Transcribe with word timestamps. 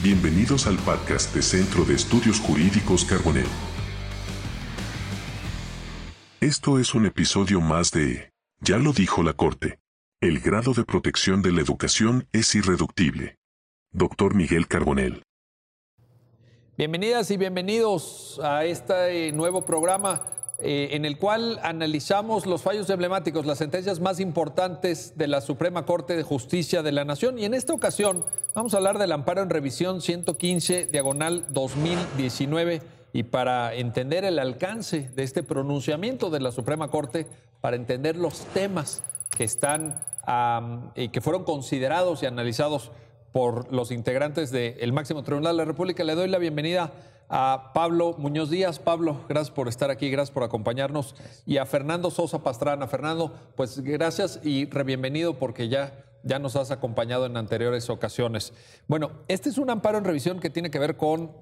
Bienvenidos 0.00 0.68
al 0.68 0.76
podcast 0.76 1.34
de 1.34 1.42
Centro 1.42 1.84
de 1.84 1.94
Estudios 1.94 2.38
Jurídicos 2.38 3.04
Carbonell. 3.04 3.48
Esto 6.40 6.78
es 6.78 6.94
un 6.94 7.04
episodio 7.04 7.60
más 7.60 7.90
de 7.90 8.30
Ya 8.60 8.78
lo 8.78 8.92
dijo 8.92 9.24
la 9.24 9.32
Corte. 9.32 9.80
El 10.20 10.38
grado 10.38 10.72
de 10.72 10.84
protección 10.84 11.42
de 11.42 11.50
la 11.50 11.62
educación 11.62 12.28
es 12.32 12.54
irreductible. 12.54 13.38
Doctor 13.90 14.36
Miguel 14.36 14.68
Carbonell. 14.68 15.24
Bienvenidas 16.76 17.32
y 17.32 17.36
bienvenidos 17.36 18.40
a 18.40 18.64
este 18.66 19.32
nuevo 19.32 19.62
programa 19.62 20.22
eh, 20.60 20.88
en 20.96 21.04
el 21.04 21.18
cual 21.18 21.60
analizamos 21.62 22.44
los 22.44 22.62
fallos 22.62 22.90
emblemáticos, 22.90 23.46
las 23.46 23.58
sentencias 23.58 24.00
más 24.00 24.18
importantes 24.18 25.16
de 25.16 25.28
la 25.28 25.40
Suprema 25.40 25.86
Corte 25.86 26.16
de 26.16 26.24
Justicia 26.24 26.82
de 26.82 26.90
la 26.90 27.04
Nación. 27.04 27.38
Y 27.38 27.44
en 27.44 27.54
esta 27.54 27.72
ocasión 27.72 28.24
vamos 28.56 28.74
a 28.74 28.78
hablar 28.78 28.98
del 28.98 29.12
amparo 29.12 29.40
en 29.40 29.50
revisión 29.50 30.00
115, 30.00 30.86
diagonal 30.86 31.46
2019. 31.50 32.82
Y 33.12 33.22
para 33.22 33.72
entender 33.74 34.24
el 34.24 34.40
alcance 34.40 35.10
de 35.14 35.22
este 35.22 35.44
pronunciamiento 35.44 36.28
de 36.28 36.40
la 36.40 36.50
Suprema 36.50 36.88
Corte, 36.88 37.28
para 37.60 37.76
entender 37.76 38.16
los 38.16 38.40
temas 38.46 39.02
que 39.30 39.44
están 39.44 40.00
y 40.94 41.08
que 41.08 41.20
fueron 41.20 41.44
considerados 41.44 42.22
y 42.22 42.26
analizados 42.26 42.90
por 43.32 43.72
los 43.72 43.90
integrantes 43.90 44.50
del 44.50 44.92
máximo 44.92 45.22
tribunal 45.22 45.56
de 45.56 45.62
la 45.62 45.64
República, 45.66 46.04
le 46.04 46.14
doy 46.14 46.28
la 46.28 46.38
bienvenida 46.38 46.92
a 47.28 47.72
Pablo 47.74 48.14
Muñoz 48.18 48.50
Díaz. 48.50 48.78
Pablo, 48.78 49.20
gracias 49.28 49.50
por 49.50 49.68
estar 49.68 49.90
aquí, 49.90 50.10
gracias 50.10 50.32
por 50.32 50.42
acompañarnos. 50.42 51.14
Y 51.46 51.58
a 51.58 51.66
Fernando 51.66 52.10
Sosa 52.10 52.42
Pastrana. 52.42 52.86
Fernando, 52.86 53.32
pues 53.56 53.80
gracias 53.80 54.40
y 54.42 54.66
bienvenido 54.66 55.38
porque 55.38 55.68
ya, 55.68 56.04
ya 56.22 56.38
nos 56.38 56.56
has 56.56 56.70
acompañado 56.70 57.26
en 57.26 57.36
anteriores 57.36 57.90
ocasiones. 57.90 58.52
Bueno, 58.86 59.10
este 59.28 59.50
es 59.50 59.58
un 59.58 59.70
amparo 59.70 59.98
en 59.98 60.04
revisión 60.04 60.40
que 60.40 60.50
tiene 60.50 60.70
que 60.70 60.78
ver 60.78 60.96
con 60.96 61.32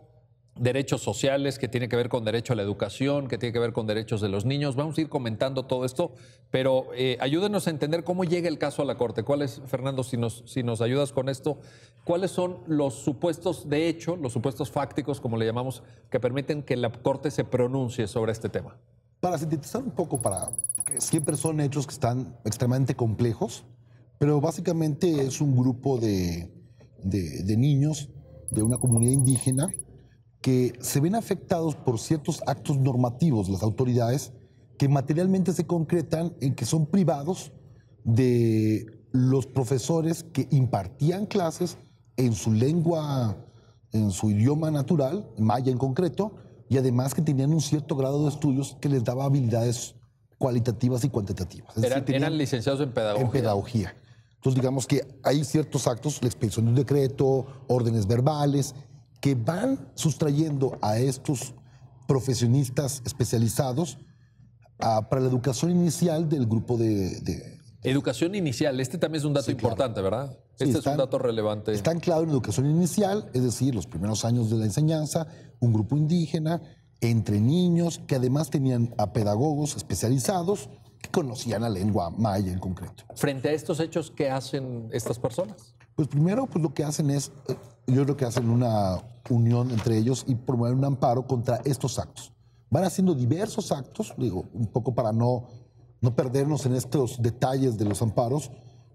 derechos 0.59 1.03
sociales, 1.03 1.59
que 1.59 1.69
tiene 1.69 1.89
que 1.89 1.97
ver 1.97 2.09
con 2.09 2.25
derecho 2.25 2.53
a 2.53 2.57
la 2.57 2.63
educación, 2.63 3.29
que 3.29 3.39
tiene 3.39 3.53
que 3.53 3.59
ver 3.59 3.73
con 3.73 3.87
derechos 3.87 4.21
de 4.21 4.29
los 4.29 4.45
niños. 4.45 4.77
Vamos 4.77 4.97
a 4.97 5.01
ir 5.03 5.09
comentando 5.09 5.65
todo 5.65 5.85
esto, 5.85 6.13
pero 6.51 6.89
eh, 6.95 7.19
ayúdenos 7.21 7.67
a 7.67 7.71
entender 7.71 8.05
cómo 8.05 8.25
llega 8.25 8.49
el 8.49 8.59
caso 8.59 8.83
a 8.83 8.85
la 8.85 8.97
Corte. 8.97 9.23
¿Cuáles, 9.23 9.61
Fernando, 9.67 10.03
si 10.03 10.17
nos, 10.17 10.43
si 10.47 10.63
nos 10.63 10.81
ayudas 10.81 11.13
con 11.13 11.29
esto, 11.29 11.59
cuáles 12.05 12.31
son 12.31 12.59
los 12.67 12.95
supuestos 12.95 13.69
de 13.69 13.89
hecho, 13.89 14.17
los 14.17 14.33
supuestos 14.33 14.71
fácticos, 14.71 15.21
como 15.21 15.37
le 15.37 15.47
llamamos, 15.47 15.83
que 16.11 16.21
permiten 16.21 16.63
que 16.63 16.77
la 16.77 16.91
Corte 16.91 17.31
se 17.31 17.45
pronuncie 17.45 18.07
sobre 18.07 18.33
este 18.33 18.49
tema? 18.49 18.77
Para 19.21 19.39
sintetizar 19.39 19.83
un 19.83 19.93
poco, 19.93 20.21
para, 20.21 20.51
siempre 20.99 21.37
son 21.37 21.61
hechos 21.61 21.87
que 21.87 21.93
están 21.93 22.39
extremadamente 22.45 22.95
complejos, 22.95 23.65
pero 24.19 24.41
básicamente 24.41 25.23
es 25.23 25.41
un 25.41 25.57
grupo 25.57 25.99
de, 25.99 26.51
de 27.03 27.57
niños 27.57 28.09
de 28.51 28.63
una 28.63 28.79
comunidad 28.79 29.13
indígena 29.13 29.69
que 30.47 30.75
se 30.79 31.01
ven 31.01 31.17
afectados 31.17 31.75
por 31.75 31.99
ciertos 31.99 32.41
actos 32.47 32.79
normativos 32.79 33.49
las 33.49 33.65
autoridades 33.65 34.33
que 34.79 34.89
materialmente 34.89 35.53
se 35.53 35.67
concretan 35.67 36.37
en 36.41 36.55
que 36.55 36.65
son 36.65 36.87
privados 36.87 37.51
de 38.05 38.87
los 39.11 39.49
profesores 39.49 40.23
que 40.23 40.47
impartían 40.53 41.27
clases 41.27 41.79
en 42.17 42.33
su 42.33 42.53
lengua, 42.53 43.37
en 43.91 44.13
su 44.13 44.31
idioma 44.31 44.71
natural, 44.71 45.29
maya 45.37 45.73
en 45.73 45.79
concreto, 45.79 46.37
y 46.69 46.79
además 46.79 47.13
que 47.13 47.23
tenían 47.23 47.53
un 47.53 47.61
cierto 47.61 47.97
grado 47.97 48.23
de 48.23 48.29
estudios 48.29 48.77
que 48.81 48.89
les 48.89 49.03
daba 49.03 49.25
habilidades 49.25 49.97
cualitativas 50.39 51.03
y 51.03 51.09
cuantitativas. 51.09 51.77
eran, 51.77 52.39
licenciados 52.39 52.81
en 52.83 52.93
pedagogía. 52.93 53.27
En 53.27 53.33
pedagogía. 53.33 53.97
Entonces, 54.37 54.63
digamos 54.63 54.87
que 54.87 55.05
hay 55.25 55.43
ciertos 55.43 55.89
actos, 55.89 56.23
la 56.23 56.29
expedición 56.29 56.67
de 56.67 56.71
un 56.71 56.77
decreto, 56.77 57.47
órdenes 57.67 58.07
verbales, 58.07 58.77
que 59.21 59.35
van 59.35 59.91
sustrayendo 59.95 60.79
a 60.83 60.99
estos 60.99 61.55
profesionistas 62.07 63.03
especializados 63.05 63.99
para 64.79 65.21
la 65.21 65.29
educación 65.29 65.71
inicial 65.71 66.29
del 66.29 66.47
grupo 66.47 66.77
de, 66.77 67.57
Educación 67.83 68.35
inicial, 68.35 68.81
este 68.81 68.99
también 68.99 69.21
es 69.21 69.25
un 69.25 69.33
dato 69.33 69.49
importante, 69.51 70.01
¿verdad? 70.01 70.37
este 70.59 70.79
es 70.79 70.87
un 70.87 70.97
dato 70.97 71.19
relevante. 71.19 71.73
Está 71.73 71.93
anclado 71.93 72.25
en 72.25 72.31
educación 72.31 72.67
inicial, 72.67 73.31
es 73.33 73.45
decir, 73.45 73.77
los 73.77 73.87
primeros 73.87 74.25
años 74.25 74.51
de 74.51 74.57
la 74.57 74.65
enseñanza, 74.65 75.29
un 75.61 75.73
grupo 75.73 75.97
indígena, 75.97 76.61
entre 77.01 77.41
niños 77.41 78.01
que 78.07 78.17
además 78.17 78.51
tenían 78.51 78.93
a 78.99 79.13
pedagogos 79.13 79.77
especializados 79.77 80.69
que 81.01 81.11
conocían 81.11 81.63
la 81.63 81.69
lengua 81.69 82.11
maya 82.11 82.53
en 82.53 82.59
concreto. 82.59 83.05
Frente 83.15 83.51
a 83.51 83.53
estos 83.53 83.79
hechos, 83.81 84.11
¿qué 84.11 84.31
hacen 84.31 84.89
estas 84.93 85.19
personas? 85.19 85.75
Pues 85.95 86.09
primero, 86.09 86.47
pues 86.47 86.63
lo 86.63 86.75
que 86.75 86.85
hacen 86.85 87.11
es, 87.11 87.31
eh, 87.49 87.57
yo 87.87 88.05
creo 88.05 88.17
que 88.17 88.25
hacen 88.25 88.51
una 88.51 89.03
unión 89.31 89.71
entre 89.71 89.99
ellos 89.99 90.25
y 90.27 90.35
promueven 90.35 90.79
un 90.79 90.85
amparo 90.85 91.27
contra 91.27 91.61
estos 91.65 91.99
actos. 91.99 92.33
Van 92.71 92.85
haciendo 92.85 93.15
diversos 93.15 93.71
actos, 93.73 94.13
digo, 94.17 94.49
un 94.53 94.67
poco 94.67 94.95
para 94.95 95.13
no, 95.13 95.49
no 96.01 96.15
perdernos 96.15 96.67
en 96.67 96.75
estos 96.75 97.21
detalles 97.23 97.79
de 97.79 97.85
los 97.85 98.03
amparos, 98.03 98.51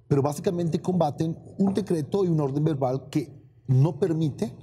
pero 0.07 0.21
básicamente 0.21 0.81
combaten 0.81 1.37
un 1.57 1.73
decreto 1.73 2.25
y 2.25 2.27
un 2.27 2.39
orden 2.41 2.63
verbal 2.63 3.07
que 3.09 3.31
no 3.67 3.97
permite 3.97 4.53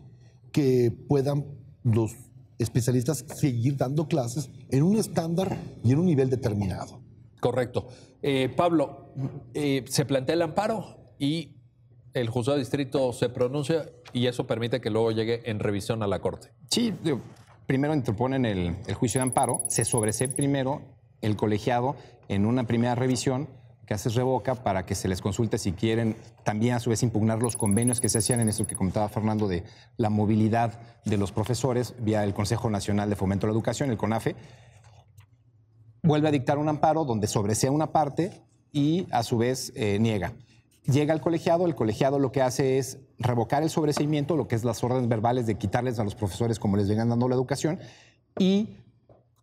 que 0.53 0.91
puedan 1.09 1.47
los 1.83 2.13
especialistas 2.59 3.25
seguir 3.35 3.77
dando 3.77 4.09
clases 4.09 4.51
en 4.71 4.83
un 4.83 4.97
estándar 4.97 5.57
y 5.83 5.93
en 5.93 5.99
un 6.01 6.07
nivel 6.07 6.29
determinado. 6.29 7.01
Correcto. 7.41 7.87
Eh, 8.21 8.53
Pablo, 8.55 9.13
eh, 9.55 9.85
se 9.89 10.05
plantea 10.05 10.35
el 10.35 10.43
amparo 10.43 11.15
y 11.19 11.58
el 12.21 12.29
juzgado 12.29 12.57
de 12.57 12.63
distrito 12.63 13.13
se 13.13 13.29
pronuncia 13.29 13.87
y 14.13 14.27
eso 14.27 14.47
permite 14.47 14.81
que 14.81 14.91
luego 14.91 15.11
llegue 15.13 15.49
en 15.51 15.59
revisión 15.59 16.03
a 16.03 16.07
la 16.07 16.21
Corte. 16.21 16.51
Sí, 16.71 16.95
primero 17.67 17.95
interponen 17.95 18.45
el, 18.45 18.77
juicio 18.95 19.21
de 19.21 19.25
amparo, 19.25 19.63
se 19.69 19.85
sobresee 19.85 20.29
primero 20.29 20.83
el 21.21 21.37
colegiado 21.37 21.97
en 22.29 22.47
una 22.47 22.65
primera 22.65 22.95
revisión 22.95 23.49
que 23.87 23.95
hace 23.95 24.11
revoca 24.11 24.55
para 24.55 24.85
que 24.85 24.95
se 24.95 25.09
les 25.09 25.23
consulte 25.23 25.57
si 25.57 25.73
quieren 25.73 26.17
también 26.45 26.75
a 26.75 26.81
su 26.81 26.91
vez 26.91 27.03
impugnar 27.03 27.43
los 27.43 27.57
convenios 27.57 28.01
que 28.01 28.11
se 28.11 28.19
hacían 28.19 28.41
en 28.41 28.51
eso 28.51 28.67
que 28.67 28.77
comentaba 28.77 29.09
Fernando 29.09 29.49
de 29.49 29.65
la 29.97 30.11
movilidad 30.11 30.79
de 31.07 31.17
los 31.17 31.33
profesores 31.33 31.95
vía 31.99 32.23
el 32.25 32.35
Consejo 32.35 32.69
Nacional 32.69 33.09
de 33.09 33.17
Fomento 33.17 33.47
a 33.47 33.49
la 33.49 33.55
Educación, 33.55 33.91
el 33.91 33.97
CONAFE. 33.97 34.37
Vuelve 36.03 36.29
a 36.29 36.31
dictar 36.31 36.59
un 36.59 36.69
amparo 36.69 37.05
donde 37.07 37.27
sobresea 37.27 37.71
una 37.71 37.93
parte 37.93 38.43
y 38.73 39.07
a 39.11 39.23
su 39.23 39.39
vez 39.39 39.73
eh, 39.75 39.99
niega 39.99 40.35
llega 40.89 41.13
al 41.13 41.21
colegiado, 41.21 41.67
el 41.67 41.75
colegiado 41.75 42.19
lo 42.19 42.33
que 42.33 42.43
hace 42.43 42.79
es 42.79 42.99
revocar 43.19 43.63
el 43.63 43.71
sobreseimiento, 43.71 44.37
lo 44.37 44.49
que 44.49 44.57
es 44.57 44.65
las 44.65 44.83
órdenes 44.83 45.09
verbales 45.09 45.47
de 45.47 45.57
quitarles 45.57 45.99
a 45.99 46.05
los 46.05 46.15
profesores 46.15 46.59
como 46.59 46.77
les 46.77 46.89
vengan 46.89 47.09
dando 47.09 47.29
la 47.29 47.35
educación, 47.35 47.79
y 48.39 48.77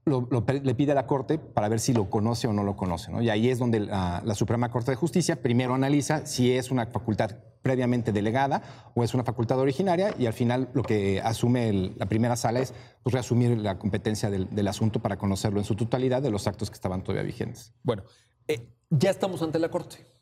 le 0.06 0.76
pide 0.76 0.92
a 0.92 0.96
la 0.96 1.08
Corte 1.08 1.40
para 1.40 1.68
ver 1.68 1.80
si 1.80 1.94
lo 1.94 2.10
conoce 2.10 2.48
o 2.48 2.54
no 2.54 2.64
lo 2.64 2.76
conoce. 2.76 3.12
Y 3.22 3.30
ahí 3.30 3.50
es 3.50 3.60
donde 3.60 3.80
la, 3.80 4.36
Suprema 4.36 4.70
Corte 4.70 4.92
de 4.92 4.98
Justicia 4.98 5.42
primero 5.42 5.74
analiza 5.74 6.26
si 6.26 6.52
es 6.52 6.72
una 6.72 6.86
facultad 6.88 7.32
previamente 7.64 8.12
delegada 8.12 8.62
o 8.94 9.04
es 9.04 9.16
una 9.16 9.24
facultad 9.24 9.58
originaria 9.58 10.14
y 10.20 10.28
al 10.28 10.34
final 10.34 10.70
lo 10.74 10.84
que 10.84 11.20
asume 11.22 11.94
la 11.98 12.06
primera 12.06 12.36
sala 12.36 12.60
es 12.60 12.76
pues, 13.02 13.14
reasumir 13.14 13.58
la 13.58 13.80
competencia 13.80 14.30
del, 14.30 14.68
asunto 14.68 15.02
para 15.02 15.18
conocerlo 15.18 15.60
en 15.60 15.66
su 15.66 15.76
totalidad 15.76 16.22
de 16.22 16.30
los 16.30 16.46
actos 16.46 16.70
que 16.70 16.76
estaban 16.76 17.04
todavía 17.04 17.24
vigentes. 17.24 17.74
Bueno, 17.82 18.04
eh, 18.48 18.70
ya 18.92 19.10
estamos 19.10 19.42
ante 19.42 19.58
la 19.58 19.70
Corte 19.70 20.15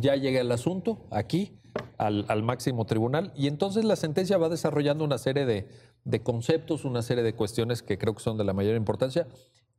ya 0.00 0.16
llega 0.16 0.40
el 0.40 0.50
asunto 0.52 0.98
aquí 1.10 1.58
al, 1.96 2.42
máximo 2.42 2.84
tribunal 2.84 3.32
y 3.36 3.46
entonces 3.46 3.84
la 3.84 3.96
sentencia 3.96 4.38
va 4.38 4.48
desarrollando 4.48 5.04
una 5.04 5.18
serie 5.18 5.46
de, 5.46 6.22
conceptos, 6.22 6.84
una 6.84 7.02
serie 7.02 7.22
de 7.22 7.34
cuestiones 7.34 7.82
que 7.82 7.98
creo 7.98 8.14
que 8.14 8.22
son 8.22 8.38
de 8.38 8.44
la 8.44 8.52
mayor 8.52 8.76
importancia. 8.76 9.26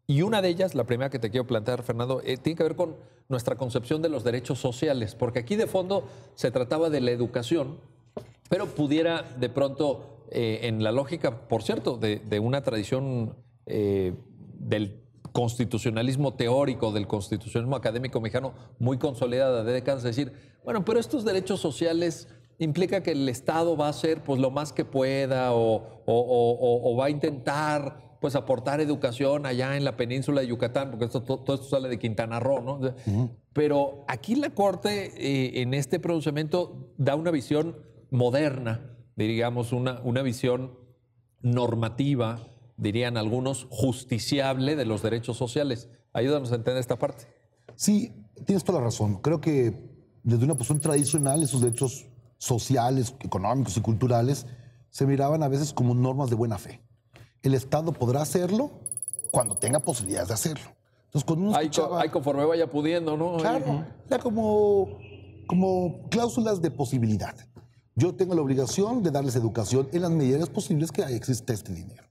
Y 0.08 0.24
una 0.24 0.42
de 0.42 0.50
ellas, 0.50 0.74
la 0.74 0.86
primera 0.86 1.10
que 1.12 1.20
te 1.20 1.30
quiero 1.30 1.46
plantear, 1.46 1.84
Fernando, 1.84 2.22
eh, 2.26 2.38
tiene 2.38 2.58
que 2.58 2.64
ver 2.64 2.76
con 2.76 2.96
nuestra 3.28 3.56
concepción 3.56 4.02
de 4.02 4.10
los 4.10 4.24
derechos 4.24 4.60
sociales, 4.60 5.14
porque 5.14 5.40
aquí 5.40 5.56
de 5.56 5.68
fondo 5.68 6.04
se 6.34 6.50
trataba 6.50 6.90
de 6.90 7.00
la 7.00 7.12
educación, 7.12 7.78
pero 8.50 8.66
pudiera 8.68 9.22
de 9.22 9.50
pronto, 9.50 10.26
eh, 10.32 10.62
en 10.64 10.84
la 10.84 10.92
lógica, 10.92 11.48
por 11.48 11.62
cierto, 11.62 11.98
de, 11.98 12.40
una 12.40 12.64
tradición 12.64 13.36
eh, 13.68 14.16
del 14.58 15.04
constitucionalismo 15.32 16.34
teórico, 16.34 16.92
del 16.92 17.08
constitucionalismo 17.08 17.76
académico 17.76 18.20
mexicano 18.22 18.54
muy 18.80 18.98
consolidada 18.98 19.64
de 19.64 19.74
décadas, 19.74 20.04
decir, 20.04 20.34
bueno, 20.64 20.86
pero 20.86 21.00
estos 21.00 21.26
derechos 21.26 21.60
sociales 21.60 22.28
implica 22.60 23.02
que 23.02 23.12
el 23.12 23.28
Estado 23.30 23.76
va 23.76 23.88
a 23.88 23.90
hacer 23.90 24.22
pues 24.24 24.40
lo 24.40 24.52
más 24.52 24.74
que 24.74 24.86
pueda 24.86 25.54
o, 25.54 26.96
va 27.00 27.06
a 27.06 27.10
intentar 27.10 28.18
pues 28.20 28.36
aportar 28.36 28.82
educación 28.82 29.46
allá 29.46 29.78
en 29.78 29.86
la 29.86 29.96
península 29.96 30.42
de 30.42 30.48
Yucatán, 30.48 30.90
porque 30.90 31.06
esto, 31.06 31.24
todo, 31.24 31.56
esto 31.56 31.68
sale 31.68 31.88
de 31.88 31.98
Quintana 31.98 32.40
Roo, 32.42 32.62
¿no? 32.62 32.80
Pero 33.54 34.04
aquí 34.10 34.36
la 34.36 34.50
Corte 34.50 35.14
eh, 35.16 35.62
en 35.62 35.74
este 35.74 36.00
pronunciamiento 36.00 36.92
da 36.98 37.16
una 37.16 37.32
visión 37.32 37.78
moderna, 38.12 38.98
digamos, 39.16 39.72
una, 39.72 40.02
una 40.04 40.22
visión 40.22 40.78
normativa, 41.42 42.40
dirían 42.80 43.18
algunos, 43.18 43.68
justiciable 43.70 44.76
de 44.76 44.86
los 44.86 45.02
derechos 45.02 45.38
sociales. 45.38 45.90
Ayúdanos 46.14 46.52
a 46.52 46.56
entender 46.56 46.80
esta 46.80 46.98
parte. 46.98 47.26
Sí, 47.76 48.14
tienes 48.46 48.64
toda 48.64 48.80
la 48.80 48.86
razón. 48.86 49.18
Creo 49.22 49.40
que 49.42 49.74
desde 50.24 50.46
una 50.46 50.56
posición 50.56 50.80
tradicional 50.80 51.44
esos 51.44 51.62
derechos 51.62 52.08
sociales, 52.38 53.14
económicos 53.20 53.76
y 53.78 53.82
culturales 53.82 54.46
se 54.90 55.06
miraban 55.06 55.44
a 55.44 55.48
veces 55.48 55.74
como 55.74 55.94
normas 55.94 56.30
de 56.30 56.36
buena 56.36 56.58
fe. 56.58 56.82
El 57.44 57.54
Estado 57.54 57.92
podrá 57.92 58.22
hacerlo 58.22 58.72
cuando 59.32 59.56
tenga 59.56 59.80
posibilidades 59.80 60.30
de 60.30 60.34
hacerlo. 60.34 60.70
Entonces, 61.06 61.26
cuando 61.26 61.46
uno 61.50 61.60
escuchaba- 61.60 62.02
hay 62.02 62.10
conforme 62.10 62.46
vaya 62.46 62.70
pudiendo, 62.70 63.18
¿no? 63.18 63.38
Claro, 63.38 63.86
era 64.08 64.20
como, 64.20 64.98
como 65.48 66.08
cláusulas 66.10 66.62
de 66.62 66.72
posibilidad. 66.72 67.36
Yo 67.96 68.14
tengo 68.16 68.36
la 68.36 68.42
obligación 68.42 69.04
de 69.04 69.12
darles 69.12 69.36
educación 69.36 69.90
en 69.92 70.02
las 70.04 70.12
medidas 70.12 70.50
posibles 70.50 70.92
que 70.92 71.02
existe 71.02 71.54
este 71.54 71.74
dinero. 71.74 72.04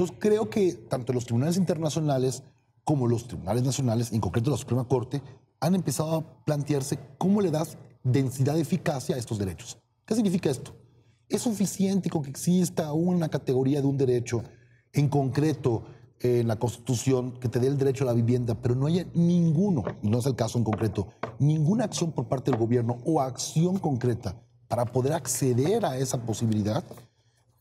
Entonces 0.00 0.16
creo 0.18 0.48
que 0.48 0.72
tanto 0.72 1.12
los 1.12 1.26
tribunales 1.26 1.58
internacionales 1.58 2.42
como 2.84 3.06
los 3.06 3.26
tribunales 3.26 3.62
nacionales, 3.62 4.14
en 4.14 4.20
concreto 4.22 4.50
la 4.50 4.56
Suprema 4.56 4.88
Corte, 4.88 5.20
han 5.60 5.74
empezado 5.74 6.14
a 6.16 6.44
plantearse 6.46 6.98
cómo 7.18 7.42
le 7.42 7.50
das 7.50 7.76
densidad 8.02 8.54
de 8.54 8.62
eficacia 8.62 9.14
a 9.14 9.18
estos 9.18 9.38
derechos. 9.38 9.78
¿Qué 10.06 10.14
significa 10.14 10.48
esto? 10.48 10.74
¿Es 11.28 11.42
suficiente 11.42 12.08
con 12.08 12.22
que 12.22 12.30
exista 12.30 12.94
una 12.94 13.28
categoría 13.28 13.82
de 13.82 13.88
un 13.88 13.98
derecho 13.98 14.42
en 14.94 15.10
concreto 15.10 15.82
en 16.20 16.48
la 16.48 16.56
Constitución 16.56 17.32
que 17.32 17.50
te 17.50 17.60
dé 17.60 17.66
el 17.66 17.76
derecho 17.76 18.04
a 18.04 18.06
la 18.06 18.14
vivienda, 18.14 18.54
pero 18.54 18.74
no 18.74 18.86
haya 18.86 19.04
ninguno, 19.12 19.84
y 20.02 20.08
no 20.08 20.20
es 20.20 20.24
el 20.24 20.34
caso 20.34 20.56
en 20.56 20.64
concreto, 20.64 21.08
ninguna 21.38 21.84
acción 21.84 22.12
por 22.12 22.26
parte 22.26 22.50
del 22.50 22.58
gobierno 22.58 22.96
o 23.04 23.20
acción 23.20 23.78
concreta 23.78 24.40
para 24.66 24.86
poder 24.86 25.12
acceder 25.12 25.84
a 25.84 25.98
esa 25.98 26.24
posibilidad? 26.24 26.84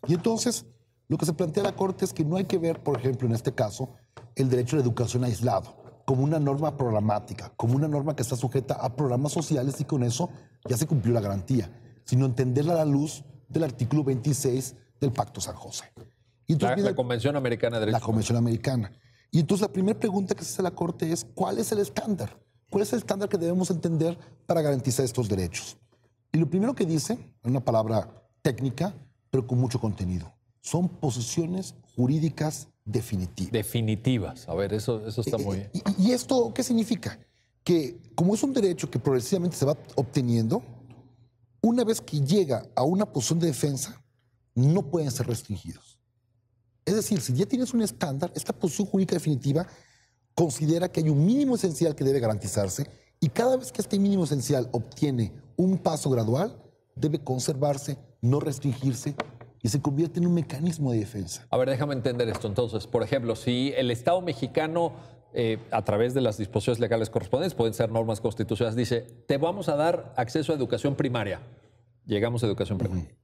Y 0.07 0.13
entonces, 0.13 0.65
lo 1.09 1.17
que 1.17 1.25
se 1.25 1.33
plantea 1.33 1.63
la 1.63 1.75
Corte 1.75 2.05
es 2.05 2.13
que 2.13 2.23
no 2.23 2.37
hay 2.37 2.45
que 2.45 2.59
ver, 2.59 2.81
por 2.81 2.97
ejemplo, 2.97 3.27
en 3.27 3.33
este 3.33 3.51
caso, 3.51 3.89
el 4.35 4.47
derecho 4.47 4.75
a 4.75 4.79
la 4.79 4.85
educación 4.85 5.23
aislado, 5.23 5.75
como 6.05 6.23
una 6.23 6.39
norma 6.39 6.77
programática, 6.77 7.51
como 7.57 7.75
una 7.75 7.87
norma 7.87 8.15
que 8.15 8.21
está 8.21 8.35
sujeta 8.35 8.75
a 8.75 8.95
programas 8.95 9.31
sociales 9.31 9.81
y 9.81 9.85
con 9.85 10.03
eso 10.03 10.29
ya 10.69 10.77
se 10.77 10.85
cumplió 10.85 11.15
la 11.15 11.19
garantía, 11.19 11.71
sino 12.05 12.27
entenderla 12.27 12.73
a 12.73 12.77
la 12.77 12.85
luz 12.85 13.23
del 13.47 13.63
artículo 13.63 14.03
26 14.03 14.75
del 15.01 15.11
Pacto 15.11 15.41
San 15.41 15.55
José. 15.55 15.85
Y 16.45 16.53
La, 16.53 16.53
entonces 16.53 16.75
viene 16.75 16.89
la 16.91 16.95
Convención 16.95 17.35
Americana 17.35 17.77
de 17.77 17.87
la 17.87 17.91
Derechos 17.91 18.05
Convención 18.05 18.37
Americana. 18.37 18.91
Y 19.31 19.39
entonces 19.39 19.67
la 19.67 19.73
primera 19.73 19.99
pregunta 19.99 20.35
que 20.35 20.43
se 20.43 20.53
hace 20.53 20.61
la 20.61 20.71
Corte 20.71 21.11
es, 21.11 21.25
¿cuál 21.33 21.57
es 21.57 21.71
el 21.71 21.79
estándar? 21.79 22.39
¿Cuál 22.69 22.83
es 22.83 22.93
el 22.93 22.99
estándar 22.99 23.29
que 23.29 23.37
debemos 23.39 23.71
entender 23.71 24.15
para 24.45 24.61
garantizar 24.61 25.03
estos 25.03 25.27
derechos? 25.27 25.75
Y 26.31 26.37
lo 26.37 26.47
primero 26.47 26.75
que 26.75 26.85
dice, 26.85 27.13
en 27.13 27.49
una 27.49 27.61
palabra 27.61 28.11
técnica, 28.43 28.93
pero 29.31 29.47
con 29.47 29.59
mucho 29.59 29.79
contenido, 29.79 30.31
son 30.69 30.87
posiciones 30.87 31.73
jurídicas 31.95 32.67
definitivas. 32.85 33.51
definitivas. 33.51 34.47
A 34.47 34.53
ver, 34.53 34.73
eso, 34.73 35.05
eso 35.07 35.21
está 35.21 35.37
muy 35.37 35.57
bien. 35.57 35.71
¿Y, 35.97 36.09
y 36.09 36.11
esto 36.11 36.53
qué 36.53 36.63
significa? 36.63 37.19
Que 37.63 37.99
como 38.15 38.35
es 38.35 38.43
un 38.43 38.53
derecho 38.53 38.89
que 38.89 38.99
progresivamente 38.99 39.57
se 39.57 39.65
va 39.65 39.75
obteniendo, 39.95 40.61
una 41.61 41.83
vez 41.83 42.01
que 42.01 42.21
llega 42.21 42.67
a 42.75 42.83
una 42.83 43.05
posición 43.05 43.39
de 43.39 43.47
defensa, 43.47 44.01
no 44.53 44.83
pueden 44.83 45.11
ser 45.11 45.27
restringidos. 45.27 45.97
Es 46.85 46.95
decir, 46.95 47.19
si 47.21 47.33
ya 47.33 47.45
tienes 47.45 47.73
un 47.73 47.81
estándar, 47.81 48.31
esta 48.35 48.53
posición 48.53 48.87
jurídica 48.87 49.15
definitiva 49.15 49.67
considera 50.35 50.89
que 50.89 51.01
hay 51.01 51.09
un 51.09 51.25
mínimo 51.25 51.55
esencial 51.55 51.95
que 51.95 52.03
debe 52.03 52.19
garantizarse 52.19 52.87
y 53.19 53.29
cada 53.29 53.57
vez 53.57 53.71
que 53.71 53.81
este 53.81 53.99
mínimo 53.99 54.23
esencial 54.23 54.69
obtiene 54.71 55.33
un 55.57 55.77
paso 55.77 56.09
gradual, 56.09 56.61
debe 56.95 57.19
conservarse, 57.19 57.97
no 58.21 58.39
restringirse 58.39 59.15
y 59.61 59.69
se 59.69 59.81
convierte 59.81 60.19
en 60.19 60.27
un 60.27 60.33
mecanismo 60.33 60.91
de 60.91 60.99
defensa. 60.99 61.45
A 61.49 61.57
ver, 61.57 61.69
déjame 61.69 61.93
entender 61.93 62.27
esto. 62.29 62.47
Entonces, 62.47 62.87
por 62.87 63.03
ejemplo, 63.03 63.35
si 63.35 63.73
el 63.75 63.91
Estado 63.91 64.21
mexicano, 64.21 64.93
eh, 65.33 65.57
a 65.71 65.83
través 65.83 66.13
de 66.13 66.21
las 66.21 66.37
disposiciones 66.37 66.79
legales 66.79 67.09
correspondientes, 67.09 67.55
pueden 67.55 67.73
ser 67.73 67.91
normas 67.91 68.21
constitucionales, 68.21 68.75
dice, 68.75 69.01
te 69.27 69.37
vamos 69.37 69.69
a 69.69 69.75
dar 69.75 70.13
acceso 70.15 70.53
a 70.53 70.55
educación 70.55 70.95
primaria. 70.95 71.41
Llegamos 72.05 72.43
a 72.43 72.47
educación 72.47 72.77
primaria. 72.77 73.15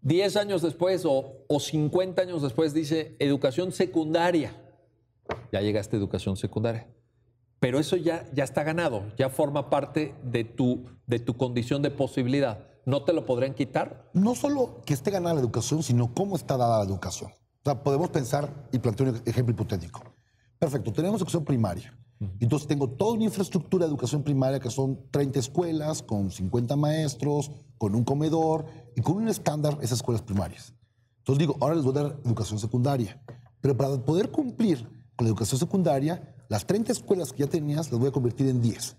Diez 0.00 0.36
años 0.36 0.62
después 0.62 1.04
o, 1.04 1.44
o 1.48 1.60
50 1.60 2.22
años 2.22 2.42
después 2.42 2.72
dice 2.72 3.16
educación 3.18 3.72
secundaria. 3.72 4.52
Ya 5.52 5.60
llegaste 5.60 5.96
a 5.96 5.98
educación 5.98 6.36
secundaria. 6.36 6.86
Pero 7.60 7.78
eso 7.78 7.96
ya, 7.96 8.24
ya 8.32 8.44
está 8.44 8.62
ganado, 8.62 9.02
ya 9.16 9.30
forma 9.30 9.70
parte 9.70 10.14
de 10.22 10.44
tu, 10.44 10.84
de 11.06 11.18
tu 11.18 11.36
condición 11.36 11.82
de 11.82 11.90
posibilidad. 11.90 12.66
¿No 12.86 13.04
te 13.04 13.12
lo 13.12 13.26
podrían 13.26 13.54
quitar? 13.54 14.08
no 14.14 14.34
solo 14.34 14.80
que 14.86 14.94
esté 14.94 15.10
ganada 15.10 15.34
la 15.34 15.40
educación, 15.40 15.82
sino 15.82 16.14
cómo 16.14 16.36
está 16.36 16.56
dada 16.56 16.78
la 16.78 16.84
educación. 16.84 17.30
O 17.30 17.62
sea, 17.64 17.82
podemos 17.82 18.08
pensar 18.10 18.68
y 18.72 18.78
plantear 18.78 19.10
un 19.10 19.22
ejemplo 19.26 19.52
hipotético. 19.52 20.02
Perfecto, 20.58 20.92
tenemos 20.92 21.20
educación 21.20 21.44
primaria. 21.44 21.94
Entonces 22.40 22.66
tengo 22.66 22.88
toda 22.88 23.12
una 23.12 23.24
infraestructura 23.24 23.84
de 23.84 23.90
educación 23.90 24.22
primaria 24.22 24.58
que 24.58 24.70
son 24.70 24.98
30 25.10 25.38
escuelas, 25.38 26.02
con 26.02 26.30
50 26.30 26.74
maestros, 26.76 27.50
con 27.76 27.94
un 27.94 28.04
comedor 28.04 28.66
y 28.96 29.02
con 29.02 29.16
un 29.16 29.28
estándar 29.28 29.78
esas 29.80 29.98
escuelas 29.98 30.22
primarias. 30.22 30.74
Entonces 31.18 31.38
digo, 31.38 31.56
ahora 31.60 31.76
les 31.76 31.84
voy 31.84 31.96
a 31.96 32.02
dar 32.02 32.16
educación 32.24 32.58
secundaria. 32.58 33.22
Pero 33.60 33.76
para 33.76 33.96
poder 33.98 34.30
cumplir 34.30 34.82
con 35.14 35.26
la 35.26 35.28
educación 35.28 35.58
secundaria, 35.60 36.34
las 36.48 36.66
30 36.66 36.92
escuelas 36.92 37.32
que 37.32 37.44
ya 37.44 37.46
tenías 37.46 37.90
las 37.90 38.00
voy 38.00 38.08
a 38.08 38.12
convertir 38.12 38.48
en 38.48 38.60
10. 38.62 38.96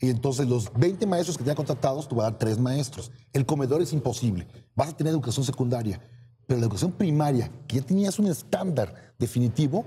Y 0.00 0.08
entonces 0.08 0.48
los 0.48 0.72
20 0.72 1.06
maestros 1.06 1.36
que 1.36 1.44
tenía 1.44 1.54
contratados, 1.54 2.08
te 2.08 2.14
voy 2.14 2.22
a 2.22 2.30
dar 2.30 2.38
3 2.38 2.58
maestros. 2.58 3.12
El 3.32 3.46
comedor 3.46 3.82
es 3.82 3.92
imposible. 3.92 4.46
Vas 4.74 4.88
a 4.88 4.96
tener 4.96 5.12
educación 5.12 5.44
secundaria. 5.44 6.00
Pero 6.46 6.58
la 6.58 6.66
educación 6.66 6.92
primaria, 6.92 7.52
que 7.68 7.76
ya 7.76 7.82
tenías 7.82 8.18
un 8.18 8.26
estándar 8.26 9.14
definitivo, 9.18 9.84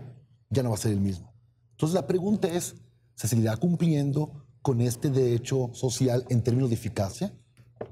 ya 0.49 0.63
no 0.63 0.69
va 0.69 0.75
a 0.75 0.79
ser 0.79 0.93
el 0.93 1.01
mismo. 1.01 1.33
Entonces 1.71 1.95
la 1.95 2.07
pregunta 2.07 2.47
es, 2.47 2.75
¿se 3.15 3.27
seguirá 3.27 3.57
cumpliendo 3.57 4.45
con 4.61 4.79
este 4.79 5.09
derecho 5.09 5.71
social 5.73 6.25
en 6.29 6.41
términos 6.41 6.69
de 6.69 6.75
eficacia? 6.75 7.33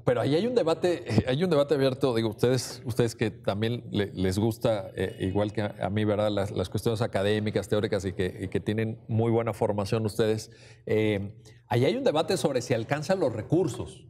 Pero 0.04 0.20
ahí 0.20 0.34
hay 0.34 0.46
un 0.46 0.54
debate, 0.54 1.04
eh, 1.06 1.24
hay 1.28 1.42
un 1.44 1.50
debate 1.50 1.74
abierto, 1.74 2.14
digo, 2.14 2.28
ustedes, 2.30 2.82
ustedes 2.84 3.14
que 3.14 3.30
también 3.30 3.84
le- 3.90 4.12
les 4.12 4.38
gusta, 4.38 4.90
eh, 4.96 5.16
igual 5.20 5.52
que 5.52 5.62
a, 5.62 5.90
mí, 5.90 6.04
¿verdad? 6.04 6.30
Las, 6.30 6.50
las 6.50 6.68
cuestiones 6.68 7.02
académicas, 7.02 7.68
teóricas 7.68 8.04
y 8.04 8.12
que, 8.12 8.38
y 8.42 8.48
que 8.48 8.60
tienen 8.60 8.98
muy 9.08 9.30
buena 9.30 9.52
formación 9.52 10.04
ustedes. 10.06 10.50
eh, 10.86 11.32
ahí 11.68 11.84
hay 11.84 11.96
un 11.96 12.04
debate 12.04 12.36
sobre 12.36 12.60
si 12.62 12.74
alcanzan 12.74 13.18
los 13.20 13.32
recursos, 13.32 14.04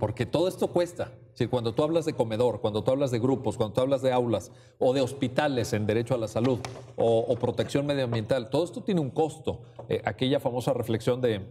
porque 0.00 0.26
todo 0.26 0.48
esto 0.48 0.68
cuesta. 0.68 1.12
Si 1.34 1.46
cuando 1.46 1.74
tú 1.74 1.82
hablas 1.82 2.04
de 2.06 2.14
comedor, 2.14 2.60
cuando 2.60 2.82
tú 2.82 2.90
hablas 2.90 3.10
de 3.10 3.18
grupos, 3.18 3.56
cuando 3.56 3.74
tú 3.74 3.80
hablas 3.82 4.00
de 4.02 4.10
aulas 4.10 4.50
o 4.78 4.92
de 4.94 5.02
hospitales 5.02 5.72
en 5.74 5.86
derecho 5.86 6.14
a 6.14 6.18
la 6.18 6.28
salud 6.28 6.58
o, 6.96 7.18
o 7.20 7.36
protección 7.36 7.84
medioambiental, 7.86 8.48
todo 8.48 8.64
esto 8.64 8.82
tiene 8.82 9.00
un 9.02 9.10
costo. 9.10 9.62
Eh, 9.88 10.00
aquella 10.04 10.40
famosa 10.40 10.72
reflexión 10.72 11.20
de, 11.20 11.46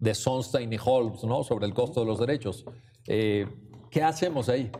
de 0.00 0.14
Sonstein 0.14 0.72
y 0.72 0.78
Holmes, 0.82 1.22
¿no? 1.24 1.44
Sobre 1.44 1.66
el 1.66 1.74
costo 1.74 2.00
de 2.00 2.06
los 2.06 2.18
derechos. 2.18 2.64
Eh, 3.06 3.46
¿Qué 3.90 4.02
hacemos 4.02 4.48
ahí? 4.48 4.70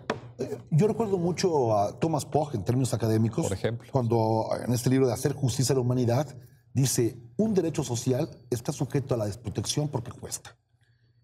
Yo 0.71 0.87
recuerdo 0.87 1.19
mucho 1.19 1.77
a 1.77 1.99
Thomas 1.99 2.25
Pogge 2.25 2.57
en 2.57 2.65
términos 2.65 2.95
académicos. 2.95 3.47
Por 3.47 3.57
ejemplo. 3.57 3.89
Cuando 3.93 4.49
en 4.65 4.73
este 4.73 4.89
libro 4.89 5.07
de 5.07 5.13
Hacer 5.13 5.35
justicia 5.35 5.73
a 5.73 5.77
la 5.77 5.83
humanidad 5.83 6.35
dice, 6.73 7.19
un 7.37 7.55
derecho 7.55 7.83
social 7.83 8.29
está 8.51 8.73
sujeto 8.73 9.15
a 9.15 9.19
la 9.19 9.27
desprotección 9.27 9.89
porque 9.89 10.13
cuesta. 10.13 10.57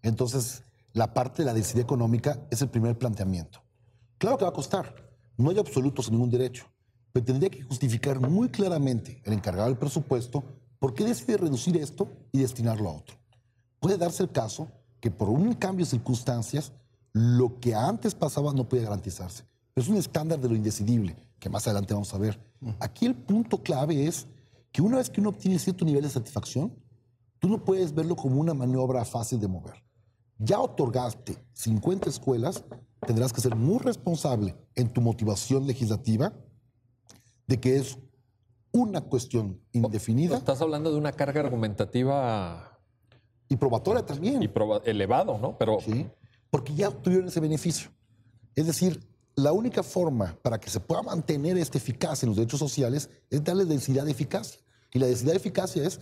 Entonces, 0.01 0.63
la 0.93 1.13
parte 1.13 1.41
de 1.41 1.45
la 1.45 1.53
densidad 1.53 1.81
económica 1.81 2.47
es 2.51 2.61
el 2.61 2.69
primer 2.69 2.97
planteamiento. 2.97 3.63
Claro 4.17 4.37
que 4.37 4.45
va 4.45 4.49
a 4.49 4.53
costar. 4.53 4.95
No 5.37 5.49
hay 5.49 5.59
absolutos 5.59 6.07
en 6.07 6.13
ningún 6.13 6.29
derecho. 6.29 6.65
Pero 7.11 7.25
tendría 7.25 7.49
que 7.49 7.63
justificar 7.63 8.19
muy 8.19 8.49
claramente 8.49 9.21
el 9.25 9.33
encargado 9.33 9.69
del 9.69 9.77
presupuesto 9.77 10.43
por 10.79 10.93
qué 10.93 11.03
decide 11.03 11.37
reducir 11.37 11.77
esto 11.77 12.09
y 12.31 12.39
destinarlo 12.39 12.89
a 12.89 12.93
otro. 12.93 13.17
Puede 13.79 13.97
darse 13.97 14.23
el 14.23 14.31
caso 14.31 14.67
que 14.99 15.11
por 15.11 15.29
un 15.29 15.53
cambio 15.53 15.85
de 15.85 15.91
circunstancias, 15.91 16.71
lo 17.17 17.59
que 17.59 17.73
antes 17.73 18.13
pasaba 18.15 18.53
no 18.53 18.67
puede 18.69 18.83
garantizarse. 18.83 19.43
Es 19.75 19.87
un 19.87 19.97
estándar 19.97 20.39
de 20.39 20.49
lo 20.49 20.55
indecidible, 20.55 21.15
que 21.39 21.49
más 21.49 21.65
adelante 21.67 21.93
vamos 21.93 22.13
a 22.13 22.17
ver. 22.17 22.39
Aquí 22.79 23.05
el 23.05 23.15
punto 23.15 23.61
clave 23.61 24.05
es 24.07 24.27
que 24.71 24.81
una 24.81 24.97
vez 24.97 25.09
que 25.09 25.19
uno 25.21 25.29
obtiene 25.29 25.59
cierto 25.59 25.85
nivel 25.85 26.03
de 26.03 26.09
satisfacción, 26.09 26.73
tú 27.39 27.47
no 27.49 27.63
puedes 27.63 27.93
verlo 27.93 28.15
como 28.15 28.39
una 28.39 28.53
maniobra 28.53 29.03
fácil 29.05 29.39
de 29.39 29.47
mover. 29.47 29.83
Ya 30.39 30.59
otorgaste 30.59 31.37
50 31.53 32.09
escuelas, 32.09 32.63
tendrás 33.05 33.33
que 33.33 33.41
ser 33.41 33.55
muy 33.55 33.79
responsable 33.79 34.55
en 34.75 34.89
tu 34.91 35.01
motivación 35.01 35.65
legislativa 35.65 36.33
de 37.47 37.59
que 37.59 37.77
es 37.77 37.97
una 38.71 39.01
cuestión 39.01 39.59
indefinida 39.71 40.37
Estás 40.37 40.61
hablando 40.61 40.91
de 40.91 40.97
una 40.97 41.11
carga 41.13 41.41
argumentativa 41.41 42.79
y 43.49 43.55
probatoria 43.55 44.05
también. 44.05 44.43
y 44.43 44.47
proba- 44.47 44.81
elevado, 44.85 45.37
¿no? 45.37 45.57
Pero 45.57 45.79
¿sí? 45.79 46.05
Porque 46.49 46.73
ya 46.73 46.89
obtuvieron 46.89 47.27
ese 47.27 47.39
beneficio. 47.39 47.89
Es 48.55 48.65
decir, 48.65 48.99
la 49.35 49.51
única 49.51 49.83
forma 49.83 50.37
para 50.41 50.59
que 50.59 50.69
se 50.69 50.79
pueda 50.79 51.03
mantener 51.03 51.57
esta 51.57 51.77
eficacia 51.77 52.25
en 52.25 52.29
los 52.29 52.37
derechos 52.37 52.59
sociales 52.59 53.09
es 53.29 53.43
darle 53.43 53.65
densidad 53.65 54.05
de 54.05 54.11
eficacia. 54.11 54.59
Y 54.93 54.99
la 54.99 55.07
densidad 55.07 55.31
de 55.31 55.37
eficacia 55.37 55.83
es 55.85 55.99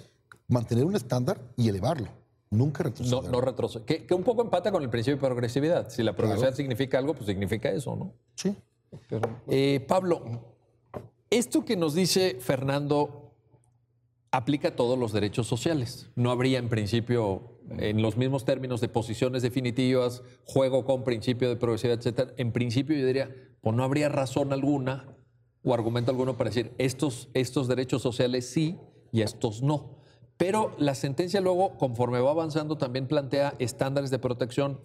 mantener 0.47 0.85
un 0.85 0.95
estándar 0.95 1.41
y 1.57 1.67
elevarlo, 1.67 2.07
nunca 2.49 2.83
no, 2.83 2.89
retroceder. 2.89 3.31
no 3.31 3.41
retrocede. 3.41 3.83
Que, 3.85 4.05
que 4.05 4.13
un 4.13 4.23
poco 4.23 4.41
empata 4.41 4.71
con 4.71 4.83
el 4.83 4.89
principio 4.89 5.15
de 5.15 5.21
progresividad. 5.21 5.89
Si 5.89 6.03
la 6.03 6.15
progresividad 6.15 6.55
significa 6.55 6.97
algo, 6.97 7.13
pues 7.13 7.25
significa 7.25 7.69
eso, 7.71 7.95
¿no? 7.95 8.13
Sí. 8.35 8.55
Eh, 9.47 9.83
Pablo, 9.87 10.23
esto 11.29 11.65
que 11.65 11.75
nos 11.75 11.93
dice 11.93 12.37
Fernando 12.39 13.33
aplica 14.31 14.69
a 14.69 14.75
todos 14.75 14.97
los 14.97 15.11
derechos 15.11 15.47
sociales. 15.47 16.09
No 16.15 16.31
habría 16.31 16.59
en 16.59 16.69
principio, 16.69 17.54
en 17.69 18.01
los 18.01 18.17
mismos 18.17 18.45
términos 18.45 18.81
de 18.81 18.89
posiciones 18.89 19.41
definitivas, 19.41 20.23
juego 20.45 20.85
con 20.85 21.03
principio 21.03 21.49
de 21.49 21.55
progresividad, 21.55 21.97
etcétera. 21.97 22.33
En 22.37 22.51
principio 22.51 22.95
yo 22.95 23.05
diría, 23.05 23.33
o 23.61 23.71
no 23.71 23.83
habría 23.83 24.09
razón 24.09 24.53
alguna 24.53 25.15
o 25.63 25.73
argumento 25.73 26.11
alguno 26.11 26.37
para 26.37 26.49
decir 26.51 26.73
estos, 26.77 27.29
estos 27.33 27.67
derechos 27.67 28.01
sociales 28.01 28.47
sí 28.47 28.77
y 29.11 29.21
estos 29.21 29.63
no. 29.63 29.97
Pero 30.37 30.75
la 30.77 30.95
sentencia 30.95 31.41
luego, 31.41 31.77
conforme 31.77 32.19
va 32.19 32.31
avanzando, 32.31 32.77
también 32.77 33.07
plantea 33.07 33.55
estándares 33.57 34.11
de 34.11 34.19
protección 34.19 34.79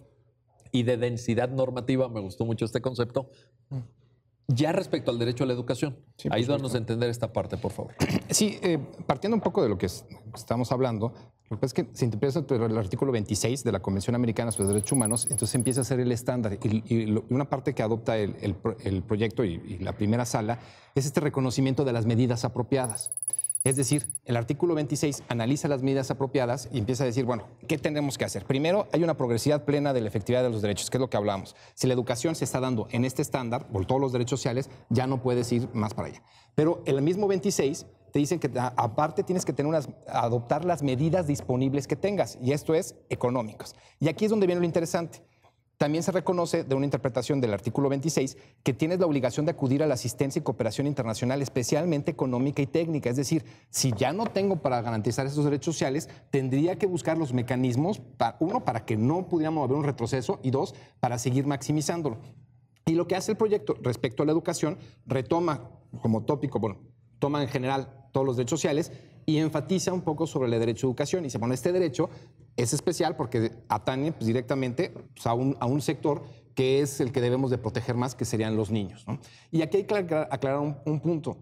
y 0.71 0.83
de 0.83 0.97
densidad 0.97 1.49
normativa, 1.49 2.07
me 2.07 2.21
gustó 2.21 2.45
mucho 2.45 2.65
este 2.65 2.81
concepto, 2.81 3.29
ya 4.47 4.71
respecto 4.71 5.11
al 5.11 5.19
derecho 5.19 5.43
a 5.43 5.47
la 5.47 5.53
educación. 5.53 5.97
Ayúdanos 6.29 6.73
a 6.73 6.77
entender 6.77 7.09
esta 7.09 7.33
parte, 7.33 7.57
por 7.57 7.71
favor. 7.71 7.93
Sí, 8.29 8.59
eh, 8.61 8.79
partiendo 9.05 9.35
un 9.35 9.41
poco 9.41 9.61
de 9.61 9.69
lo 9.69 9.77
que 9.77 9.85
estamos 9.85 10.71
hablando, 10.71 11.13
lo 11.51 11.59
que 11.59 11.65
es 11.65 11.73
que 11.73 11.87
se 11.91 12.05
interpreta 12.05 12.39
el 12.55 12.77
artículo 12.77 13.11
26 13.11 13.63
de 13.65 13.71
la 13.73 13.81
Convención 13.81 14.15
Americana 14.15 14.51
sobre 14.51 14.69
Derechos 14.69 14.93
Humanos, 14.93 15.27
entonces 15.29 15.53
empieza 15.55 15.81
a 15.81 15.83
ser 15.83 15.99
el 15.99 16.11
estándar. 16.11 16.57
Y, 16.63 17.13
una 17.29 17.49
parte 17.49 17.75
que 17.75 17.83
adopta 17.83 18.17
el, 18.17 18.55
proyecto 19.05 19.43
y, 19.43 19.61
y, 19.67 19.77
la 19.79 19.93
primera 19.93 20.25
sala 20.25 20.59
es 20.95 21.05
este 21.05 21.19
reconocimiento 21.19 21.83
de 21.83 21.91
las 21.91 22.05
medidas 22.05 22.45
apropiadas. 22.45 23.11
Es 23.63 23.75
decir, 23.75 24.07
el 24.25 24.37
artículo 24.37 24.73
26 24.73 25.23
analiza 25.27 25.67
las 25.67 25.83
medidas 25.83 26.09
apropiadas 26.09 26.67
y 26.71 26.79
empieza 26.79 27.03
a 27.03 27.05
decir, 27.05 27.25
bueno, 27.25 27.47
¿qué 27.67 27.77
tenemos 27.77 28.17
que 28.17 28.25
hacer? 28.25 28.45
Primero, 28.45 28.87
hay 28.91 29.03
una 29.03 29.17
progresividad 29.17 29.65
plena 29.65 29.93
de 29.93 30.01
la 30.01 30.07
efectividad 30.07 30.41
de 30.41 30.49
los 30.49 30.63
derechos, 30.63 30.89
que 30.89 30.97
es 30.97 31.01
lo 31.01 31.09
que 31.09 31.17
hablamos. 31.17 31.55
Si 31.75 31.85
la 31.85 31.93
educación 31.93 32.33
se 32.33 32.45
está 32.45 32.59
dando 32.59 32.87
en 32.91 33.05
este 33.05 33.21
estándar, 33.21 33.67
por 33.67 33.85
todos 33.85 34.01
los 34.01 34.13
derechos 34.13 34.39
sociales, 34.39 34.69
ya 34.89 35.05
no 35.05 35.21
puedes 35.21 35.51
ir 35.51 35.69
más 35.73 35.93
para 35.93 36.07
allá. 36.07 36.23
Pero 36.55 36.81
el 36.85 37.01
mismo 37.01 37.27
26 37.27 37.85
te 38.11 38.19
dicen 38.19 38.39
que 38.39 38.51
aparte 38.55 39.23
tienes 39.23 39.45
que 39.45 39.53
tener 39.53 39.69
unas, 39.69 39.89
adoptar 40.07 40.65
las 40.65 40.83
medidas 40.83 41.27
disponibles 41.27 41.87
que 41.87 41.95
tengas, 41.95 42.37
y 42.41 42.51
esto 42.51 42.73
es 42.73 42.95
económicos. 43.09 43.75
Y 43.99 44.09
aquí 44.09 44.25
es 44.25 44.31
donde 44.31 44.47
viene 44.47 44.59
lo 44.59 44.65
interesante. 44.65 45.21
También 45.81 46.03
se 46.03 46.11
reconoce 46.11 46.63
de 46.63 46.75
una 46.75 46.85
interpretación 46.85 47.41
del 47.41 47.55
artículo 47.55 47.89
26 47.89 48.37
que 48.61 48.71
tienes 48.71 48.99
la 48.99 49.07
obligación 49.07 49.47
de 49.47 49.53
acudir 49.53 49.81
a 49.81 49.87
la 49.87 49.95
asistencia 49.95 50.39
y 50.39 50.43
cooperación 50.43 50.85
internacional, 50.85 51.41
especialmente 51.41 52.11
económica 52.11 52.61
y 52.61 52.67
técnica. 52.67 53.09
Es 53.09 53.15
decir, 53.15 53.43
si 53.71 53.91
ya 53.93 54.13
no 54.13 54.27
tengo 54.27 54.57
para 54.57 54.79
garantizar 54.83 55.25
esos 55.25 55.43
derechos 55.43 55.73
sociales, 55.73 56.07
tendría 56.29 56.77
que 56.77 56.85
buscar 56.85 57.17
los 57.17 57.33
mecanismos, 57.33 57.99
uno, 58.39 58.63
para 58.63 58.85
que 58.85 58.95
no 58.95 59.27
pudiéramos 59.27 59.63
haber 59.63 59.77
un 59.77 59.83
retroceso 59.83 60.39
y 60.43 60.51
dos, 60.51 60.75
para 60.99 61.17
seguir 61.17 61.47
maximizándolo. 61.47 62.19
Y 62.85 62.93
lo 62.93 63.07
que 63.07 63.15
hace 63.15 63.31
el 63.31 63.37
proyecto 63.37 63.75
respecto 63.81 64.21
a 64.21 64.27
la 64.27 64.33
educación, 64.33 64.77
retoma 65.07 65.71
como 66.03 66.25
tópico, 66.25 66.59
bueno, 66.59 66.77
toma 67.17 67.41
en 67.41 67.49
general 67.49 68.00
todos 68.11 68.25
los 68.25 68.37
derechos 68.37 68.59
sociales 68.59 68.91
y 69.25 69.37
enfatiza 69.37 69.93
un 69.93 70.01
poco 70.01 70.27
sobre 70.27 70.51
el 70.51 70.59
derecho 70.59 70.87
a 70.87 70.89
educación. 70.89 71.23
Y 71.23 71.25
dice, 71.25 71.37
bueno, 71.37 71.53
este 71.53 71.71
derecho 71.71 72.09
es 72.55 72.73
especial 72.73 73.15
porque 73.15 73.51
atañe 73.69 74.11
pues, 74.11 74.25
directamente 74.25 74.89
pues, 75.13 75.25
a, 75.25 75.33
un, 75.33 75.55
a, 75.59 75.65
un, 75.65 75.81
sector 75.81 76.23
que 76.55 76.81
es 76.81 76.99
el 76.99 77.11
que 77.11 77.21
debemos 77.21 77.49
de 77.49 77.57
proteger 77.57 77.95
más, 77.95 78.15
que 78.15 78.25
serían 78.25 78.55
los 78.55 78.71
niños. 78.71 79.05
Y 79.51 79.61
aquí 79.61 79.77
hay 79.77 79.83
que 79.85 79.95
aclarar, 79.95 80.59
un, 80.59 80.99
punto. 80.99 81.37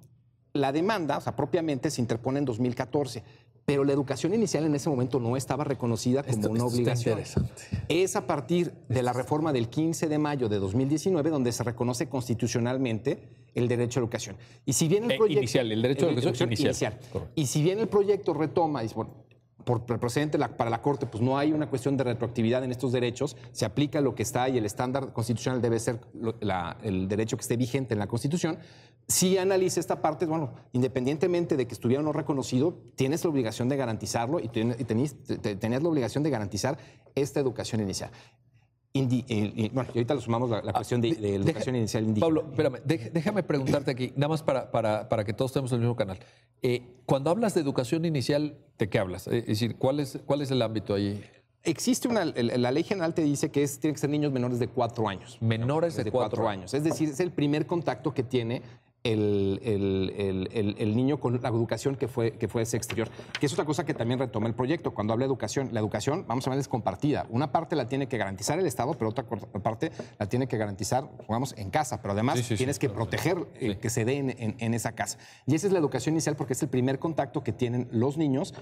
La 0.54 0.72
demanda, 0.72 1.18
o 1.18 1.22
sea, 1.22 1.36
propiamente 1.36 1.90
se 1.90 2.02
interpone 2.02 2.40
en 2.40 2.46
2014, 2.46 3.24
pero 3.66 3.84
la 3.84 3.94
educación 3.94 4.34
inicial 4.34 4.66
en 4.66 4.76
ese 4.76 4.90
momento 4.90 5.20
no 5.20 5.38
estaba 5.38 5.64
reconocida 5.64 6.24
como 6.24 6.50
una 6.50 6.66
obligación. 6.66 7.20
Es 7.88 8.16
a 8.16 8.26
partir 8.26 8.74
de 8.88 9.04
la 9.04 9.14
reforma 9.14 9.54
del 9.54 9.70
15 9.70 10.08
de 10.08 10.18
mayo 10.18 10.50
de 10.50 10.58
2019 10.58 11.30
donde 11.30 11.52
se 11.52 11.64
reconoce 11.64 12.10
constitucionalmente 12.10 13.30
el 13.56 13.68
derecho 13.68 14.00
a 14.00 14.04
educación. 14.04 14.38
Y 14.66 14.74
si 14.74 14.88
bien 14.88 15.06
el 15.06 15.12
eh, 15.12 15.18
proyecto... 15.18 15.42
inicial, 15.42 15.72
el 15.72 15.82
derecho 15.82 16.08
a 16.08 16.12
educación, 16.12 16.50
inicial. 16.50 17.00
Y 17.36 17.46
si 17.46 17.62
bien 17.62 17.80
el 17.80 17.88
proyecto 17.88 18.34
retoma, 18.34 18.82
dice, 18.82 18.96
bueno, 18.96 19.14
por 19.64 20.00
precedente 20.00 20.40
para 20.40 20.70
la 20.70 20.82
Corte, 20.82 21.06
pues 21.06 21.22
no 21.22 21.38
hay 21.38 21.52
una 21.52 21.70
cuestión 21.70 21.98
de 21.98 22.04
retroactividad 22.04 22.64
en 22.64 22.72
estos 22.72 22.92
derechos, 22.92 23.38
se 23.52 23.66
aplica 23.66 24.02
lo 24.02 24.16
que 24.16 24.24
está 24.24 24.50
y 24.50 24.58
el 24.58 24.66
estándar 24.66 25.14
constitucional 25.14 25.62
debe 25.62 25.80
ser 25.80 26.00
el 26.84 27.08
derecho 27.08 27.38
que 27.38 27.42
esté 27.42 27.58
vigente 27.58 27.94
en 27.94 28.00
la 28.00 28.08
Constitución. 28.08 28.58
Si 29.08 29.38
analiza 29.38 29.80
esta 29.80 30.02
parte, 30.02 30.26
bueno, 30.26 30.54
independientemente 30.72 31.58
de 31.58 31.68
que 31.68 31.74
estuviera 31.74 32.02
o 32.02 32.06
no 32.06 32.14
reconocido, 32.14 32.80
tienes 32.96 33.24
la 33.24 33.30
obligación 33.30 33.70
de 33.70 33.78
garantizarlo 33.78 34.40
y, 34.40 34.48
tenías 34.48 35.16
la 35.84 35.90
obligación 35.90 36.24
de 36.24 36.30
garantizar 36.30 36.78
esta 37.16 37.40
educación 37.40 37.82
inicial. 37.82 38.12
Y, 38.92 39.70
bueno, 39.70 39.90
y 39.94 39.98
ahorita 40.00 40.16
lo 40.16 40.22
sumamos 40.22 40.50
la, 40.50 40.74
cuestión 40.74 41.00
de, 41.00 41.16
la 41.20 41.28
educación 41.28 41.76
inicial 41.76 42.04
indígena. 42.04 42.26
Pablo, 42.26 42.46
espérame, 42.50 42.80
déjame 43.14 43.44
preguntarte 43.44 43.92
aquí, 43.92 44.14
nada 44.16 44.30
más 44.30 44.42
para, 44.42 44.72
para, 44.72 45.08
para 45.08 45.24
que 45.24 45.34
todos 45.34 45.52
estemos 45.52 45.72
en 45.72 45.76
el 45.76 45.82
mismo 45.82 45.96
canal. 45.96 46.18
Eh, 46.62 46.82
cuando 47.06 47.30
hablas 47.30 47.54
de 47.54 47.62
educación 47.62 48.04
inicial, 48.06 48.58
¿de 48.78 48.90
qué 48.90 48.98
hablas? 48.98 49.28
Es 49.28 49.46
decir, 49.46 49.76
¿cuál 49.78 50.00
es, 50.00 50.20
cuál 50.26 50.42
es 50.42 50.50
el 50.50 50.62
ámbito 50.62 50.96
ahí? 50.96 51.24
Existe 51.64 52.08
una, 52.08 52.26
la 52.26 52.72
ley 52.72 52.84
general 52.84 53.14
te 53.14 53.22
dice 53.22 53.52
que 53.52 53.62
es, 53.64 53.80
tienen 53.80 53.94
que 53.94 54.02
ser 54.02 54.10
niños 54.10 54.32
menores 54.32 54.60
de 54.60 54.70
cuatro 54.70 55.08
años. 55.08 55.38
Menores 55.40 55.96
de, 55.96 56.10
cuatro, 56.10 56.48
años. 56.48 56.74
Es 56.74 56.84
decir, 56.84 57.10
es 57.10 57.20
el 57.20 57.32
primer 57.32 57.68
contacto 57.68 58.14
que 58.14 58.24
tiene 58.24 58.64
el, 59.04 59.60
el, 60.54 60.96
niño 60.96 61.20
con 61.20 61.40
la 61.42 61.50
educación 61.50 61.96
que 61.96 62.08
fue, 62.08 62.32
que 62.34 62.48
fue 62.48 62.64
ese 62.64 62.78
exterior. 62.78 63.10
Que 63.40 63.46
es 63.46 63.54
otra 63.54 63.66
cosa 63.66 63.86
que 63.86 63.94
también 63.94 64.20
retoma 64.20 64.48
el 64.48 64.54
proyecto. 64.54 64.92
Cuando 64.92 65.14
habla 65.14 65.26
de 65.26 65.28
educación, 65.28 65.70
la 65.72 65.80
educación, 65.80 66.26
vamos 66.28 66.46
a 66.48 66.50
ver, 66.50 66.60
es 66.60 66.68
compartida. 66.68 67.26
Una 67.30 67.52
parte 67.52 67.76
la 67.76 67.88
tiene 67.88 68.08
que 68.08 68.18
garantizar 68.18 68.60
el 68.60 68.66
Estado, 68.66 68.94
pero 68.94 69.10
otra 69.10 69.26
parte 69.26 69.92
la 70.18 70.28
tiene 70.28 70.48
que 70.48 70.58
garantizar, 70.58 71.10
digamos, 71.22 71.54
en 71.58 71.70
casa. 71.70 72.02
Pero 72.02 72.14
además 72.14 72.42
tienes 72.58 72.80
que 72.80 72.90
proteger 72.90 73.48
eh, 73.56 73.78
que 73.78 73.90
se 73.90 74.06
dé 74.06 74.18
en, 74.18 74.56
en 74.58 74.74
esa 74.74 74.94
casa. 74.94 75.18
Y 75.46 75.56
esa 75.56 75.68
es 75.68 75.74
la 75.74 75.80
educación 75.80 76.16
inicial 76.16 76.36
porque 76.36 76.54
es 76.54 76.62
el 76.64 76.70
primer 76.70 77.00
contacto 77.00 77.44
que 77.44 77.54
tienen 77.54 77.88
los 77.92 78.18
niños 78.18 78.54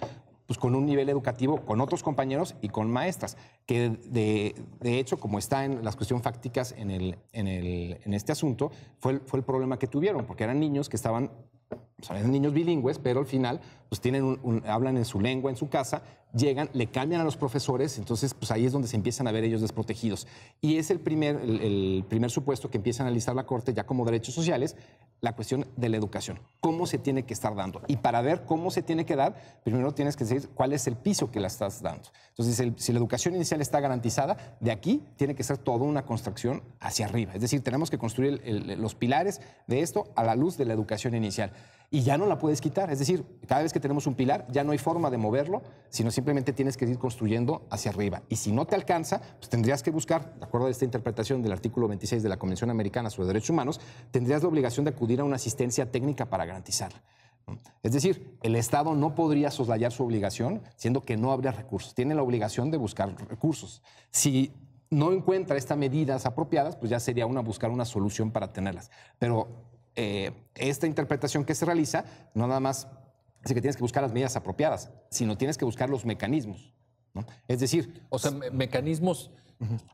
pues, 0.48 0.58
con 0.58 0.74
un 0.74 0.86
nivel 0.86 1.10
educativo 1.10 1.66
con 1.66 1.82
otros 1.82 2.02
compañeros 2.02 2.56
y 2.62 2.70
con 2.70 2.90
maestras, 2.90 3.38
que 3.66 3.90
de, 3.90 5.00
hecho, 5.00 5.18
como 5.18 5.38
está 5.38 5.66
en 5.66 5.84
las 5.84 5.96
cuestiones 5.96 6.24
fácticas 6.24 6.74
en, 6.78 6.90
el, 6.90 7.18
en, 7.34 7.48
el, 7.48 8.00
en 8.04 8.14
este 8.14 8.32
asunto, 8.32 8.72
fue 9.00 9.20
fue 9.20 9.40
el 9.40 9.46
problema 9.46 9.78
que 9.78 9.88
tuvieron, 9.88 10.26
porque 10.26 10.44
eran 10.44 10.60
niños 10.60 10.90
que 10.90 10.96
estaban 10.96 11.30
son 12.02 12.32
niños 12.32 12.54
bilingües, 12.54 13.00
pero 13.00 13.20
al 13.20 13.26
final 13.26 13.60
pues 13.90 14.00
tienen 14.00 14.40
hablan 14.68 14.98
en 14.98 15.06
su 15.06 15.20
lengua 15.20 15.50
en 15.50 15.58
su 15.58 15.68
casa, 15.68 16.04
llegan, 16.34 16.70
le 16.74 16.88
cambian 16.88 17.22
a 17.22 17.24
los 17.24 17.38
profesores, 17.38 17.98
entonces 17.98 18.34
pues 18.34 18.52
ahí 18.52 18.66
es 18.66 18.72
donde 18.72 18.88
se 18.88 18.96
empiezan 18.96 19.28
a 19.28 19.32
ver 19.32 19.44
ellos 19.44 19.62
desprotegidos. 19.62 20.28
Y 20.62 20.78
es 20.78 20.92
el 20.92 21.00
primer, 21.00 21.38
el, 21.38 22.06
primer 22.08 22.32
supuesto 22.32 22.70
que 22.70 22.78
empieza 22.78 23.04
a 23.04 23.08
analizar 23.08 23.36
la 23.36 23.46
Corte 23.46 23.74
ya 23.74 23.86
como 23.86 24.06
derechos 24.06 24.36
sociales, 24.36 24.76
la 25.20 25.36
cuestión 25.36 25.66
de 25.76 25.90
la 25.90 25.98
educación, 25.98 26.40
cómo 26.60 26.86
se 26.86 26.98
tiene 26.98 27.24
que 27.24 27.34
estar 27.34 27.56
dando. 27.56 27.82
Y 27.88 27.98
para 27.98 28.22
ver 28.22 28.46
cómo 28.46 28.70
se 28.70 28.82
tiene 28.82 29.06
que 29.06 29.16
dar, 29.16 29.62
primero 29.64 29.94
tienes 29.94 30.16
que 30.16 30.26
decir 30.26 30.50
cuál 30.54 30.74
es 30.74 30.86
el 30.88 30.96
piso 30.96 31.32
que 31.32 31.40
la 31.40 31.48
estás 31.48 31.82
dando. 31.82 32.10
Entonces, 32.30 32.74
si 32.78 32.92
la 32.92 33.00
educación 33.00 33.36
inicial 33.36 33.62
está 33.62 33.80
garantizada, 33.80 34.58
de 34.60 34.72
aquí 34.72 35.04
tiene 35.16 35.34
que 35.34 35.44
ser 35.44 35.58
toda 35.58 35.86
una 35.86 36.06
construcción 36.06 36.62
hacia 36.80 37.08
arriba. 37.08 37.34
Es 37.34 37.42
decir, 37.42 37.64
tenemos 37.64 37.90
que 37.90 37.98
construir 37.98 38.42
los 38.78 38.94
pilares 38.94 39.42
de 39.66 39.82
esto 39.82 40.12
a 40.16 40.24
la 40.24 40.36
luz 40.36 40.56
de 40.58 40.66
la 40.66 40.74
educación 40.74 41.16
inicial 41.16 41.52
y 41.90 42.02
ya 42.02 42.18
no 42.18 42.26
la 42.26 42.38
puedes 42.38 42.62
quitar. 42.62 42.92
Es 42.92 43.00
decir, 43.00 43.24
cada 43.48 43.62
vez 43.62 43.72
que 43.72 43.80
tenemos 43.80 44.08
un 44.08 44.16
pilar, 44.16 44.46
ya 44.52 44.64
no 44.64 44.72
hay 44.72 44.78
forma 44.78 45.10
de 45.10 45.18
moverlo, 45.18 45.62
sino 45.90 46.12
simplemente 46.18 46.52
tienes 46.52 46.78
que 46.78 46.86
ir 46.86 46.98
construyendo 46.98 47.68
hacia 47.70 47.92
arriba. 47.92 48.24
Y 48.28 48.38
si 48.38 48.52
no 48.52 48.66
te 48.66 48.74
alcanza, 48.74 49.22
pues 49.38 49.50
tendrías 49.50 49.84
que 49.84 49.92
buscar, 49.92 50.34
de 50.40 50.46
acuerdo 50.46 50.66
a 50.66 50.72
esta 50.72 50.84
interpretación 50.84 51.44
del 51.44 51.52
artículo 51.52 51.88
26 51.88 52.24
de 52.24 52.30
la 52.30 52.38
Convención 52.38 52.72
Americana 52.72 53.12
sobre 53.12 53.28
Derechos 53.28 53.52
Humanos, 53.52 53.80
tendrías 54.10 54.42
la 54.42 54.50
obligación 54.50 54.84
de 54.84 54.90
acudir 54.90 55.20
a 55.20 55.24
una 55.24 55.36
asistencia 55.36 55.92
técnica 55.92 56.26
para 56.26 56.44
garantizarla. 56.46 57.04
Es 57.84 57.92
decir, 57.92 58.36
el 58.42 58.56
Estado 58.56 58.96
no 58.96 59.14
podría 59.14 59.52
soslayar 59.52 59.92
su 59.92 60.04
obligación, 60.04 60.64
siendo 60.76 61.02
que 61.02 61.18
no 61.18 61.32
habría 61.32 61.52
recursos. 61.52 61.94
Tiene 61.94 62.16
la 62.16 62.24
obligación 62.24 62.72
de 62.72 62.78
buscar 62.78 63.16
recursos. 63.30 63.84
Si 64.10 64.52
no 64.90 65.14
encuentra 65.14 65.56
estas 65.56 65.78
medidas 65.78 66.26
apropiadas, 66.26 66.76
pues 66.78 66.90
ya 66.90 67.00
sería 67.00 67.28
una 67.28 67.42
buscar 67.42 67.70
una 67.70 67.86
solución 67.86 68.32
para 68.32 68.52
tenerlas. 68.52 68.90
Pero 69.20 69.50
eh, 69.96 70.32
esta 70.56 70.88
interpretación 70.88 71.46
que 71.46 71.54
se 71.54 71.66
realiza 71.66 72.06
no 72.34 72.48
nada 72.48 72.60
más 72.60 72.88
que 73.54 73.62
tienes 73.62 73.76
que 73.76 73.84
buscar 73.84 74.04
las 74.04 74.14
medidas 74.14 74.36
apropiadas, 74.36 74.92
sino 75.10 75.38
tienes 75.38 75.58
que 75.58 75.66
buscar 75.66 75.90
los 75.90 76.06
mecanismos. 76.06 76.74
Es 77.48 77.60
decir... 77.60 78.02
O 78.10 78.20
sea, 78.20 78.32
mecanismos, 78.32 79.32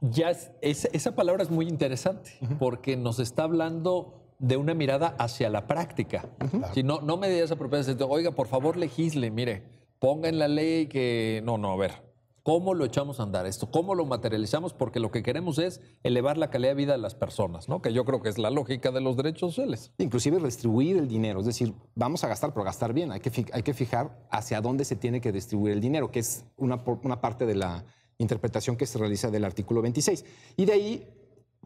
ya 0.01 0.29
es, 0.29 0.51
esa 0.61 1.15
palabra 1.15 1.43
es 1.43 1.49
muy 1.49 1.67
interesante 1.67 2.31
porque 2.59 2.97
nos 2.97 3.19
está 3.19 3.43
hablando 3.43 4.19
de 4.39 4.57
una 4.57 4.73
mirada 4.73 5.15
hacia 5.19 5.49
la 5.49 5.67
práctica. 5.67 6.27
Si 6.73 6.83
no, 6.83 7.01
no 7.01 7.17
medidas 7.17 7.51
apropiadas, 7.51 7.95
oiga, 8.07 8.31
por 8.31 8.47
favor 8.47 8.75
legisle, 8.75 9.31
mire, 9.31 9.63
ponga 9.99 10.27
en 10.27 10.39
la 10.39 10.47
ley 10.47 10.87
que... 10.87 11.41
No, 11.45 11.57
no, 11.57 11.71
a 11.71 11.77
ver, 11.77 12.12
¿Cómo 12.43 12.73
lo 12.73 12.83
echamos 12.83 13.21
a 13.21 13.23
andar 13.23 13.45
esto? 13.45 13.71
¿Cómo 13.71 13.95
lo 13.95 14.05
materializamos? 14.05 14.73
Porque 14.73 14.99
lo 14.99 15.11
que 15.11 15.23
queremos 15.23 15.59
es 15.59 15.79
elevar 16.03 16.37
la 16.37 16.49
calidad 16.49 16.71
de 16.71 16.75
vida 16.75 16.91
de 16.91 16.97
las 16.97 17.15
personas, 17.15 17.69
¿no? 17.69 17.81
Que 17.81 17.93
yo 17.93 18.03
creo 18.03 18.21
que 18.21 18.27
es 18.27 18.37
la 18.37 18.49
lógica 18.49 18.91
de 18.91 18.99
los 18.99 19.15
derechos 19.15 19.55
sociales. 19.55 19.93
Inclusive 19.97 20.39
distribuir 20.43 20.97
el 20.97 21.07
dinero, 21.07 21.39
es 21.39 21.45
decir, 21.45 21.73
vamos 21.95 22.25
a 22.25 22.27
gastar, 22.27 22.53
pero 22.53 22.65
gastar 22.65 22.91
bien. 22.91 23.13
Hay 23.13 23.21
que, 23.21 23.45
hay 23.53 23.63
que 23.63 23.73
fijar 23.73 24.27
hacia 24.29 24.59
dónde 24.59 24.83
se 24.83 24.97
tiene 24.97 25.21
que 25.21 25.31
distribuir 25.31 25.71
el 25.71 25.79
dinero, 25.79 26.11
que 26.11 26.19
es 26.19 26.43
una, 26.57 26.83
una 27.03 27.21
parte 27.21 27.45
de 27.45 27.55
la 27.55 27.85
interpretación 28.17 28.75
que 28.75 28.87
se 28.87 28.97
realiza 28.97 29.31
del 29.31 29.45
artículo 29.45 29.81
26. 29.81 30.25
Y 30.57 30.65
de 30.65 30.73
ahí 30.73 31.07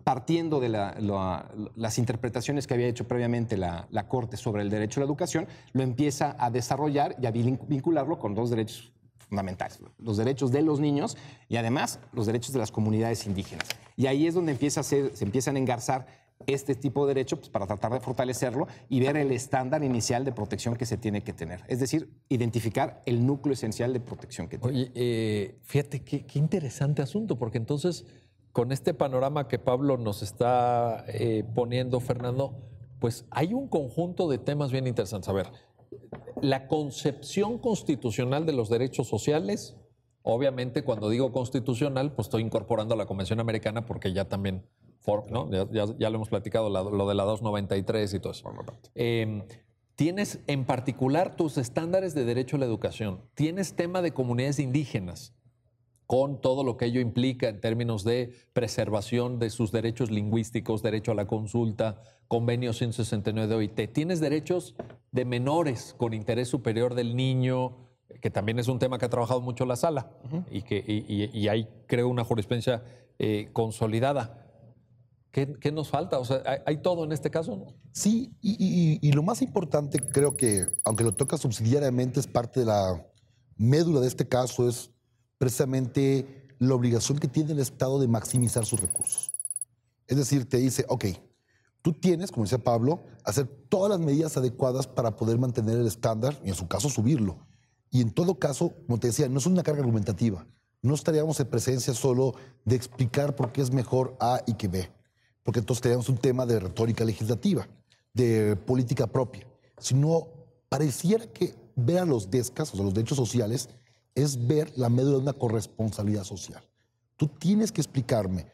partiendo 0.04 0.60
de 0.60 0.70
las 0.70 1.98
interpretaciones 1.98 2.68
que 2.68 2.76
había 2.76 2.86
hecho 2.86 3.08
previamente 3.08 3.58
la, 3.58 3.88
la, 3.90 4.08
Corte 4.08 4.38
sobre 4.38 4.62
el 4.62 4.70
derecho 4.70 5.00
a 5.00 5.02
la 5.02 5.08
educación, 5.08 5.48
lo 5.74 5.82
empieza 5.82 6.36
a 6.38 6.52
desarrollar 6.52 7.16
y 7.20 7.26
a 7.26 7.32
vincularlo 7.32 8.20
con 8.20 8.36
dos 8.36 8.52
derechos 8.52 8.94
fundamentales, 9.30 9.80
los 10.00 10.18
derechos 10.18 10.52
de 10.52 10.62
los 10.62 10.80
niños 10.80 11.18
y 11.50 11.58
además 11.58 12.00
los 12.14 12.26
derechos 12.26 12.54
de 12.54 12.60
las 12.60 12.72
comunidades 12.72 13.26
indígenas. 13.26 13.68
Y 13.96 14.08
ahí 14.08 14.28
es 14.28 14.34
donde 14.34 14.52
empieza 14.52 14.82
a 14.82 14.84
ser, 14.84 15.16
se 15.16 15.26
empiezan 15.26 15.56
a 15.56 15.60
engarzar 15.60 16.08
este 16.46 16.76
tipo 16.76 17.06
de 17.06 17.16
derecho 17.16 17.38
pues, 17.38 17.50
para 17.50 17.66
tratar 17.66 17.94
de 17.94 18.00
fortalecerlo 18.00 18.68
y 18.90 19.00
ver 19.00 19.18
el 19.18 19.32
estándar 19.32 19.84
inicial 19.84 20.24
de 20.24 20.32
protección 20.32 20.76
que 20.76 20.86
se 20.86 20.98
tiene 20.98 21.24
que 21.24 21.34
tener. 21.34 21.64
Es 21.68 21.80
decir, 21.80 22.10
identificar 22.30 23.02
el 23.06 23.26
núcleo 23.26 23.54
esencial 23.54 23.92
de 23.92 24.00
protección 24.00 24.48
que 24.48 24.58
tiene. 24.58 24.78
Oye, 24.78 24.92
eh, 24.94 25.58
fíjate 25.64 26.04
qué, 26.04 26.26
qué, 26.26 26.40
interesante 26.40 27.02
asunto, 27.02 27.38
porque 27.38 27.58
entonces 27.58 28.06
con 28.52 28.72
este 28.72 28.94
panorama 28.94 29.48
que 29.48 29.60
Pablo 29.60 29.98
nos 29.98 30.22
está 30.22 31.06
eh, 31.08 31.44
poniendo, 31.54 32.00
Fernando, 32.00 32.56
pues 33.00 33.26
hay 33.30 33.54
un 33.54 33.68
conjunto 33.68 34.28
de 34.28 34.38
temas 34.38 34.72
bien 34.72 34.88
interesantes. 34.88 35.30
A 35.30 35.34
ver, 35.34 35.52
la 36.42 36.68
concepción 36.68 37.58
constitucional 37.58 38.46
de 38.46 38.54
los 38.54 38.70
derechos 38.70 39.08
sociales, 39.08 39.76
obviamente 40.22 40.84
cuando 40.84 41.10
digo 41.10 41.32
constitucional, 41.32 42.14
pues 42.14 42.28
estoy 42.28 42.44
incorporando 42.44 42.94
a 42.94 42.98
la 42.98 43.06
Convención 43.06 43.40
Americana 43.40 43.86
porque 43.86 44.14
ya 44.14 44.26
también 44.26 44.64
¿no? 45.30 45.50
Ya, 45.72 45.86
ya, 45.98 46.10
lo 46.10 46.16
hemos 46.16 46.30
platicado, 46.30 46.70
lo 46.70 47.08
de 47.08 47.16
la 47.16 47.24
293 47.24 48.14
y 48.14 48.20
todo 48.20 48.34
eso. 48.34 48.54
Eh, 48.96 49.44
tienes 49.96 50.40
en 50.48 50.66
particular 50.66 51.36
tus 51.36 51.58
estándares 51.58 52.14
de 52.14 52.26
derecho 52.26 52.58
a 52.58 52.60
la 52.60 52.66
educación. 52.66 53.22
Tienes 53.34 53.76
tema 53.76 54.02
de 54.02 54.12
comunidades 54.12 54.60
indígenas, 54.60 55.34
con 56.08 56.40
todo 56.40 56.64
lo 56.64 56.78
que 56.78 56.86
ello 56.86 57.02
implica 57.02 57.50
en 57.50 57.60
términos 57.60 58.06
de 58.06 58.34
preservación 58.54 59.40
de 59.40 59.50
sus 59.50 59.74
derechos 59.74 60.10
lingüísticos, 60.10 60.82
derecho 60.82 61.12
a 61.12 61.16
la 61.16 61.28
consulta, 61.28 62.02
convenio 62.30 62.72
169 62.72 63.48
de 63.48 63.56
OIT. 63.56 63.94
Tienes 63.94 64.22
derechos 64.22 64.76
de 65.12 65.26
menores 65.26 65.94
con 65.98 66.14
interés 66.14 66.48
superior 66.48 66.96
del 66.96 67.18
niño, 67.18 67.76
que 68.22 68.30
también 68.30 68.58
es 68.58 68.70
un 68.70 68.80
tema 68.80 68.98
que 68.98 69.06
ha 69.06 69.10
trabajado 69.10 69.42
mucho 69.42 69.66
la 69.66 69.76
sala 69.76 70.10
y 70.50 70.62
que 70.62 70.84
y, 70.88 71.48
hay, 71.50 71.68
creo, 71.88 72.08
una 72.08 72.24
jurisprudencia 72.24 72.84
eh, 73.20 73.50
consolidada. 73.52 74.46
¿Qué, 75.32 75.72
nos 75.72 75.90
falta? 75.90 76.18
O 76.18 76.26
sea, 76.26 76.42
¿hay, 76.66 76.78
todo 76.78 77.04
en 77.04 77.12
este 77.12 77.30
caso? 77.30 77.58
¿no? 77.58 77.76
Sí, 77.92 78.34
y, 78.42 79.12
lo 79.12 79.22
más 79.22 79.42
importante, 79.42 80.00
creo 80.00 80.36
que, 80.36 80.66
aunque 80.84 81.04
lo 81.04 81.12
toca 81.12 81.38
subsidiariamente, 81.38 82.20
es 82.20 82.28
parte 82.28 82.62
de 82.62 82.66
la 82.66 83.06
médula 83.56 84.00
de 84.00 84.08
este 84.08 84.28
caso, 84.28 84.68
es 84.68 84.90
precisamente 85.38 86.48
la 86.60 86.76
obligación 86.76 87.20
que 87.20 87.28
tiene 87.28 87.52
el 87.52 87.60
Estado 87.60 88.00
de 88.00 88.08
maximizar 88.08 88.66
sus 88.66 88.82
recursos. 88.82 89.32
Es 90.08 90.18
decir, 90.18 90.48
te 90.48 90.58
dice, 90.58 90.86
ok, 90.88 91.06
tú 91.82 91.94
tienes, 91.94 92.32
como 92.32 92.46
decía 92.46 92.64
Pablo, 92.64 93.04
hacer 93.24 93.48
todas 93.70 93.90
las 93.90 94.00
medidas 94.00 94.38
adecuadas 94.38 94.88
para 94.88 95.16
poder 95.16 95.38
mantener 95.38 95.78
el 95.78 95.88
estándar 95.88 96.40
y 96.44 96.50
en 96.50 96.56
su 96.56 96.68
caso 96.68 96.90
subirlo. 96.90 97.46
Y 97.90 98.02
en 98.02 98.12
todo 98.12 98.40
caso, 98.40 98.74
como 98.86 99.00
te 99.00 99.08
decía, 99.08 99.30
no 99.30 99.40
es 99.40 99.46
una 99.46 99.64
carga 99.64 99.82
argumentativa. 99.82 100.48
No 100.82 100.94
estaríamos 100.94 101.40
en 101.40 101.48
presencia 101.48 101.94
solo 101.94 102.36
de 102.66 102.76
explicar 102.76 103.36
por 103.36 103.52
qué 103.52 103.62
es 103.62 103.72
mejor 103.72 104.16
A 104.20 104.42
y 104.46 104.54
que 104.54 104.68
B 104.68 104.98
porque 105.48 105.62
entonces 105.62 105.82
tenemos 105.82 106.10
un 106.10 106.18
tema 106.18 106.46
de 106.46 106.60
retórica 106.60 107.06
legislativa, 107.06 107.70
de 108.14 108.58
política 108.58 109.08
propia, 109.08 109.48
sino 109.78 110.28
pareciera 110.68 111.26
que 111.26 111.56
ver 111.74 112.00
a 112.00 112.06
los 112.06 112.30
DESCAS, 112.30 112.74
o 112.74 112.76
sea, 112.76 112.84
los 112.84 112.94
derechos 112.94 113.16
sociales, 113.16 113.70
es 114.18 114.48
ver 114.48 114.74
la 114.76 114.90
médula 114.90 115.18
de 115.18 115.22
una 115.22 115.34
corresponsabilidad 115.34 116.24
social. 116.24 116.68
Tú 117.18 117.28
tienes 117.28 117.72
que 117.72 117.82
explicarme 117.82 118.48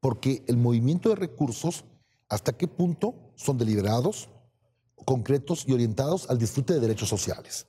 por 0.00 0.18
qué 0.18 0.42
el 0.46 0.56
movimiento 0.56 1.10
de 1.10 1.14
recursos, 1.14 1.84
hasta 2.30 2.54
qué 2.54 2.66
punto 2.66 3.14
son 3.34 3.58
deliberados, 3.58 4.30
concretos 5.04 5.64
y 5.68 5.72
orientados 5.72 6.28
al 6.30 6.38
disfrute 6.38 6.72
de 6.72 6.80
derechos 6.80 7.10
sociales. 7.10 7.66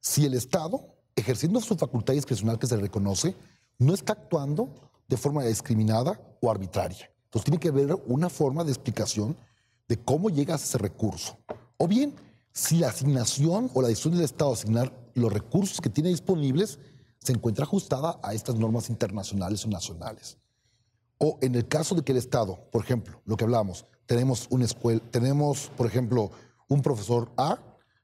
Si 0.00 0.24
el 0.24 0.32
Estado, 0.32 0.80
ejerciendo 1.14 1.60
su 1.60 1.76
facultad 1.76 2.14
discrecional 2.14 2.58
que 2.58 2.66
se 2.66 2.76
reconoce, 2.76 3.36
no 3.78 3.92
está 3.92 4.14
actuando 4.14 4.70
de 5.08 5.18
forma 5.18 5.44
discriminada 5.44 6.18
o 6.40 6.50
arbitraria. 6.50 7.10
Entonces 7.24 7.44
tiene 7.44 7.60
que 7.60 7.68
haber 7.68 7.94
una 8.06 8.30
forma 8.30 8.64
de 8.64 8.70
explicación 8.70 9.36
de 9.88 9.98
cómo 9.98 10.30
llegas 10.30 10.62
a 10.62 10.64
ese 10.64 10.78
recurso. 10.78 11.36
O 11.76 11.86
bien, 11.86 12.14
si 12.50 12.78
la 12.78 12.88
asignación 12.88 13.70
o 13.74 13.82
la 13.82 13.88
decisión 13.88 14.14
del 14.14 14.24
Estado 14.24 14.54
asignar 14.54 14.90
los 15.18 15.32
recursos 15.32 15.80
que 15.80 15.90
tiene 15.90 16.10
disponibles 16.10 16.78
se 17.18 17.32
encuentra 17.32 17.64
ajustada 17.64 18.18
a 18.22 18.34
estas 18.34 18.56
normas 18.56 18.90
internacionales 18.90 19.64
o 19.64 19.68
nacionales. 19.68 20.38
O 21.18 21.38
en 21.42 21.54
el 21.54 21.66
caso 21.66 21.94
de 21.94 22.02
que 22.02 22.12
el 22.12 22.18
Estado, 22.18 22.58
por 22.70 22.82
ejemplo, 22.82 23.20
lo 23.24 23.36
que 23.36 23.44
hablamos, 23.44 23.86
tenemos 24.06 24.46
una 24.50 24.64
escuela, 24.64 25.00
tenemos, 25.10 25.70
por 25.76 25.86
ejemplo, 25.86 26.30
un 26.68 26.80
profesor 26.80 27.30
A 27.36 27.58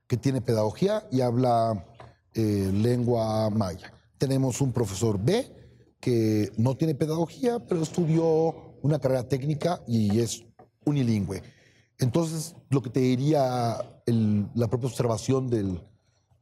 que 0.07 0.17
tiene 0.17 0.41
pedagogía 0.41 1.07
y 1.11 1.21
habla 1.21 1.87
eh, 2.35 2.71
lengua 2.73 3.49
maya. 3.51 3.93
Tenemos 4.19 4.61
un 4.61 4.73
profesor 4.73 5.19
B 5.19 5.51
que 6.01 6.53
no 6.57 6.77
tiene 6.77 6.95
pedagogía, 6.95 7.61
pero 7.67 7.83
estudió 7.83 8.75
una 8.83 8.99
carrera 8.99 9.29
técnica 9.29 9.81
y 9.87 10.19
es 10.19 10.45
unilingüe. 10.85 11.43
Entonces, 11.99 12.55
lo 12.69 12.83
que 12.83 12.91
te 12.91 13.01
diría 13.01 13.79
la 14.07 14.69
propia 14.69 14.89
observación 14.89 15.49
del, 15.49 15.81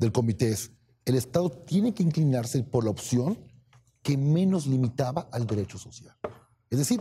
del 0.03 0.13
comité 0.13 0.51
es, 0.51 0.73
el 1.05 1.15
Estado 1.15 1.49
tiene 1.49 1.95
que 1.95 2.03
inclinarse 2.03 2.63
por 2.65 2.85
la 2.85 2.91
opción 2.91 3.39
que 4.03 4.17
menos 4.17 4.67
limitaba 4.67 5.29
al 5.31 5.47
derecho 5.47 5.79
social. 5.79 6.17
Es 6.71 6.79
decir, 6.79 7.01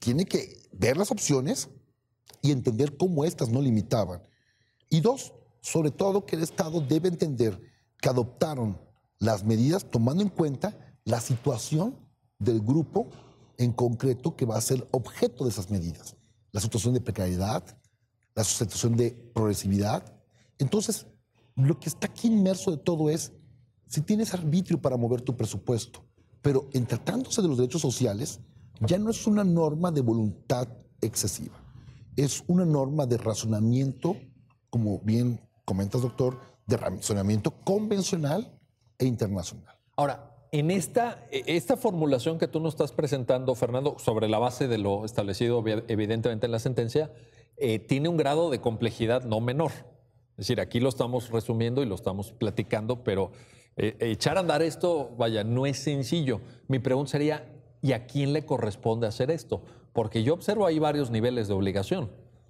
tiene 0.00 0.24
que 0.24 0.68
ver 0.72 0.96
las 0.96 1.12
opciones 1.12 1.68
y 2.42 2.50
entender 2.50 2.96
cómo 2.96 3.24
éstas 3.24 3.50
no 3.50 3.62
limitaban. 3.62 4.22
Y 4.88 5.00
dos, 5.00 5.32
sobre 5.60 5.92
todo 5.92 6.26
que 6.26 6.34
el 6.34 6.42
Estado 6.42 6.80
debe 6.80 7.08
entender 7.08 7.60
que 8.00 8.08
adoptaron 8.08 8.80
las 9.18 9.44
medidas 9.44 9.88
tomando 9.88 10.22
en 10.22 10.28
cuenta 10.28 10.76
la 11.04 11.20
situación 11.20 11.96
del 12.40 12.60
grupo 12.60 13.10
en 13.58 13.72
concreto 13.72 14.34
que 14.34 14.46
va 14.46 14.56
a 14.56 14.60
ser 14.60 14.88
objeto 14.90 15.44
de 15.44 15.50
esas 15.50 15.70
medidas. 15.70 16.16
La 16.50 16.60
situación 16.60 16.94
de 16.94 17.00
precariedad, 17.00 17.62
la 18.34 18.42
situación 18.42 18.96
de 18.96 19.12
progresividad. 19.34 20.02
Entonces, 20.58 21.06
lo 21.66 21.78
que 21.78 21.88
está 21.88 22.06
aquí 22.06 22.28
inmerso 22.28 22.70
de 22.70 22.76
todo 22.78 23.10
es, 23.10 23.32
si 23.86 24.00
tienes 24.02 24.34
arbitrio 24.34 24.80
para 24.80 24.96
mover 24.96 25.20
tu 25.20 25.36
presupuesto, 25.36 26.04
pero 26.42 26.68
en 26.72 26.86
tratándose 26.86 27.42
de 27.42 27.48
los 27.48 27.58
derechos 27.58 27.82
sociales, 27.82 28.40
ya 28.80 28.98
no 28.98 29.10
es 29.10 29.26
una 29.26 29.44
norma 29.44 29.90
de 29.90 30.00
voluntad 30.00 30.68
excesiva, 31.00 31.62
es 32.16 32.44
una 32.46 32.64
norma 32.64 33.06
de 33.06 33.18
razonamiento, 33.18 34.16
como 34.70 35.00
bien 35.00 35.40
comentas, 35.64 36.02
doctor, 36.02 36.38
de 36.66 36.76
razonamiento 36.76 37.50
convencional 37.64 38.58
e 38.98 39.06
internacional. 39.06 39.76
Ahora, 39.96 40.30
en 40.52 40.70
esta, 40.70 41.24
esta 41.30 41.76
formulación 41.76 42.38
que 42.38 42.48
tú 42.48 42.58
nos 42.60 42.74
estás 42.74 42.92
presentando, 42.92 43.54
Fernando, 43.54 43.96
sobre 43.98 44.28
la 44.28 44.38
base 44.38 44.66
de 44.66 44.78
lo 44.78 45.04
establecido 45.04 45.62
evidentemente 45.88 46.46
en 46.46 46.52
la 46.52 46.58
sentencia, 46.58 47.12
eh, 47.56 47.78
tiene 47.78 48.08
un 48.08 48.16
grado 48.16 48.50
de 48.50 48.60
complejidad 48.60 49.24
no 49.24 49.40
menor. 49.40 49.70
Decir, 50.40 50.58
aquí 50.58 50.80
lo 50.80 50.88
estamos 50.88 51.28
resumiendo 51.28 51.82
y 51.82 51.86
lo 51.86 51.94
estamos 51.94 52.32
platicando, 52.32 53.04
pero 53.04 53.30
eh, 53.76 53.94
echar 54.00 54.38
a 54.38 54.40
andar 54.40 54.62
esto, 54.62 55.10
vaya, 55.18 55.44
no 55.44 55.66
es 55.66 55.76
sencillo. 55.76 56.40
Mi 56.66 56.78
pregunta 56.78 57.10
sería, 57.10 57.44
¿y 57.82 57.92
a 57.92 58.06
quién 58.06 58.32
le 58.32 58.46
corresponde 58.46 59.06
hacer 59.06 59.30
esto? 59.30 59.62
Porque 59.92 60.22
yo 60.22 60.32
observo 60.32 60.64
ahí 60.64 60.78
varios 60.78 61.10
niveles 61.10 61.46
de 61.46 61.52
obligación. 61.52 62.04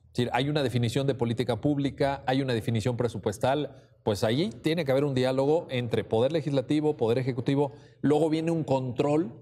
Es 0.04 0.12
decir, 0.12 0.30
hay 0.32 0.48
una 0.48 0.62
definición 0.62 1.08
de 1.08 1.16
política 1.16 1.60
pública, 1.60 2.22
hay 2.28 2.42
una 2.42 2.54
definición 2.54 2.96
presupuestal, 2.96 3.74
pues 4.04 4.22
ahí 4.22 4.50
tiene 4.50 4.84
que 4.84 4.92
haber 4.92 5.02
un 5.02 5.16
diálogo 5.16 5.66
entre 5.68 6.04
poder 6.04 6.30
legislativo, 6.30 6.96
poder 6.96 7.18
ejecutivo, 7.18 7.72
luego 8.02 8.30
viene 8.30 8.52
un 8.52 8.62
control 8.62 9.32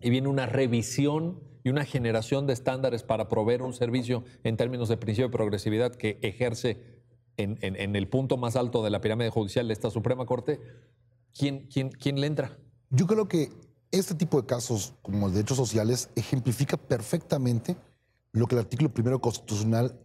y 0.00 0.10
viene 0.10 0.26
una 0.26 0.46
revisión 0.46 1.38
y 1.62 1.68
una 1.68 1.84
generación 1.84 2.48
de 2.48 2.52
estándares 2.52 3.04
para 3.04 3.28
proveer 3.28 3.62
un 3.62 3.74
servicio 3.74 4.24
en 4.42 4.56
términos 4.56 4.88
de 4.88 4.96
principio 4.96 5.28
de 5.28 5.32
progresividad 5.32 5.94
que 5.94 6.18
ejerce 6.22 6.95
en, 7.36 7.96
el 7.96 8.08
punto 8.08 8.36
más 8.36 8.56
alto 8.56 8.82
de 8.82 8.90
la 8.90 9.00
pirámide 9.00 9.30
judicial 9.30 9.66
de 9.66 9.72
esta 9.72 9.90
Suprema 9.90 10.26
Corte. 10.26 10.60
¿Quién, 11.36 11.66
quién, 11.66 11.90
quién 11.90 12.20
le 12.20 12.26
entra? 12.26 12.56
Yo 12.90 13.06
creo 13.06 13.28
que 13.28 13.50
este 13.90 14.14
tipo 14.14 14.40
de 14.40 14.46
casos, 14.46 14.94
como 15.02 15.26
el 15.26 15.32
de 15.32 15.38
derechos 15.38 15.56
sociales, 15.56 16.10
ejemplifica 16.14 16.76
perfectamente 16.76 17.76
lo 18.32 18.46
que 18.46 18.54
el 18.54 18.60
artículo 18.60 18.92
primero 18.92 19.20
constitucional 19.20 19.98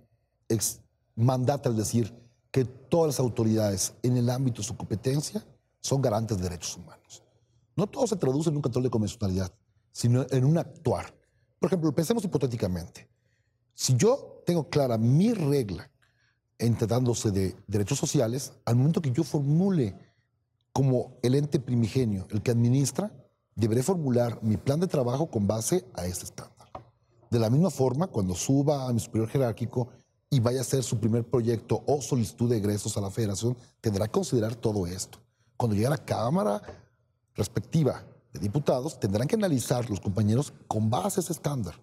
mandata 1.15 1.69
al 1.69 1.75
decir 1.75 2.13
que 2.51 2.65
todas 2.65 3.07
las 3.07 3.19
autoridades 3.19 3.93
en 4.03 4.17
el 4.17 4.29
ámbito 4.29 4.61
de 4.61 4.67
su 4.67 4.75
competencia 4.75 5.45
son 5.79 6.01
garantes 6.01 6.37
de 6.37 6.43
derechos 6.43 6.77
humanos. 6.77 7.23
No 7.75 7.87
todo 7.87 8.07
se 8.07 8.15
traduce 8.15 8.49
en 8.49 8.57
un 8.57 8.61
control 8.61 8.83
de 8.83 8.89
convencionalidad, 8.89 9.51
sino 9.91 10.25
en 10.29 10.45
un 10.45 10.57
actuar. 10.57 11.13
Por 11.59 11.67
ejemplo, 11.67 11.93
pensemos 11.93 12.23
hipotéticamente. 12.23 13.07
Si 13.73 13.95
yo 13.95 14.41
tengo 14.45 14.69
clara 14.69 14.97
mi 14.97 15.33
regla 15.33 15.90
en 16.61 16.77
tratándose 16.77 17.31
de 17.31 17.55
derechos 17.67 17.97
sociales, 17.97 18.53
al 18.65 18.75
momento 18.75 19.01
que 19.01 19.11
yo 19.11 19.23
formule 19.23 19.95
como 20.71 21.17
el 21.23 21.35
ente 21.35 21.59
primigenio, 21.59 22.27
el 22.29 22.41
que 22.41 22.51
administra, 22.51 23.11
deberé 23.55 23.83
formular 23.83 24.39
mi 24.43 24.57
plan 24.57 24.79
de 24.79 24.87
trabajo 24.87 25.29
con 25.29 25.47
base 25.47 25.85
a 25.95 26.05
este 26.05 26.25
estándar. 26.25 26.69
De 27.31 27.39
la 27.39 27.49
misma 27.49 27.71
forma, 27.71 28.07
cuando 28.07 28.35
suba 28.35 28.87
a 28.87 28.93
mi 28.93 28.99
superior 28.99 29.27
jerárquico 29.27 29.89
y 30.29 30.39
vaya 30.39 30.59
a 30.59 30.61
hacer 30.61 30.83
su 30.83 30.99
primer 30.99 31.25
proyecto 31.25 31.83
o 31.87 31.99
solicitud 32.01 32.49
de 32.49 32.57
egresos 32.57 32.95
a 32.95 33.01
la 33.01 33.09
federación, 33.09 33.57
tendrá 33.81 34.05
que 34.05 34.11
considerar 34.11 34.55
todo 34.55 34.85
esto. 34.85 35.19
Cuando 35.57 35.75
llegue 35.75 35.87
a 35.87 35.91
la 35.91 36.05
Cámara 36.05 36.61
respectiva 37.33 38.05
de 38.31 38.39
diputados, 38.39 38.99
tendrán 38.99 39.27
que 39.27 39.35
analizar 39.35 39.89
los 39.89 39.99
compañeros 39.99 40.53
con 40.67 40.91
base 40.91 41.19
a 41.19 41.23
ese 41.23 41.33
estándar. 41.33 41.73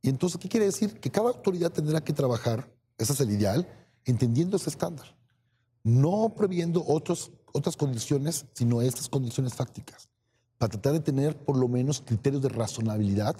Y 0.00 0.08
entonces, 0.10 0.40
¿qué 0.40 0.48
quiere 0.48 0.66
decir? 0.66 1.00
Que 1.00 1.10
cada 1.10 1.28
autoridad 1.28 1.72
tendrá 1.72 2.00
que 2.00 2.12
trabajar, 2.12 2.70
ese 2.98 3.12
es 3.12 3.20
el 3.20 3.30
ideal, 3.30 3.66
entendiendo 4.06 4.56
ese 4.56 4.70
estándar, 4.70 5.14
no 5.82 6.32
previendo 6.34 6.82
otros, 6.86 7.30
otras 7.52 7.76
condiciones, 7.76 8.46
sino 8.54 8.80
estas 8.80 9.08
condiciones 9.08 9.54
fácticas, 9.54 10.08
para 10.58 10.70
tratar 10.70 10.94
de 10.94 11.00
tener 11.00 11.36
por 11.36 11.58
lo 11.58 11.68
menos 11.68 12.00
criterios 12.00 12.42
de 12.42 12.48
razonabilidad 12.48 13.36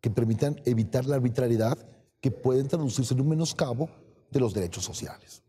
que 0.00 0.10
permitan 0.10 0.60
evitar 0.64 1.04
la 1.04 1.16
arbitrariedad 1.16 1.78
que 2.20 2.30
pueden 2.30 2.68
traducirse 2.68 3.12
en 3.14 3.20
un 3.20 3.28
menoscabo 3.28 3.90
de 4.30 4.40
los 4.40 4.54
derechos 4.54 4.84
sociales. 4.84 5.42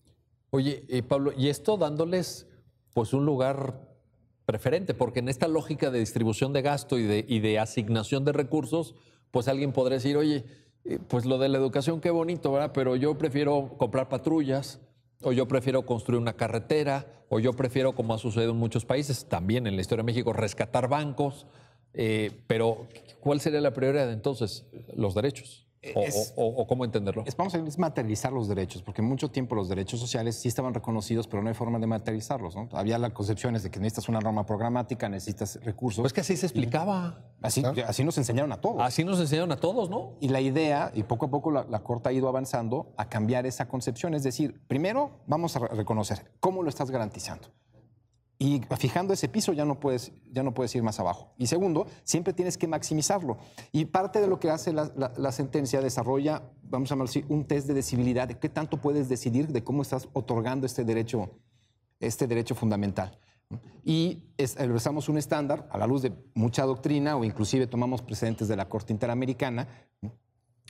Oye, 0.49 0.85
eh, 0.89 1.03
Pablo, 1.03 1.31
y 1.37 1.47
esto 1.49 1.77
dándoles 1.77 2.47
pues 2.93 3.13
un 3.13 3.25
lugar 3.25 3.95
preferente, 4.45 4.93
porque 4.93 5.19
en 5.19 5.29
esta 5.29 5.47
lógica 5.47 5.91
de 5.91 5.99
distribución 5.99 6.53
de 6.53 6.61
gasto 6.61 6.97
y 6.97 7.03
de, 7.03 7.25
y 7.27 7.39
de 7.39 7.59
asignación 7.59 8.23
de 8.25 8.31
recursos, 8.31 8.95
pues 9.31 9.47
alguien 9.47 9.73
podría 9.73 9.97
decir, 9.97 10.15
oye, 10.15 10.45
pues 11.07 11.25
lo 11.25 11.37
de 11.37 11.49
la 11.49 11.57
educación 11.57 12.01
qué 12.01 12.11
bonito, 12.11 12.51
¿verdad? 12.51 12.71
Pero 12.73 12.95
yo 12.95 13.17
prefiero 13.17 13.75
comprar 13.77 14.07
patrullas, 14.07 14.79
o 15.21 15.31
yo 15.31 15.47
prefiero 15.47 15.85
construir 15.85 16.21
una 16.21 16.33
carretera, 16.33 17.07
o 17.29 17.39
yo 17.39 17.53
prefiero, 17.53 17.95
como 17.95 18.13
ha 18.13 18.17
sucedido 18.17 18.51
en 18.51 18.57
muchos 18.57 18.85
países, 18.85 19.25
también 19.25 19.65
en 19.65 19.75
la 19.75 19.81
historia 19.81 20.03
de 20.03 20.05
México, 20.05 20.33
rescatar 20.33 20.87
bancos. 20.87 21.47
Eh, 21.93 22.31
pero, 22.47 22.87
¿cuál 23.19 23.39
sería 23.39 23.61
la 23.61 23.73
prioridad 23.73 24.11
entonces? 24.11 24.65
Los 24.95 25.15
derechos. 25.15 25.64
O, 26.35 26.65
cómo 26.67 26.85
entenderlo? 26.85 27.23
Es, 27.25 27.35
vamos 27.35 27.53
a 27.55 27.59
materializar 27.77 28.31
los 28.31 28.47
derechos, 28.47 28.81
porque 28.81 29.01
mucho 29.01 29.29
tiempo 29.29 29.55
los 29.55 29.69
derechos 29.69 29.99
sociales 29.99 30.35
sí 30.35 30.47
estaban 30.47 30.73
reconocidos, 30.73 31.27
pero 31.27 31.43
no 31.43 31.49
hay 31.49 31.55
forma 31.55 31.79
de 31.79 31.87
materializarlos. 31.87 32.55
¿no? 32.55 32.69
Había 32.73 32.97
las 32.97 33.11
concepciones 33.11 33.63
de 33.63 33.71
que 33.71 33.79
necesitas 33.79 34.09
una 34.09 34.19
norma 34.19 34.45
programática, 34.45 35.09
necesitas 35.09 35.59
recursos. 35.63 36.01
Pues 36.01 36.13
que 36.13 36.21
así 36.21 36.37
se 36.37 36.45
explicaba. 36.45 37.19
Así, 37.41 37.63
así 37.85 38.03
nos 38.03 38.17
enseñaron 38.17 38.51
a 38.51 38.61
todos. 38.61 38.81
Así 38.81 39.03
nos 39.03 39.19
enseñaron 39.19 39.51
a 39.51 39.57
todos, 39.57 39.89
¿no? 39.89 40.13
Y 40.19 40.29
la 40.29 40.41
idea, 40.41 40.91
y 40.93 41.03
poco 41.03 41.27
a 41.27 41.29
poco 41.29 41.51
la, 41.51 41.65
la 41.69 41.83
Corte 41.83 42.09
ha 42.09 42.11
ido 42.11 42.27
avanzando 42.27 42.93
a 42.97 43.07
cambiar 43.07 43.45
esa 43.45 43.67
concepción. 43.67 44.13
Es 44.15 44.23
decir, 44.23 44.61
primero 44.67 45.11
vamos 45.27 45.55
a 45.55 45.59
reconocer 45.59 46.31
cómo 46.39 46.63
lo 46.63 46.69
estás 46.69 46.89
garantizando. 46.89 47.49
Y 48.37 48.61
fijando 48.77 49.13
ese 49.13 49.29
piso 49.29 49.53
ya 49.53 49.63
no, 49.63 49.79
puedes, 49.79 50.11
ya 50.29 50.43
no 50.43 50.53
puedes 50.53 50.75
ir 50.75 50.83
más 50.83 50.99
abajo. 50.99 51.33
Y 51.37 51.47
segundo, 51.47 51.87
siempre 52.03 52.33
tienes 52.33 52.57
que 52.57 52.67
maximizarlo. 52.67 53.37
Y 53.71 53.85
parte 53.85 54.19
de 54.19 54.27
lo 54.27 54.39
que 54.39 54.49
hace 54.49 54.73
la, 54.73 55.31
sentencia 55.31 55.81
desarrolla, 55.81 56.43
vamos 56.63 56.89
a 56.89 56.95
llamarlo 56.95 57.09
así, 57.09 57.23
un 57.29 57.45
test 57.45 57.67
de 57.67 57.73
decibilidad, 57.73 58.27
de 58.27 58.37
qué 58.37 58.49
tanto 58.49 58.81
puedes 58.81 59.07
decidir 59.07 59.47
de 59.47 59.63
cómo 59.63 59.81
estás 59.81 60.09
otorgando 60.11 60.65
este 60.65 60.83
derecho, 60.83 61.29
este 61.99 62.27
derecho 62.27 62.55
fundamental. 62.55 63.17
Y 63.85 64.23
establecemos 64.37 65.07
un 65.07 65.17
estándar 65.17 65.69
a 65.71 65.77
la 65.77 65.87
luz 65.87 66.01
de 66.01 66.11
mucha 66.33 66.63
doctrina 66.63 67.15
o 67.15 67.23
inclusive 67.23 67.67
tomamos 67.67 68.01
precedentes 68.01 68.47
de 68.47 68.55
la 68.57 68.67
Corte 68.67 68.91
Interamericana 68.91 69.67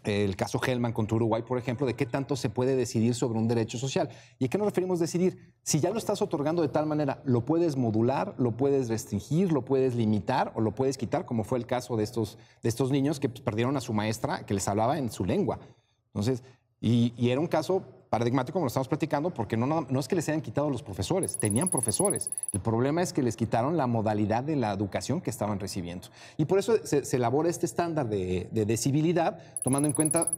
el 0.08 0.36
caso 0.36 0.60
Hellman 0.66 0.94
contra 0.94 1.16
Uruguay, 1.16 1.44
por 1.44 1.58
ejemplo, 1.58 1.88
de 1.88 1.96
qué 1.96 2.06
tanto 2.06 2.36
se 2.36 2.50
puede 2.50 2.76
decidir 2.76 3.16
sobre 3.16 3.40
un 3.40 3.48
derecho 3.48 3.78
social. 3.78 4.10
¿Y 4.40 4.46
a 4.46 4.48
qué 4.48 4.58
nos 4.58 4.68
referimos 4.68 5.00
decidir? 5.00 5.54
Si 5.64 5.80
ya 5.80 5.90
lo 5.90 5.98
estás 5.98 6.22
otorgando 6.22 6.62
de 6.62 6.68
tal 6.68 6.86
manera, 6.86 7.22
lo 7.26 7.46
puedes 7.46 7.76
modular, 7.76 8.36
lo 8.38 8.52
puedes 8.52 8.90
restringir, 8.90 9.52
lo 9.52 9.64
puedes 9.66 9.96
limitar 9.96 10.52
o 10.56 10.62
lo 10.62 10.76
puedes 10.76 10.98
quitar, 10.98 11.26
como 11.26 11.44
fue 11.44 11.58
el 11.58 11.66
caso 11.66 11.98
de 11.98 12.04
estos, 12.04 12.38
de 12.62 12.70
estos 12.70 12.92
niños 12.92 13.20
que 13.20 13.30
pues, 13.30 13.42
perdieron 13.42 13.78
a 13.78 13.82
su 13.82 13.94
maestra 13.94 14.46
que 14.46 14.54
les 14.54 14.68
hablaba 14.68 14.98
en 14.98 15.10
su 15.10 15.26
lengua. 15.26 15.60
Entonces, 16.08 16.44
y, 16.82 17.14
era 17.30 17.40
un 17.40 17.48
caso 17.48 17.84
paradigmático, 18.16 18.54
como 18.54 18.64
lo 18.64 18.68
estamos 18.68 18.88
platicando, 18.88 19.30
porque 19.30 19.58
no, 19.58 19.68
no, 19.68 20.00
es 20.00 20.08
que 20.08 20.16
les 20.16 20.30
hayan 20.30 20.40
quitado 20.40 20.70
los 20.70 20.82
profesores, 20.82 21.36
tenían 21.36 21.68
profesores. 21.68 22.30
El 22.54 22.62
problema 22.62 23.02
es 23.02 23.12
que 23.12 23.22
les 23.22 23.36
quitaron 23.36 23.76
la 23.76 23.88
modalidad 23.88 24.42
de 24.42 24.56
la 24.56 24.72
educación 24.72 25.20
que 25.20 25.30
estaban 25.30 25.60
recibiendo. 25.60 26.08
Y 26.38 26.46
por 26.46 26.58
eso 26.58 26.78
se, 26.82 27.04
elabora 27.14 27.50
este 27.50 27.66
estándar 27.66 28.08
de, 28.08 28.48
de 28.54 28.66
decibilidad, 28.66 29.38
tomando 29.62 29.90
en 29.90 29.94
cuenta 29.94 30.30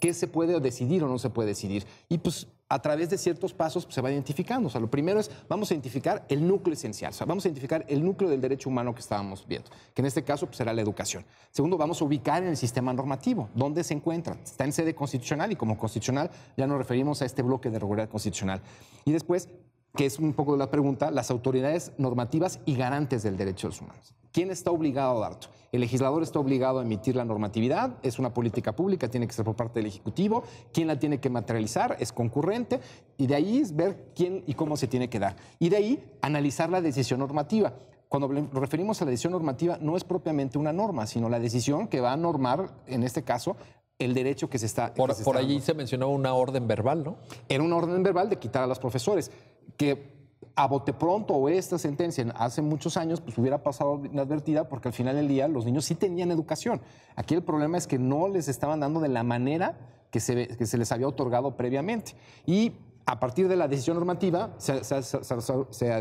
qué 0.00 0.14
se 0.14 0.28
puede 0.28 0.58
decidir 0.60 1.04
o 1.04 1.08
no 1.08 1.18
se 1.18 1.28
puede 1.28 1.48
decidir. 1.48 1.84
Y 2.08 2.16
pues 2.16 2.46
a 2.68 2.82
través 2.82 3.10
de 3.10 3.18
ciertos 3.18 3.52
pasos 3.52 3.86
se 3.88 4.00
va 4.00 4.10
identificando. 4.10 4.68
O 4.68 4.70
sea, 4.70 4.80
lo 4.80 4.90
primero 4.90 5.20
es, 5.20 5.30
vamos 5.48 5.70
a 5.70 5.74
identificar 5.74 6.24
el 6.28 6.46
núcleo 6.46 6.74
esencial, 6.74 7.10
o 7.10 7.14
sea, 7.14 7.26
vamos 7.26 7.44
a 7.44 7.48
identificar 7.48 7.84
el 7.88 8.04
núcleo 8.04 8.28
del 8.28 8.40
derecho 8.40 8.68
humano 8.68 8.94
que 8.94 9.00
estábamos 9.00 9.46
viendo, 9.46 9.70
que 9.94 10.02
en 10.02 10.06
este 10.06 10.24
caso 10.24 10.46
pues, 10.46 10.56
será 10.58 10.72
la 10.72 10.82
educación. 10.82 11.24
Segundo, 11.50 11.76
vamos 11.76 12.00
a 12.00 12.04
ubicar 12.04 12.42
en 12.42 12.50
el 12.50 12.56
sistema 12.56 12.92
normativo, 12.92 13.48
dónde 13.54 13.84
se 13.84 13.94
encuentra. 13.94 14.36
Está 14.44 14.64
en 14.64 14.72
sede 14.72 14.94
constitucional 14.94 15.52
y 15.52 15.56
como 15.56 15.78
constitucional 15.78 16.30
ya 16.56 16.66
nos 16.66 16.78
referimos 16.78 17.22
a 17.22 17.24
este 17.24 17.42
bloque 17.42 17.70
de 17.70 17.78
regularidad 17.78 18.10
constitucional. 18.10 18.60
Y 19.04 19.12
después, 19.12 19.48
que 19.96 20.06
es 20.06 20.18
un 20.18 20.32
poco 20.34 20.52
de 20.52 20.58
la 20.58 20.70
pregunta, 20.70 21.10
las 21.10 21.30
autoridades 21.30 21.92
normativas 21.98 22.60
y 22.66 22.76
garantes 22.76 23.22
del 23.22 23.36
derecho 23.36 23.66
de 23.66 23.72
los 23.72 23.80
humanos. 23.80 24.14
¿Quién 24.32 24.50
está 24.50 24.70
obligado 24.70 25.24
a 25.24 25.30
dar? 25.30 25.38
El 25.72 25.80
legislador 25.80 26.22
está 26.22 26.38
obligado 26.38 26.78
a 26.78 26.82
emitir 26.82 27.16
la 27.16 27.24
normatividad, 27.24 27.96
es 28.02 28.18
una 28.18 28.32
política 28.32 28.76
pública, 28.76 29.08
tiene 29.08 29.26
que 29.26 29.32
ser 29.32 29.44
por 29.44 29.56
parte 29.56 29.80
del 29.80 29.86
Ejecutivo. 29.86 30.44
¿Quién 30.72 30.86
la 30.88 30.98
tiene 30.98 31.18
que 31.18 31.30
materializar? 31.30 31.96
Es 31.98 32.12
concurrente. 32.12 32.80
Y 33.16 33.26
de 33.26 33.34
ahí 33.34 33.58
es 33.58 33.74
ver 33.74 34.12
quién 34.14 34.44
y 34.46 34.54
cómo 34.54 34.76
se 34.76 34.86
tiene 34.86 35.08
que 35.08 35.18
dar. 35.18 35.36
Y 35.58 35.70
de 35.70 35.76
ahí 35.76 36.12
analizar 36.20 36.68
la 36.70 36.80
decisión 36.82 37.20
normativa. 37.20 37.74
Cuando 38.08 38.28
nos 38.28 38.52
referimos 38.52 39.00
a 39.02 39.04
la 39.04 39.10
decisión 39.10 39.32
normativa, 39.32 39.78
no 39.80 39.96
es 39.96 40.04
propiamente 40.04 40.58
una 40.58 40.72
norma, 40.72 41.06
sino 41.06 41.28
la 41.28 41.40
decisión 41.40 41.88
que 41.88 42.00
va 42.00 42.12
a 42.12 42.16
normar, 42.16 42.70
en 42.86 43.02
este 43.02 43.22
caso, 43.22 43.56
el 43.98 44.14
derecho 44.14 44.48
que 44.48 44.58
se 44.58 44.66
está. 44.66 44.92
Por, 44.94 45.16
por 45.24 45.36
allí 45.36 45.60
se 45.60 45.74
mencionó 45.74 46.08
una 46.08 46.34
orden 46.34 46.68
verbal, 46.68 47.02
¿no? 47.02 47.16
Era 47.48 47.62
una 47.62 47.76
orden 47.76 48.02
verbal 48.02 48.28
de 48.28 48.36
quitar 48.36 48.62
a 48.62 48.66
los 48.66 48.78
profesores, 48.78 49.30
que 49.76 50.16
a 50.54 50.66
bote 50.66 50.92
pronto 50.94 51.34
o 51.34 51.48
esta 51.48 51.78
sentencia 51.78 52.26
hace 52.36 52.62
muchos 52.62 52.96
años 52.96 53.20
pues 53.20 53.36
hubiera 53.36 53.62
pasado 53.62 54.00
inadvertida 54.04 54.68
porque 54.68 54.88
al 54.88 54.94
final 54.94 55.14
del 55.14 55.28
día 55.28 55.48
los 55.48 55.66
niños 55.66 55.84
sí 55.84 55.94
tenían 55.94 56.30
educación. 56.30 56.80
Aquí 57.14 57.34
el 57.34 57.42
problema 57.42 57.76
es 57.76 57.86
que 57.86 57.98
no 57.98 58.28
les 58.28 58.48
estaban 58.48 58.80
dando 58.80 59.00
de 59.00 59.08
la 59.08 59.22
manera 59.22 59.78
que 60.10 60.18
se, 60.18 60.48
que 60.48 60.66
se 60.66 60.78
les 60.78 60.90
había 60.92 61.08
otorgado 61.08 61.56
previamente. 61.56 62.14
Y 62.46 62.72
a 63.08 63.20
partir 63.20 63.46
de 63.46 63.54
la 63.54 63.68
decisión 63.68 63.96
normativa 63.96 64.50
se, 64.58 64.74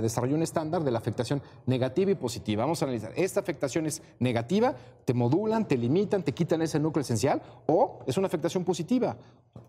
desarrolló 0.02 0.36
un 0.36 0.42
estándar 0.42 0.84
de 0.84 0.90
la 0.90 0.98
afectación 0.98 1.40
negativa 1.68 2.10
y 2.10 2.16
positiva. 2.16 2.64
Vamos 2.64 2.82
a 2.82 2.86
analizar, 2.86 3.14
¿esta 3.16 3.40
afectación 3.40 3.86
es 3.86 4.02
negativa? 4.20 4.76
¿Te 5.06 5.14
modulan, 5.14 5.68
te 5.68 5.78
limitan, 5.78 6.24
te 6.24 6.34
quitan 6.34 6.64
ese 6.64 6.80
núcleo 6.80 7.02
esencial? 7.02 7.44
¿O 7.68 8.00
es 8.08 8.18
una 8.18 8.26
afectación 8.26 8.64
positiva? 8.64 9.18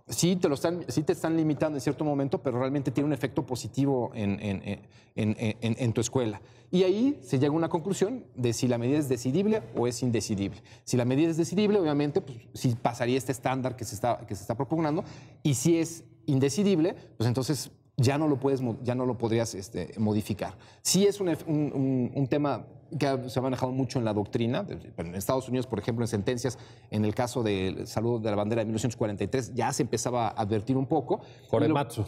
Sí 0.09 0.37
te, 0.37 0.49
lo 0.49 0.55
están, 0.55 0.87
sí 0.89 1.03
te 1.03 1.13
están 1.13 1.37
limitando 1.37 1.77
en 1.77 1.83
cierto 1.83 2.07
momento, 2.07 2.43
pero 2.43 2.59
realmente 2.59 2.91
tiene 2.91 3.07
un 3.07 3.13
efecto 3.13 3.45
positivo 3.45 4.11
en, 4.15 5.93
tu 5.93 6.01
escuela. 6.01 6.41
Y 6.71 6.85
ahí 6.85 7.21
se 7.23 7.39
llega 7.39 7.53
a 7.53 7.57
una 7.57 7.69
conclusión 7.69 8.25
de 8.35 8.55
si 8.55 8.67
la 8.67 8.79
medida 8.79 8.97
es 8.97 9.11
decidible 9.11 9.63
o 9.77 9.87
es 9.87 10.03
indecidible. 10.03 10.63
Si 10.85 10.97
la 10.97 11.05
medida 11.05 11.29
es 11.29 11.37
decidible, 11.37 11.79
obviamente, 11.79 12.23
pues, 12.23 12.39
sí 12.55 12.75
pasaría 12.81 13.19
este 13.19 13.33
estándar 13.33 13.77
que 13.77 13.85
se 13.85 13.95
está, 13.95 14.27
que 14.27 14.35
se 14.35 14.41
está 14.41 14.55
propugnando. 14.55 15.05
Y 15.43 15.55
si 15.55 15.79
es 15.79 16.05
indecidible, 16.27 16.95
pues 17.17 17.27
entonces 17.27 17.71
ya 17.97 18.19
no 18.19 18.29
lo, 18.29 18.39
puedes, 18.39 18.61
ya 18.83 18.95
no 18.95 19.07
lo 19.07 19.17
podrías 19.17 19.55
este, 19.55 19.95
modificar. 19.99 20.57
Sí 20.83 21.07
es 21.07 21.21
un, 21.21 22.27
tema 22.29 22.67
que 22.99 23.29
se 23.29 23.39
ha 23.39 23.43
manejado 23.43 23.73
mucho 23.73 23.99
en 23.99 24.05
la 24.05 24.13
doctrina. 24.13 24.67
En 24.99 25.15
Estados 25.15 25.49
Unidos, 25.49 25.67
por 25.67 25.79
ejemplo, 25.79 26.05
en 26.05 26.09
sentencias, 26.09 26.59
en 26.91 27.05
el 27.05 27.15
caso 27.15 27.43
del 27.43 27.87
saludo 27.87 28.19
de 28.19 28.31
la 28.31 28.37
bandera 28.37 28.61
de 28.61 28.67
1943, 28.67 29.55
ya 29.55 29.73
se 29.73 29.83
empezaba 29.83 30.29
a 30.29 30.43
advertir 30.43 30.77
un 30.77 30.87
poco. 30.87 31.21
Korematsu. 31.49 32.05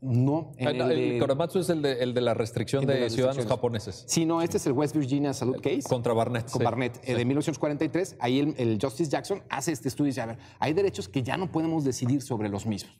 No. 0.00 0.52
Ah, 0.60 0.70
el, 0.70 0.80
el, 0.80 1.18
Korematsu 1.18 1.60
es 1.60 1.70
el 1.70 1.82
de, 1.82 2.20
la 2.20 2.34
restricción 2.34 2.86
de, 2.86 3.08
ciudadanos 3.08 3.46
japoneses. 3.46 4.04
Sí, 4.06 4.26
no, 4.26 4.42
este 4.42 4.58
es 4.58 4.66
el 4.66 4.72
West 4.72 4.94
Virginia 4.94 5.32
Salute 5.32 5.60
Case. 5.60 5.88
Contra 5.88 6.12
Barnett. 6.12 6.50
Con 6.50 6.62
Barnett, 6.62 7.02
de 7.02 7.24
1943. 7.24 8.16
Ahí 8.20 8.54
el, 8.56 8.78
Justice 8.80 9.10
Jackson 9.10 9.42
hace 9.48 9.72
este 9.72 9.88
estudio 9.88 10.08
y 10.08 10.10
dice, 10.10 10.20
a 10.20 10.26
ver, 10.26 10.38
hay 10.58 10.74
derechos 10.74 11.08
que 11.08 11.22
ya 11.22 11.36
no 11.36 11.50
podemos 11.50 11.84
decidir 11.84 12.22
sobre 12.22 12.48
los 12.48 12.66
mismos. 12.66 12.94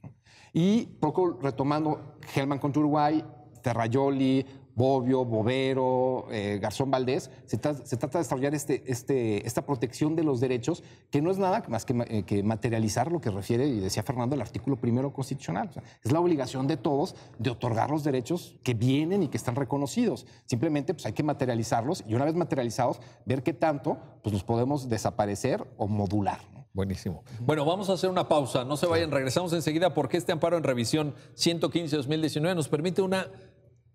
Y 0.53 0.87
poco 1.01 1.39
retomando 1.43 2.17
Hellman 2.35 2.59
contra 2.59 2.81
Uruguay, 2.81 3.23
Terrayoli, 3.63 4.47
Bobbio, 4.77 5.25
Bovero, 5.25 6.27
eh, 6.31 6.59
Garzón 6.61 6.91
Valdés, 6.91 7.31
se, 7.47 7.57
trata 7.57 8.19
de 8.19 8.19
desarrollar 8.19 8.55
este, 8.55 8.85
este, 8.87 9.47
esta 9.47 9.65
protección 9.65 10.15
de 10.15 10.23
los 10.23 10.39
derechos, 10.39 10.85
que 11.11 11.23
no 11.23 11.31
es 11.31 11.39
nada 11.39 11.65
más 11.69 11.87
que, 11.87 12.25
eh, 12.29 12.43
materializar 12.43 13.11
lo 13.11 13.21
que 13.21 13.31
refiere, 13.31 13.67
y 13.67 13.81
decía 13.81 14.03
Fernando, 14.03 14.35
el 14.35 14.43
artículo 14.43 14.77
primero 14.77 15.15
constitucional. 15.15 15.71
es 16.05 16.13
la 16.13 16.21
obligación 16.21 16.67
de 16.67 16.77
todos 16.77 17.17
de 17.39 17.49
otorgar 17.49 17.91
los 17.91 18.05
derechos 18.05 18.57
que 18.63 18.75
vienen 18.75 19.23
y 19.23 19.29
que 19.29 19.39
están 19.39 19.57
reconocidos. 19.57 20.27
Simplemente 20.45 20.93
pues, 20.93 21.07
hay 21.07 21.15
que 21.15 21.23
materializarlos 21.23 22.05
y 22.07 22.15
una 22.15 22.27
vez 22.27 22.35
materializados, 22.35 23.01
ver 23.25 23.43
qué 23.43 23.55
tanto 23.55 23.97
pues, 24.23 24.35
los 24.35 24.45
podemos 24.45 24.91
desaparecer 24.91 25.67
o 25.79 25.89
modular. 25.89 26.41
Buenísimo. 26.77 27.25
Bueno, 27.41 27.65
vamos 27.65 27.89
a 27.89 27.95
hacer 27.95 28.11
una 28.11 28.29
pausa. 28.29 28.63
No 28.63 28.77
se 28.77 28.85
vayan, 28.85 29.11
regresamos 29.11 29.51
enseguida 29.55 29.95
porque 29.95 30.19
este 30.19 30.33
amparo 30.33 30.59
en 30.59 30.63
revisión 30.63 31.15
115-2019 31.35 32.55
nos 32.55 32.69
permite 32.69 33.01
una 33.01 33.29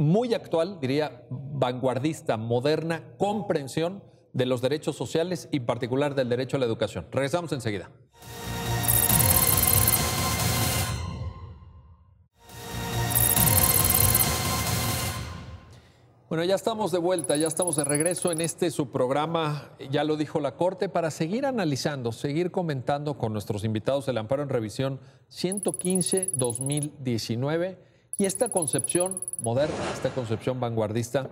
muy 0.01 0.33
actual, 0.33 0.79
diría 0.81 1.27
vanguardista, 1.29 2.35
moderna 2.35 3.13
comprensión 3.17 4.03
de 4.33 4.47
los 4.47 4.61
derechos 4.61 4.95
sociales 4.95 5.47
y 5.51 5.57
en 5.57 5.65
particular 5.65 6.15
del 6.15 6.29
derecho 6.29 6.55
a 6.57 6.59
la 6.59 6.65
educación. 6.65 7.05
Regresamos 7.11 7.51
enseguida. 7.51 7.91
Bueno, 16.29 16.43
ya 16.45 16.55
estamos 16.55 16.91
de 16.93 16.97
vuelta, 16.97 17.35
ya 17.35 17.47
estamos 17.47 17.75
de 17.75 17.83
regreso 17.83 18.31
en 18.31 18.39
este 18.39 18.71
su 18.71 18.89
programa, 18.89 19.75
ya 19.91 20.05
lo 20.05 20.15
dijo 20.15 20.39
la 20.39 20.55
Corte, 20.55 20.87
para 20.87 21.11
seguir 21.11 21.45
analizando, 21.45 22.13
seguir 22.13 22.51
comentando 22.51 23.17
con 23.17 23.33
nuestros 23.33 23.65
invitados 23.65 24.07
el 24.07 24.17
amparo 24.17 24.41
en 24.41 24.47
revisión 24.47 25.01
115-2019 25.29 27.90
y 28.17 28.25
esta 28.25 28.49
concepción 28.49 29.21
moderna, 29.39 29.75
esta 29.93 30.09
concepción 30.09 30.59
vanguardista 30.59 31.31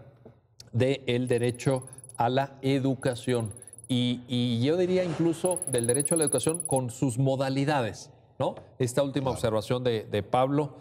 del 0.71 1.27
derecho 1.27 1.83
a 2.17 2.29
la 2.29 2.57
educación. 2.61 3.53
Y, 3.87 4.21
y, 4.27 4.63
yo 4.63 4.77
diría 4.77 5.03
incluso 5.03 5.59
del 5.67 5.87
derecho 5.87 6.15
a 6.15 6.17
la 6.17 6.23
educación 6.23 6.61
con 6.61 6.91
sus 6.91 7.17
modalidades, 7.17 8.11
¿no? 8.37 8.55
Esta 8.77 9.01
última 9.01 9.31
observación 9.31 9.83
de, 9.83 10.03
de 10.03 10.21
Pablo 10.21 10.75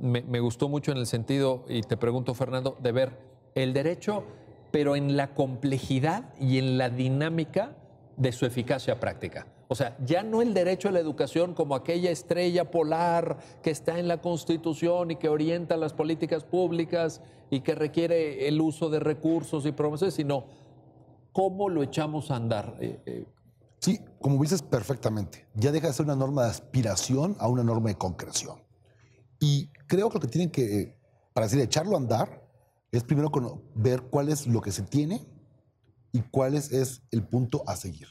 me, 0.00 0.22
me 0.22 0.40
gustó 0.40 0.68
mucho 0.68 0.92
en 0.92 0.98
el 0.98 1.06
sentido, 1.06 1.64
y 1.68 1.82
te 1.82 1.96
pregunto, 1.96 2.34
Fernando, 2.34 2.76
de 2.80 2.92
ver 2.92 3.18
el 3.54 3.72
derecho, 3.74 4.24
pero 4.70 4.96
en 4.96 5.16
la 5.16 5.34
complejidad 5.34 6.34
y 6.40 6.58
en 6.58 6.78
la 6.78 6.88
dinámica 6.88 7.76
de 8.16 8.32
su 8.32 8.46
eficacia 8.46 8.98
práctica. 8.98 9.46
O 9.68 9.74
sea, 9.74 9.96
ya 10.04 10.22
no 10.22 10.42
el 10.42 10.54
derecho 10.54 10.88
a 10.88 10.92
la 10.92 11.00
educación 11.00 11.54
como 11.54 11.74
aquella 11.74 12.10
estrella 12.10 12.70
polar 12.70 13.38
que 13.62 13.70
está 13.70 13.98
en 13.98 14.08
la 14.08 14.20
Constitución 14.20 15.10
y 15.10 15.16
que 15.16 15.28
orienta 15.28 15.76
las 15.76 15.92
políticas 15.92 16.44
públicas 16.44 17.22
y 17.50 17.60
que 17.60 17.74
requiere 17.74 18.48
el 18.48 18.60
uso 18.60 18.90
de 18.90 19.00
recursos 19.00 19.64
y 19.66 19.72
promesas, 19.72 20.14
sino 20.14 20.46
cómo 21.32 21.68
lo 21.68 21.82
echamos 21.82 22.30
a 22.30 22.36
andar. 22.36 22.76
Eh, 22.80 23.00
eh, 23.06 23.26
sí, 23.80 24.00
como 24.20 24.40
dices 24.42 24.62
perfectamente, 24.62 25.46
ya 25.54 25.72
deja 25.72 25.88
de 25.88 25.92
ser 25.92 26.06
una 26.06 26.16
norma 26.16 26.44
de 26.44 26.50
aspiración 26.50 27.36
a 27.38 27.48
una 27.48 27.64
norma 27.64 27.88
de 27.88 27.96
concreción. 27.96 28.62
Y 29.40 29.68
creo 29.86 30.08
que 30.08 30.14
lo 30.14 30.20
que 30.20 30.28
tienen 30.28 30.50
que, 30.50 30.96
para 31.32 31.46
decir, 31.46 31.60
echarlo 31.60 31.96
a 31.96 32.00
andar, 32.00 32.44
es 32.92 33.02
primero 33.02 33.30
ver 33.74 34.02
cuál 34.02 34.28
es 34.28 34.46
lo 34.46 34.60
que 34.60 34.70
se 34.70 34.82
tiene 34.82 35.26
y 36.12 36.20
cuál 36.22 36.54
es, 36.54 37.02
el 37.10 37.26
punto 37.26 37.64
a 37.66 37.74
seguir. 37.74 38.06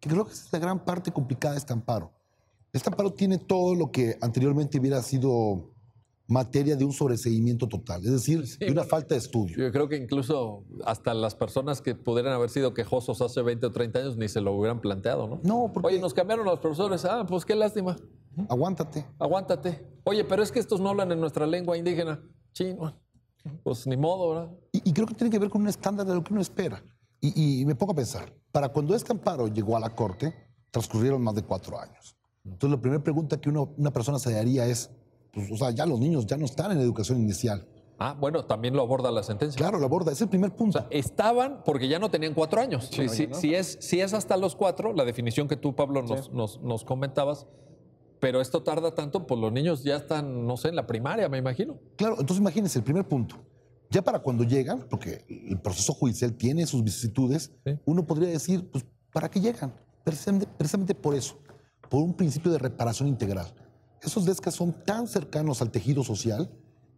Que 0.00 0.08
creo 0.08 0.24
que 0.24 0.32
es 0.32 0.52
la 0.52 0.58
gran 0.58 0.84
parte 0.84 1.10
complicada 1.10 1.54
de 1.54 1.58
este 1.58 1.72
amparo. 1.72 2.12
Este 2.72 2.88
amparo 2.88 3.12
tiene 3.12 3.38
todo 3.38 3.74
lo 3.74 3.90
que 3.90 4.18
anteriormente 4.20 4.78
hubiera 4.78 5.00
sido 5.02 5.72
materia 6.28 6.76
de 6.76 6.84
un 6.84 6.92
sobreseguimiento 6.92 7.68
total, 7.68 8.04
es 8.04 8.10
decir, 8.10 8.44
de 8.58 8.72
una 8.72 8.84
falta 8.84 9.14
de 9.14 9.18
estudio. 9.18 9.56
Yo 9.56 9.70
creo 9.70 9.88
que 9.88 9.96
incluso 9.96 10.64
hasta 10.84 11.14
las 11.14 11.34
personas 11.34 11.80
que 11.80 11.94
pudieran 11.94 12.32
haber 12.32 12.50
sido 12.50 12.74
quejosos 12.74 13.20
hace 13.22 13.42
20 13.42 13.66
o 13.66 13.72
30 13.72 13.98
años 14.00 14.16
ni 14.16 14.28
se 14.28 14.40
lo 14.40 14.52
hubieran 14.52 14.80
planteado, 14.80 15.28
¿no? 15.28 15.40
No, 15.44 15.70
porque... 15.72 15.88
Oye, 15.88 16.00
nos 16.00 16.14
cambiaron 16.14 16.44
los 16.44 16.58
profesores, 16.58 17.04
ah, 17.04 17.24
pues 17.26 17.44
qué 17.44 17.54
lástima. 17.54 17.96
Aguántate. 18.48 19.06
Aguántate. 19.18 19.86
Oye, 20.04 20.24
pero 20.24 20.42
es 20.42 20.50
que 20.50 20.58
estos 20.58 20.80
no 20.80 20.90
hablan 20.90 21.12
en 21.12 21.20
nuestra 21.20 21.46
lengua 21.46 21.76
indígena. 21.76 22.20
Chino. 22.52 22.94
Pues 23.62 23.86
ni 23.86 23.96
modo, 23.96 24.30
¿verdad? 24.30 24.50
Y, 24.72 24.92
creo 24.92 25.06
que 25.06 25.14
tiene 25.14 25.30
que 25.30 25.38
ver 25.38 25.48
con 25.48 25.62
un 25.62 25.68
estándar 25.68 26.06
de 26.06 26.14
lo 26.14 26.24
que 26.24 26.32
uno 26.32 26.42
espera. 26.42 26.82
Y, 27.20 27.64
me 27.64 27.74
pongo 27.74 27.92
a 27.92 27.96
pensar, 27.96 28.32
para 28.52 28.68
cuando 28.68 28.94
este 28.94 29.12
amparo 29.12 29.48
llegó 29.48 29.76
a 29.76 29.80
la 29.80 29.94
Corte, 29.94 30.34
transcurrieron 30.70 31.22
más 31.22 31.34
de 31.34 31.42
cuatro 31.42 31.78
años. 31.78 32.16
Entonces, 32.44 32.70
la 32.76 32.80
primera 32.80 33.02
pregunta 33.02 33.40
que 33.40 33.48
una 33.50 33.90
persona 33.90 34.18
se 34.18 34.38
haría 34.38 34.66
es, 34.66 34.90
pues, 35.32 35.50
o 35.50 35.56
sea, 35.56 35.70
ya 35.70 35.86
los 35.86 35.98
niños 35.98 36.26
ya 36.26 36.36
no 36.36 36.44
están 36.44 36.72
en 36.72 36.78
educación 36.78 37.20
inicial. 37.20 37.66
Ah, 37.98 38.14
bueno, 38.18 38.44
también 38.44 38.74
lo 38.74 38.82
aborda 38.82 39.10
la 39.10 39.22
sentencia. 39.22 39.56
Claro, 39.56 39.78
lo 39.78 39.86
aborda, 39.86 40.12
es 40.12 40.20
el 40.20 40.28
primer 40.28 40.54
punto. 40.54 40.78
O 40.78 40.82
sea, 40.82 40.88
estaban 40.90 41.62
porque 41.64 41.88
ya 41.88 41.98
no 41.98 42.10
tenían 42.10 42.34
cuatro 42.34 42.60
años. 42.60 42.90
si, 42.90 43.54
es, 43.54 43.78
si 43.80 44.00
es 44.00 44.12
hasta 44.12 44.36
los 44.36 44.54
cuatro, 44.54 44.92
la 44.92 45.04
definición 45.04 45.48
que 45.48 45.56
tú, 45.56 45.74
Pablo, 45.74 46.02
nos, 46.02 46.30
nos, 46.30 46.60
nos 46.60 46.84
comentabas, 46.84 47.46
pero 48.20 48.40
esto 48.40 48.62
tarda 48.62 48.94
tanto, 48.94 49.26
pues 49.26 49.40
los 49.40 49.52
niños 49.52 49.82
ya 49.82 49.96
están, 49.96 50.46
no 50.46 50.56
sé, 50.56 50.68
en 50.68 50.76
la 50.76 50.86
primaria, 50.86 51.28
me 51.28 51.38
imagino. 51.38 51.78
Claro, 51.96 52.16
entonces 52.18 52.38
imagínense, 52.38 52.78
el 52.78 52.84
primer 52.84 53.08
punto. 53.08 53.36
Ya 53.90 54.02
para 54.02 54.18
cuando 54.18 54.44
llegan, 54.44 54.86
porque 54.90 55.24
el 55.28 55.60
proceso 55.60 55.92
judicial 55.92 56.32
tiene 56.34 56.66
sus 56.66 56.82
vicisitudes, 56.82 57.52
uno 57.84 58.06
podría 58.06 58.28
decir, 58.28 58.68
pues, 58.70 58.84
¿para 59.12 59.30
qué 59.30 59.40
llegan? 59.40 59.72
Precisamente, 60.04 60.94
por 60.94 61.14
eso, 61.14 61.38
por 61.88 62.02
un 62.02 62.14
principio 62.14 62.50
de 62.52 62.58
reparación 62.58 63.08
integral. 63.08 63.52
Esos 64.02 64.24
DESCAS 64.24 64.54
son 64.54 64.72
tan 64.84 65.08
cercanos 65.08 65.62
al 65.62 65.70
tejido 65.70 66.04
social 66.04 66.50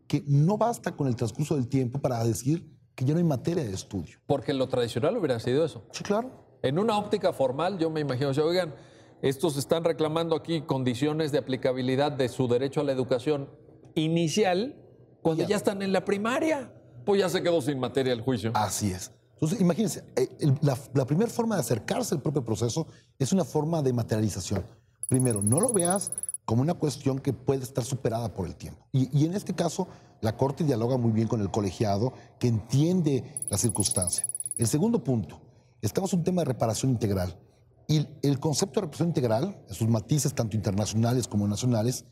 que 0.07 0.24
no 0.27 0.59
basta 0.59 0.96
con 0.96 1.07
el 1.07 1.16
transcurso 1.16 1.55
del 1.55 1.68
tiempo 1.68 2.01
para 2.01 2.22
decir 2.24 2.66
que 2.94 3.05
ya 3.05 3.12
no 3.12 3.18
hay 3.18 3.24
materia 3.24 3.64
de 3.64 3.72
estudio. 3.72 4.18
Porque 4.27 4.53
lo 4.53 4.68
tradicional 4.68 5.16
hubiera 5.16 5.38
sido 5.40 5.64
eso. 5.64 5.85
Sí, 5.92 6.03
claro. 6.03 6.31
En 6.62 6.79
una 6.79 6.98
óptica 6.98 7.33
formal, 7.33 7.79
yo 7.79 7.90
me 7.90 8.01
imagino, 8.01 8.31
o 8.31 8.35
sea, 8.35 8.44
oigan, 8.44 8.74
estos 9.22 9.57
están 9.57 9.85
reclamando 9.85 10.35
aquí 10.37 10.62
condiciones 10.62 11.33
de 11.33 11.38
aplicabilidad 11.38 12.12
de 12.12 12.29
su 12.29 12.48
derecho 12.48 12.81
a 12.81 12.85
la 12.85 12.92
educación 12.92 13.48
inicial 13.94 14.77
cuando 15.22 15.46
ya, 15.46 15.57
están 15.57 15.83
en 15.83 15.92
la 15.92 16.05
primaria. 16.05 16.72
Ya 17.16 17.29
se 17.29 17.42
quedó 17.42 17.61
sin 17.61 17.79
materia 17.79 18.12
el 18.12 18.21
juicio. 18.21 18.53
Así 18.55 18.90
es. 18.90 19.11
Entonces, 19.35 19.61
imagínense, 19.61 20.05
eh, 20.16 20.29
la, 20.61 21.07
primera 21.07 21.31
forma 21.31 21.55
de 21.55 21.61
acercarse 21.61 22.14
al 22.14 22.21
propio 22.21 22.44
proceso 22.44 22.87
es 23.18 23.33
una 23.33 23.44
forma 23.44 23.83
de 23.83 23.92
materialización. 23.92 24.64
Primero, 25.09 25.42
no 25.42 25.61
lo 25.61 25.73
veas 25.73 26.12
como 26.44 26.62
una 26.62 26.75
cuestión 26.75 27.18
que 27.21 27.33
puede 27.33 27.62
estar 27.62 27.85
superada 27.85 28.35
por 28.35 28.47
el 28.47 28.57
tiempo. 28.57 28.87
Y, 28.92 29.16
y 29.16 29.27
en 29.27 29.35
este 29.35 29.55
caso, 29.55 29.88
la 30.21 30.37
Corte 30.37 30.64
dialoga 30.64 30.97
muy 30.97 31.12
bien 31.12 31.29
con 31.29 31.40
el 31.40 31.51
colegiado, 31.51 32.12
que 32.38 32.49
entiende 32.49 33.23
la 33.49 33.59
circunstancia. 33.59 34.27
El 34.57 34.66
segundo 34.66 35.05
punto, 35.05 35.40
estamos 35.81 36.12
en 36.12 36.21
un 36.21 36.25
tema 36.25 36.42
de 36.42 36.47
reparación 36.47 36.90
integral. 36.90 37.38
Y 37.87 38.07
el 38.23 38.40
concepto 38.40 38.81
de 38.81 38.87
represión 38.87 39.09
integral, 39.09 39.64
sus 39.71 39.88
matices 39.88 40.35
tanto 40.35 40.57
internacionales 40.57 41.29
como 41.29 41.47
nacionales, 41.47 42.05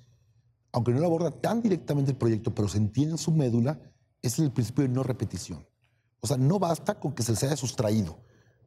aunque 0.73 0.93
no 0.93 1.01
lo 1.01 1.07
aborda 1.07 1.31
tan 1.31 1.61
directamente 1.61 2.13
el 2.13 2.17
proyecto, 2.17 2.55
pero 2.55 2.69
se 2.69 2.79
entiende 2.79 3.13
en 3.13 3.19
su 3.19 3.33
médula, 3.33 3.81
es 4.27 4.39
el 4.39 4.53
principio 4.53 4.85
de 4.85 4.91
no 4.91 5.03
repetición. 5.03 5.67
O 6.21 6.27
sea, 6.27 6.37
no 6.37 6.59
basta 6.59 6.99
con 6.99 7.15
que 7.15 7.23
se 7.23 7.33
les 7.33 7.43
haya 7.45 7.57
sustraído 7.57 8.19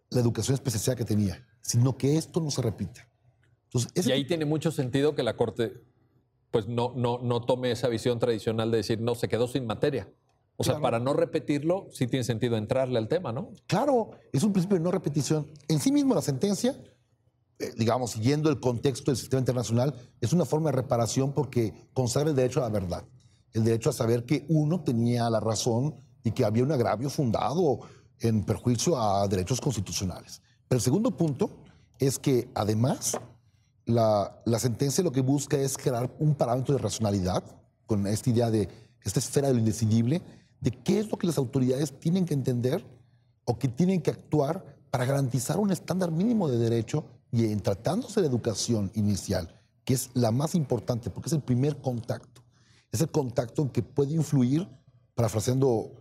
la 0.10 0.22
educación 0.22 0.56
especial 0.56 0.96
que 0.96 1.06
tenía, 1.06 1.46
sino 1.62 1.98
que 1.98 2.18
esto 2.18 2.40
no 2.40 2.52
se 2.52 2.62
repita. 2.62 3.08
Entonces, 3.66 4.08
y 4.08 4.12
ahí 4.12 4.26
tiene 4.26 4.46
mucho 4.46 4.72
sentido 4.72 5.16
que 5.16 5.24
la 5.24 5.36
Corte 5.36 5.84
pues 6.52 6.68
no, 6.68 6.94
no, 6.96 7.20
no 7.20 7.42
tome 7.42 7.72
esa 7.72 7.88
visión 7.88 8.18
tradicional 8.18 8.72
de 8.72 8.78
decir, 8.78 9.00
no, 9.00 9.14
se 9.14 9.28
quedó 9.28 9.48
sin 9.48 9.68
materia. 9.68 10.12
O 10.58 10.64
sea, 10.64 10.82
para 10.82 11.00
no 11.00 11.14
repetirlo, 11.14 11.88
sí 11.92 12.08
tiene 12.08 12.24
sentido 12.24 12.58
entrarle 12.58 12.98
al 12.98 13.08
tema, 13.08 13.32
¿no? 13.32 13.52
Claro, 13.66 14.12
es 14.34 14.44
un 14.44 14.52
principio 14.52 14.78
de 14.78 14.84
no 14.84 14.92
repetición. 14.92 15.48
En 15.70 15.80
sí 15.80 15.92
mismo 15.92 16.16
la 16.16 16.22
sentencia 16.22 16.76
eh, 17.60 17.74
digamos, 17.76 18.12
siguiendo 18.12 18.50
el 18.50 18.62
contexto 18.62 19.12
del 19.12 19.18
sistema 19.18 19.42
internacional, 19.42 19.94
es 20.22 20.32
una 20.32 20.46
forma 20.46 20.72
de 20.72 20.78
reparación 20.78 21.34
porque 21.34 21.74
consagra 21.94 22.30
el 22.30 22.36
derecho 22.36 22.62
a 22.62 22.64
la 22.64 22.70
verdad, 22.70 23.04
el 23.54 23.64
derecho 23.64 23.90
a 23.90 23.94
saber 23.94 24.26
que 24.26 24.46
uno 24.50 24.82
tenía 24.82 25.30
la 25.30 25.40
razón 25.40 25.96
y 26.24 26.32
que 26.32 26.46
había 26.46 26.64
un 26.64 26.72
agravio 26.72 27.10
fundado 27.10 27.80
en 28.20 28.44
perjuicio 28.44 29.00
a 29.00 29.28
derechos 29.28 29.62
constitucionales. 29.62 30.42
Pero 30.68 30.78
el 30.78 30.84
segundo 30.84 31.12
punto 31.12 31.50
es 31.98 32.20
que 32.20 32.50
además 32.54 33.18
la, 33.86 34.42
sentencia 34.60 35.04
lo 35.04 35.12
que 35.12 35.22
busca 35.22 35.58
es 35.58 35.78
crear 35.78 36.14
un 36.20 36.36
parámetro 36.36 36.76
de 36.76 36.82
racionalidad 36.82 37.44
con 37.86 38.06
esta 38.08 38.30
idea 38.30 38.52
de 38.52 38.70
esta 39.04 39.20
esfera 39.20 39.48
de 39.48 39.54
lo 39.54 39.60
indecidible, 39.60 40.22
de 40.62 40.72
qué 40.72 41.00
es 41.00 41.10
lo 41.10 41.18
que 41.18 41.28
las 41.28 41.38
autoridades 41.38 42.00
tienen 42.00 42.26
que 42.26 42.34
entender 42.34 42.86
o 43.46 43.58
que 43.58 43.68
tienen 43.68 44.02
que 44.02 44.12
actuar 44.12 44.64
para 44.92 45.06
garantizar 45.06 45.58
un 45.58 45.72
estándar 45.72 46.12
mínimo 46.12 46.48
de 46.50 46.58
derecho 46.58 47.06
y 47.32 47.46
en 47.46 47.62
tratándose 47.62 48.22
de 48.22 48.28
educación 48.28 48.92
inicial, 48.96 49.56
que 49.86 49.94
es 49.94 50.10
la 50.14 50.32
más 50.32 50.56
importante 50.56 51.10
porque 51.10 51.28
es 51.28 51.34
el 51.34 51.42
primer 51.42 51.78
contacto, 51.78 52.39
es 52.92 53.02
el 53.02 53.10
contacto 53.10 53.62
en 53.62 53.70
que 53.70 53.84
puede 53.84 54.14
influir, 54.14 54.68
parafraseando 55.16 55.92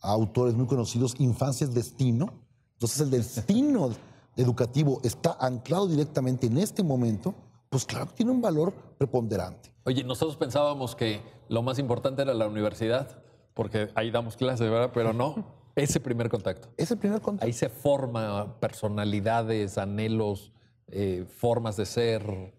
a 0.00 0.10
autores 0.12 0.54
muy 0.54 0.66
conocidos, 0.66 1.14
infancia 1.18 1.64
es 1.64 1.74
destino. 1.74 2.32
Entonces 2.74 3.00
el 3.00 3.10
destino 3.10 3.90
educativo 4.36 5.00
está 5.02 5.36
anclado 5.40 5.86
directamente 5.86 6.46
en 6.46 6.58
este 6.58 6.82
momento, 6.82 7.34
pues 7.70 7.84
claro 7.84 8.06
tiene 8.14 8.32
un 8.32 8.40
valor 8.40 8.72
preponderante. 8.98 9.72
Oye, 9.84 10.04
nosotros 10.04 10.36
pensábamos 10.36 10.94
que 10.94 11.20
lo 11.48 11.62
más 11.62 11.78
importante 11.78 12.22
era 12.22 12.34
la 12.34 12.46
universidad, 12.46 13.22
porque 13.54 13.90
ahí 13.94 14.10
damos 14.10 14.36
clases, 14.36 14.70
¿verdad? 14.70 14.90
Pero 14.92 15.12
no, 15.12 15.44
ese 15.74 16.00
primer 16.00 16.28
contacto. 16.28 16.68
Ese 16.76 16.96
primer 16.96 17.20
contacto. 17.20 17.46
Ahí 17.46 17.52
se 17.52 17.68
forma 17.68 18.58
personalidades, 18.60 19.78
anhelos, 19.78 20.52
eh, 20.88 21.26
formas 21.28 21.76
de 21.76 21.86
ser. 21.86 22.54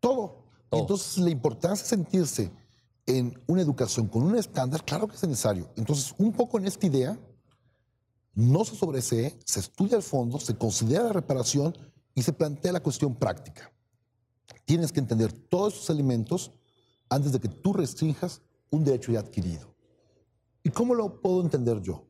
Todo. 0.00 0.44
entonces 0.72 1.18
la 1.18 1.30
importancia 1.30 1.84
de 1.84 1.88
sentirse 1.88 2.50
en 3.18 3.38
una 3.46 3.62
educación 3.62 4.08
con 4.08 4.22
un 4.22 4.36
estándar, 4.36 4.84
claro 4.84 5.08
que 5.08 5.16
es 5.16 5.22
necesario. 5.22 5.70
Entonces, 5.76 6.14
un 6.18 6.32
poco 6.32 6.58
en 6.58 6.66
esta 6.66 6.86
idea, 6.86 7.18
no 8.34 8.64
se 8.64 8.76
sobresee, 8.76 9.38
se 9.44 9.60
estudia 9.60 9.96
al 9.96 10.02
fondo, 10.02 10.38
se 10.38 10.56
considera 10.56 11.04
la 11.04 11.12
reparación 11.12 11.76
y 12.14 12.22
se 12.22 12.32
plantea 12.32 12.72
la 12.72 12.82
cuestión 12.82 13.14
práctica. 13.14 13.70
Tienes 14.64 14.92
que 14.92 15.00
entender 15.00 15.32
todos 15.32 15.74
esos 15.74 15.90
elementos 15.90 16.52
antes 17.08 17.32
de 17.32 17.40
que 17.40 17.48
tú 17.48 17.72
restringas 17.72 18.40
un 18.70 18.84
derecho 18.84 19.12
ya 19.12 19.20
adquirido. 19.20 19.74
¿Y 20.62 20.70
cómo 20.70 20.94
lo 20.94 21.20
puedo 21.20 21.42
entender 21.42 21.80
yo? 21.82 22.06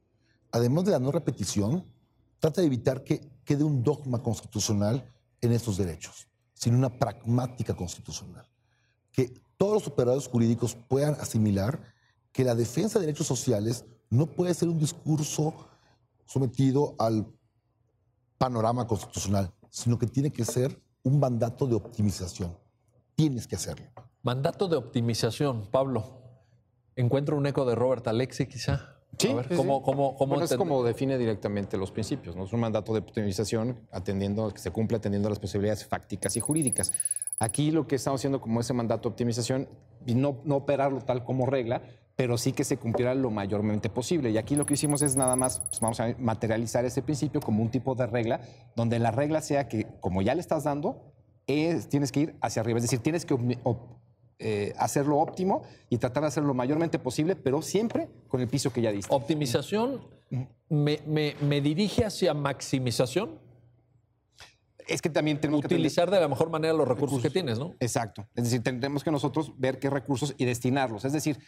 Además 0.53 0.85
de 0.85 0.93
la 0.93 0.99
no 0.99 1.11
repetición, 1.11 1.85
trata 2.39 2.61
de 2.61 2.67
evitar 2.67 3.03
que 3.03 3.21
quede 3.45 3.65
un 3.65 3.83
dogma 3.83 4.23
constitucional 4.23 5.11
en 5.41 5.53
estos 5.53 5.77
derechos, 5.77 6.29
sino 6.55 6.77
una 6.79 6.99
pragmática 6.99 7.75
constitucional. 7.75 8.47
Que 9.11 9.33
todos 9.63 9.75
los 9.75 9.87
operadores 9.87 10.27
jurídicos 10.27 10.77
puedan 10.89 11.15
asimilar 11.21 11.95
que 12.33 12.43
la 12.43 12.57
defensa 12.57 12.99
de 12.99 13.07
derechos 13.07 13.29
sociales 13.29 13.85
no 14.11 14.27
puede 14.27 14.55
ser 14.55 14.69
un 14.69 14.77
discurso 14.77 15.55
sometido 16.27 16.97
al 16.99 17.33
panorama 18.39 18.89
constitucional, 18.89 19.53
sino 19.71 20.01
que 20.01 20.09
tiene 20.09 20.33
que 20.33 20.45
ser 20.45 20.83
un 21.05 21.21
mandato 21.21 21.69
de 21.69 21.77
optimización. 21.77 22.59
Tienes 23.15 23.47
que 23.47 23.55
hacerlo. 23.55 23.87
Mandato 24.25 24.67
de 24.67 24.75
optimización, 24.75 25.71
Pablo. 25.71 26.23
Encuentro 26.97 27.37
un 27.37 27.47
eco 27.47 27.65
de 27.65 27.77
Robert 27.77 28.09
Alexi, 28.09 28.49
quizá. 28.49 28.97
Sí, 29.19 29.29
A 29.31 29.35
ver, 29.35 29.49
sí, 29.49 29.55
¿cómo, 29.57 29.79
sí. 29.79 29.83
cómo, 29.85 30.17
cómo 30.17 30.29
Bueno, 30.31 30.45
es 30.45 30.57
como 30.57 30.83
define 30.83 31.19
directamente 31.19 31.77
los 31.77 31.93
principios, 31.93 32.35
¿no? 32.35 32.45
Es 32.45 32.53
un 32.53 32.61
mandato 32.61 32.93
de 32.93 33.01
optimización 33.01 33.79
atendiendo, 33.93 34.51
que 34.53 34.59
se 34.59 34.71
cumple 34.71 34.97
atendiendo 34.97 35.29
a 35.29 35.31
las 35.31 35.39
posibilidades 35.39 35.85
fácticas 35.87 36.37
y 36.37 36.41
jurídicas. 36.41 36.93
Aquí 37.39 37.71
lo 37.71 37.87
que 37.87 37.97
estamos 37.97 38.21
haciendo 38.21 38.41
como 38.41 38.61
ese 38.61 38.73
mandato 38.73 39.09
de 39.09 39.13
optimización, 39.13 39.69
y 40.07 40.15
no, 40.15 40.39
no 40.45 40.57
operarlo 40.57 41.01
tal 41.03 41.25
como 41.25 41.47
regla, 41.47 41.83
pero 42.17 42.37
sí 42.37 42.53
que 42.53 42.65
se 42.65 42.77
cumpliera 42.79 43.15
lo 43.15 43.31
mayormente 43.31 43.89
posible. 43.89 44.31
Y 44.31 44.39
aquí 44.39 44.57
lo 44.57 44.67
que 44.67 44.75
hicimos 44.75 45.03
es 45.03 45.15
nada 45.17 45.37
más, 45.37 45.61
pues 45.61 45.81
vamos 45.81 46.01
a 46.01 46.15
materializar 46.19 46.85
ese 46.85 47.03
principio 47.03 47.41
como 47.41 47.63
un 47.63 47.71
tipo 47.71 47.95
de 47.95 48.07
regla, 48.07 48.41
donde 48.75 48.99
la 48.99 49.11
regla 49.13 49.41
sea 49.41 49.69
que 49.69 49.87
como 50.01 50.23
ya 50.23 50.35
le 50.35 50.41
estás 50.41 50.65
dando, 50.65 51.13
es- 51.47 51.89
tienes 51.89 52.11
que 52.13 52.21
ir 52.21 52.37
hacia 52.41 52.61
arriba, 52.61 52.79
es 52.79 52.85
decir, 52.85 52.99
tienes 53.01 53.25
que 53.25 53.35
eh, 54.43 54.75
hacerlo 54.77 55.19
óptimo 55.19 55.63
y 55.89 55.99
tratar 55.99 56.23
de 56.25 56.29
hacerlo 56.29 56.49
lo 56.49 56.55
mayormente 56.55 56.99
posible, 56.99 57.37
pero 57.37 57.63
siempre 57.63 58.09
con 58.29 58.41
el 58.41 58.49
piso 58.49 58.73
que 58.73 58.83
ya 58.83 58.91
diste. 58.93 59.15
Optimización 59.15 60.01
me, 60.69 61.01
me- 61.07 61.37
me 61.41 61.61
dirige 61.61 62.05
hacia 62.05 62.35
maximización, 62.35 63.39
Es 64.89 65.01
que 65.01 65.11
también 65.11 65.41
tenemos 65.41 65.61
que 65.61 65.67
utilizar 65.75 66.11
de 66.11 66.19
la 66.19 66.27
mejor 66.29 66.51
manera 66.51 66.75
los 66.75 66.89
recursos 66.89 67.23
que 67.23 67.31
tienes, 67.31 67.57
¿no? 67.59 67.75
Exacto. 67.79 68.27
Es 68.35 68.45
decir, 68.45 68.63
tendremos 68.63 69.05
que 69.05 69.13
nosotros 69.13 69.53
ver 69.57 69.79
qué 69.79 69.89
recursos 69.89 70.35
y 70.39 70.45
destinarlos. 70.45 71.05
Es 71.05 71.13
decir, 71.13 71.39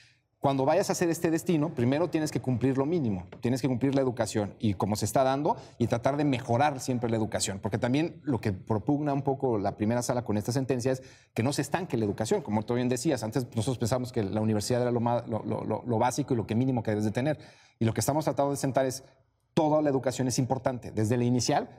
cuando 0.44 0.66
vayas 0.66 0.90
a 0.90 0.92
hacer 0.92 1.09
este 1.09 1.30
destino, 1.30 1.74
primero 1.74 2.11
tienes 2.11 2.30
que 2.30 2.38
cumplir 2.38 2.76
lo 2.76 2.85
mínimo. 2.85 3.26
Tienes 3.40 3.62
que 3.62 3.66
cumplir 3.68 3.94
la 3.94 4.02
educación 4.02 4.52
y 4.59 4.74
como 4.74 4.94
se 4.94 5.07
está 5.07 5.24
dando 5.24 5.57
y 5.78 5.87
tratar 5.87 6.18
de 6.18 6.24
mejorar 6.26 6.80
siempre 6.80 7.09
la 7.09 7.16
educación. 7.16 7.61
Porque 7.62 7.78
también 7.78 8.20
lo 8.24 8.42
que 8.42 8.52
propugna 8.52 9.14
un 9.14 9.22
poco 9.22 9.57
la 9.57 9.78
primera 9.78 10.02
sala 10.02 10.22
con 10.22 10.37
esta 10.37 10.52
sentencia 10.52 10.92
es 10.92 11.02
que 11.33 11.42
no 11.42 11.54
se 11.54 11.62
estanque 11.62 11.96
la 11.96 12.04
educación. 12.04 12.42
Como 12.42 12.62
tú 12.62 12.74
bien 12.74 12.90
decías, 12.90 13.22
antes 13.22 13.46
nosotros 13.57 13.78
pensamos 13.78 14.12
que 14.12 14.22
la 14.22 14.42
universidad 14.42 14.83
era 14.83 14.90
lo, 14.90 15.00
más- 15.00 15.26
lo- 15.26 15.42
lo- 15.46 15.64
lo- 15.64 15.98
básico 15.98 16.35
y 16.35 16.37
lo 16.37 16.46
que 16.46 16.54
mínimo 16.54 16.83
que 16.83 16.90
debes 16.90 17.04
de 17.07 17.11
tener. 17.11 17.38
Y 17.78 17.87
lo 17.87 17.94
que 17.94 18.00
estamos 18.00 18.24
tratando 18.26 18.50
de 18.50 18.59
sentar 18.59 18.85
es 18.85 19.02
toda 19.54 19.80
la 19.80 19.88
educación 19.88 20.28
es 20.28 20.38
importante, 20.38 20.90
desde 20.90 21.16
la 21.16 21.24
inicial 21.24 21.70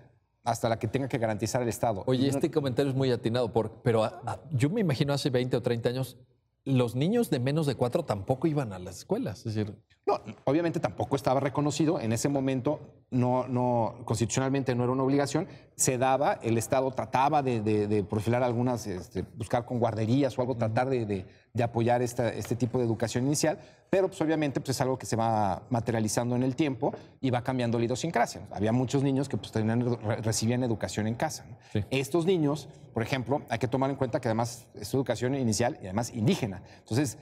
hasta 0.43 0.69
la 0.69 0.79
que 0.79 0.87
tenga 0.87 1.07
que 1.07 1.19
garantizar 1.19 1.61
el 1.61 1.69
Estado. 1.69 2.03
Oye, 2.07 2.27
este 2.29 2.49
comentario 2.49 2.89
es 2.91 2.97
muy 2.97 3.11
atinado, 3.11 3.53
por- 3.53 3.83
pero 3.83 4.03
a- 4.03 4.21
a- 4.25 4.39
yo 4.51 4.71
me 4.71 4.81
imagino 4.81 5.13
hace 5.13 5.29
20 5.29 5.55
o 5.55 5.61
30 5.61 5.89
años, 5.89 6.17
los 6.65 6.95
niños 6.95 7.29
de 7.29 7.39
menos 7.39 7.67
de 7.67 7.75
cuatro 7.75 8.03
tampoco 8.03 8.47
iban 8.47 8.73
a 8.73 8.79
las 8.79 8.97
escuelas. 8.97 9.45
Es 9.45 9.55
decir, 9.55 9.75
No, 10.07 10.21
obviamente 10.43 10.79
tampoco 10.79 11.15
estaba 11.15 11.39
reconocido. 11.39 11.99
En 11.99 12.13
ese 12.13 12.29
momento, 12.29 12.79
no, 13.09 13.47
no, 13.47 13.95
constitucionalmente 14.05 14.75
no 14.75 14.83
era 14.83 14.93
una 14.93 15.01
obligación. 15.01 15.47
Se 15.75 15.97
daba, 15.97 16.33
el 16.43 16.59
Estado 16.59 16.91
trataba 16.91 17.41
de, 17.41 17.59
de- 17.61 17.87
de 17.87 18.03
perfilar 18.03 18.43
algunas, 18.43 18.85
este, 18.85 19.23
buscar 19.35 19.65
con 19.65 19.79
guarderías 19.79 20.37
o 20.37 20.41
algo, 20.41 20.55
tratar 20.57 20.89
de, 20.89 21.25
apoyar 21.63 22.03
esta- 22.03 22.29
este 22.29 22.55
tipo 22.55 22.77
de 22.77 22.85
educación 22.85 23.25
inicial. 23.25 23.57
Pero, 23.89 24.07
pues, 24.07 24.21
obviamente, 24.21 24.59
pues, 24.59 24.69
es 24.77 24.81
algo 24.81 24.95
que 24.99 25.07
se 25.07 25.15
va 25.15 25.63
materializando 25.71 26.35
en 26.35 26.43
el 26.43 26.55
tiempo 26.55 26.93
y 27.19 27.31
va 27.31 27.41
cambiando 27.43 27.79
la 27.79 27.85
idiosincrasia. 27.85 28.41
Había 28.51 28.71
muchos 28.71 29.01
niños 29.01 29.27
que 29.27 29.37
pues, 29.37 29.51
tenían- 29.51 29.81
re- 30.03 30.17
recibían 30.17 30.61
educación 30.63 31.07
en 31.07 31.15
casa. 31.15 31.45
¿no? 31.49 31.57
Sí. 31.73 31.83
Estos 31.89 32.27
niños, 32.27 32.69
por 32.93 33.01
ejemplo, 33.01 33.41
hay 33.49 33.57
que 33.57 33.67
tomar 33.67 33.89
en 33.89 33.95
cuenta 33.95 34.21
que 34.21 34.27
además 34.27 34.67
es 34.75 34.93
educación 34.93 35.33
inicial 35.33 35.79
y 35.81 35.85
además 35.85 36.13
indígena. 36.13 36.61
Entonces, 36.77 37.17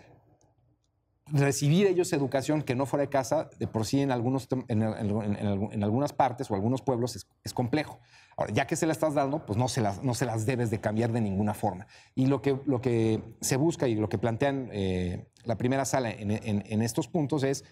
recibir 1.32 1.88
ellos 1.88 2.12
educación 2.14 2.62
que 2.62 2.76
no 2.76 2.86
fuera 2.86 3.02
de 3.04 3.10
casa, 3.10 3.50
de 3.58 3.68
por 3.68 3.86
sí 3.86 4.02
en, 4.02 4.12
algunos, 4.12 4.48
en, 4.68 4.82
en- 4.82 4.84
en- 4.84 5.36
en 5.36 5.48
algu- 5.48 5.74
en 5.74 5.84
algunas 5.84 6.14
partes 6.14 6.52
o 6.52 6.56
algunos 6.56 6.82
pueblos 6.82 7.16
es, 7.16 7.54
complejo. 7.54 8.00
Ahora, 8.36 8.52
ya 8.52 8.68
que 8.68 8.76
se 8.76 8.86
la 8.86 8.92
estás 8.94 9.14
dando, 9.14 9.46
pues 9.46 9.58
no 9.58 9.68
se, 9.68 9.82
las, 9.82 10.04
no 10.04 10.14
se 10.16 10.26
las 10.26 10.46
debes 10.46 10.70
de 10.70 10.80
cambiar 10.82 11.12
de 11.12 11.22
ninguna 11.22 11.54
forma. 11.54 11.88
Y 12.16 12.26
lo 12.26 12.42
que, 12.42 12.60
lo 12.66 12.82
que 12.82 13.22
se 13.42 13.58
busca 13.58 13.88
y 13.88 13.96
lo 13.96 14.10
que 14.10 14.18
plantean 14.18 14.70
eh, 14.74 15.28
la 15.44 15.56
primera 15.56 15.86
sala 15.86 16.12
en 16.12 16.82
estos 16.82 17.08
puntos 17.08 17.44
es, 17.44 17.64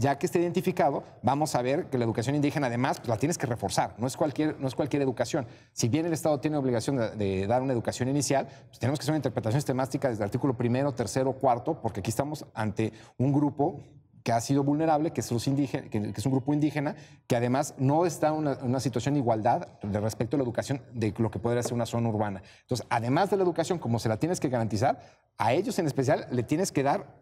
ya 0.00 0.18
que 0.18 0.24
esté 0.24 0.40
identificado, 0.40 1.04
vamos 1.22 1.54
a 1.54 1.60
ver 1.60 1.90
que 1.90 1.98
la 1.98 2.04
educación 2.04 2.34
indígena 2.34 2.68
además 2.68 2.98
pues, 2.98 3.08
la 3.10 3.18
tienes 3.18 3.36
que 3.36 3.46
reforzar, 3.46 3.94
no 3.98 4.06
es, 4.06 4.16
cualquier, 4.16 4.58
no 4.58 4.66
es 4.66 4.74
cualquier 4.74 5.02
educación. 5.02 5.46
Si 5.74 5.90
bien 5.90 6.06
el 6.06 6.14
Estado 6.14 6.40
tiene 6.40 6.56
obligación 6.56 6.96
de, 6.96 7.46
dar 7.46 7.60
una 7.60 7.74
educación 7.74 8.08
inicial, 8.08 8.48
pues 8.68 8.78
tenemos 8.78 8.98
que 8.98 9.04
hacer 9.04 9.12
una 9.12 9.18
interpretación 9.18 9.60
sistemática 9.60 10.08
desde 10.08 10.22
el 10.22 10.28
artículo 10.28 10.56
primero, 10.56 10.92
tercero, 10.92 11.34
cuarto, 11.34 11.82
porque 11.82 12.00
aquí 12.00 12.08
estamos 12.08 12.46
ante 12.54 12.94
un 13.18 13.30
grupo 13.30 13.78
que 14.24 14.32
ha 14.32 14.40
sido 14.40 14.64
vulnerable, 14.64 15.12
que 15.12 15.20
es, 15.20 15.30
un 15.30 16.32
grupo 16.32 16.54
indígena, 16.54 16.96
que 17.26 17.36
además 17.36 17.74
no 17.76 18.06
está 18.06 18.28
en 18.28 18.34
una, 18.34 18.58
una 18.62 18.80
situación 18.80 19.14
de 19.14 19.20
igualdad 19.20 19.68
de 19.82 20.00
respecto 20.00 20.36
a 20.36 20.38
la 20.38 20.44
educación 20.44 20.80
de 20.94 21.12
lo 21.18 21.30
que 21.30 21.38
podría 21.38 21.62
ser 21.62 21.74
una 21.74 21.86
zona 21.86 22.08
urbana. 22.08 22.42
Entonces, 22.62 22.86
además 22.88 23.28
de 23.28 23.36
la 23.36 23.42
educación, 23.42 23.78
como 23.78 23.98
se 23.98 24.08
la 24.08 24.16
tienes 24.16 24.40
que 24.40 24.48
garantizar, 24.48 24.98
a 25.36 25.52
ellos 25.52 25.78
en 25.78 25.86
especial 25.86 26.26
le 26.30 26.42
tienes 26.42 26.72
que 26.72 26.82
dar 26.82 27.20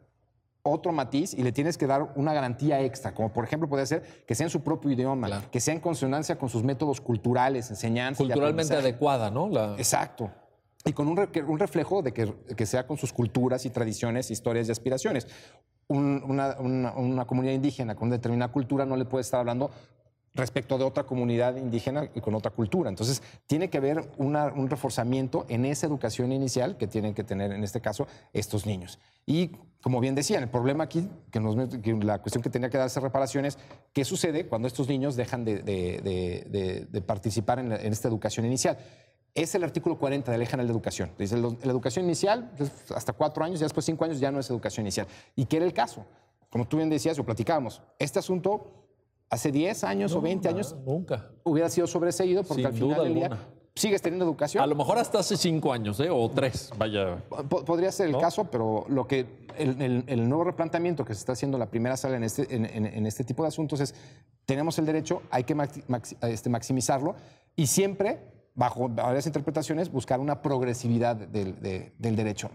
otro 0.63 0.93
matiz 0.93 1.35
y 1.35 1.43
le 1.43 1.53
tienes 1.53 1.79
que 1.79 1.87
dar 1.87 2.13
una 2.17 2.33
garantía 2.33 2.81
extra, 2.83 3.15
como 3.15 3.33
por 3.33 3.45
ejemplo 3.45 3.69
puede 3.69 3.87
ser 3.87 4.03
que 4.27 4.35
sea 4.35 4.45
en 4.47 4.51
su 4.51 4.63
propio 4.63 4.91
idioma, 4.91 5.27
Claro. 5.29 5.51
que 5.51 5.61
sea 5.61 5.73
en 5.75 5.81
consonancia 5.81 6.37
con 6.39 6.49
sus 6.49 6.63
métodos 6.65 7.01
culturales, 7.01 7.71
enseñanza. 7.71 8.23
y 8.23 8.27
culturalmente 8.27 8.75
adecuada, 8.75 9.31
¿no? 9.31 9.49
La- 9.49 9.75
Exacto. 9.79 10.31
Y 10.85 10.93
con 10.93 11.09
un, 11.09 11.17
re- 11.17 11.31
que- 11.31 11.43
un 11.43 11.59
reflejo 11.59 12.03
de 12.03 12.13
que, 12.13 12.33
que 12.57 12.67
sea 12.67 12.87
con 12.87 12.97
sus 12.97 13.13
culturas 13.13 13.65
y 13.67 13.71
tradiciones, 13.71 14.31
historias 14.31 14.69
y 14.69 14.73
aspiraciones. 14.73 15.27
Un- 15.89 16.23
una, 16.27 16.57
una- 16.61 16.93
una 16.93 17.25
comunidad 17.27 17.55
indígena 17.55 17.95
con 17.95 18.11
determinada 18.11 18.53
cultura 18.53 18.85
no 18.85 18.97
le 18.97 19.05
puede 19.07 19.23
estar 19.23 19.41
hablando 19.41 19.71
respecto 20.39 20.79
de 20.79 20.85
otra 20.85 21.05
comunidad 21.05 21.57
indígena 21.57 22.09
y 22.15 22.21
con 22.23 22.35
otra 22.35 22.51
cultura. 22.51 22.89
Entonces, 22.89 23.23
tiene 23.47 23.69
que 23.69 23.77
haber 23.79 24.09
una- 24.17 24.47
un 24.47 24.71
reforzamiento 24.71 25.45
en 25.49 25.67
esa 25.67 25.87
educación 25.87 26.33
inicial 26.33 26.77
que 26.79 26.87
tienen 26.87 27.13
que 27.13 27.25
tener, 27.25 27.53
en 27.53 27.63
este 27.63 27.81
caso, 27.83 28.07
estos 28.33 28.65
niños. 28.65 28.99
Y, 29.27 29.49
como 29.83 30.01
bien 30.01 30.15
decían, 30.15 30.43
el 30.43 30.49
problema 30.49 30.85
aquí, 30.85 31.07
que, 31.31 31.41
nos, 31.41 31.55
que 31.79 31.93
la 31.95 32.19
cuestión 32.23 32.43
que 32.43 32.49
tenía 32.51 32.71
que 32.71 32.79
darse 32.79 32.99
reparaciones, 33.01 33.59
¿qué 33.93 34.05
sucede 34.05 34.47
cuando 34.47 34.67
estos 34.69 34.89
niños 34.89 35.17
dejan 35.17 35.45
de, 35.45 35.59
de- 35.59 36.01
de- 36.51 36.87
de- 36.91 37.01
participar 37.03 37.59
en, 37.59 37.69
la- 37.69 37.77
en 37.77 37.93
esta 37.93 38.09
educación 38.09 38.47
inicial? 38.47 38.79
Es 39.35 39.55
el 39.55 39.63
artículo 39.63 39.99
40 39.99 40.33
de 40.33 40.39
la 40.39 40.47
General 40.47 40.67
de 40.67 40.73
Educación. 40.73 41.11
Dice, 41.19 41.37
lo- 41.37 41.57
la 41.63 41.71
educación 41.71 42.07
inicial, 42.07 42.51
pues, 42.57 42.71
hasta 42.95 43.13
cuatro 43.13 43.45
años, 43.45 43.61
ya 43.61 43.67
después 43.67 43.85
cinco 43.85 44.05
años 44.05 44.19
ya 44.19 44.31
no 44.31 44.41
es 44.41 44.49
educación 44.51 44.87
inicial. 44.87 45.07
¿Y 45.37 45.45
qué 45.45 45.57
era 45.59 45.67
el 45.67 45.73
caso? 45.75 46.07
Como 46.51 46.67
tú 46.67 46.79
bien 46.79 46.89
decías 46.89 47.19
o 47.19 47.25
platicábamos, 47.25 47.83
este 47.99 48.19
asunto 48.19 48.88
hace 49.31 49.53
10 49.53 49.85
años 49.85 50.13
o 50.15 50.21
20 50.21 50.49
años 50.49 50.75
Nunca. 50.87 51.31
hubiera 51.45 51.69
sido 51.69 51.87
sobreseído 51.87 52.43
porque 52.43 52.63
Sin 52.63 52.67
al 52.67 52.73
final 52.73 52.89
duda 52.89 53.03
del 53.05 53.15
día 53.15 53.27
alguna. 53.27 53.49
sigues 53.75 54.03
teniendo 54.03 54.25
educación. 54.25 54.63
A 54.63 54.67
lo 54.67 54.75
mejor 54.75 54.99
hasta 54.99 55.19
hace 55.19 55.37
cinco 55.37 55.73
años, 55.73 56.01
¿eh? 56.01 56.09
O 56.11 56.29
tres, 56.31 56.71
vaya. 56.77 57.17
Po- 57.29 57.65
Podría 57.65 57.93
ser 57.93 58.07
el 58.07 58.13
¿No? 58.13 58.19
caso, 58.21 58.45
pero 58.51 58.85
lo 58.89 59.07
que 59.07 59.47
el, 59.57 59.81
el- 59.83 60.05
el 60.07 60.29
nuevo 60.29 60.45
replanteamiento 60.45 61.05
que 61.05 61.15
se 61.15 61.21
está 61.21 61.33
haciendo 61.33 61.57
en 61.57 61.61
la 61.61 61.71
primera 61.71 61.97
sala 61.97 62.17
en 62.17 62.25
este, 62.25 62.55
en, 62.55 62.65
en- 62.65 62.87
en 62.87 63.07
este 63.07 63.25
tipo 63.25 63.43
de 63.43 63.49
asuntos 63.49 63.81
es, 63.81 63.95
tenemos 64.47 64.79
el 64.79 64.87
derecho, 64.87 65.23
hay 65.31 65.45
que 65.45 65.55
maxi- 65.57 65.85
maxi- 65.87 66.17
este, 66.29 66.49
maximizarlo 66.49 67.15
y 67.55 67.67
siempre, 67.67 68.21
bajo 68.55 68.89
varias 68.89 69.27
interpretaciones, 69.27 69.91
buscar 69.93 70.21
una 70.21 70.41
progresividad 70.43 71.17
del, 71.17 71.61
de- 71.61 71.93
del 71.99 72.17
derecho. 72.17 72.51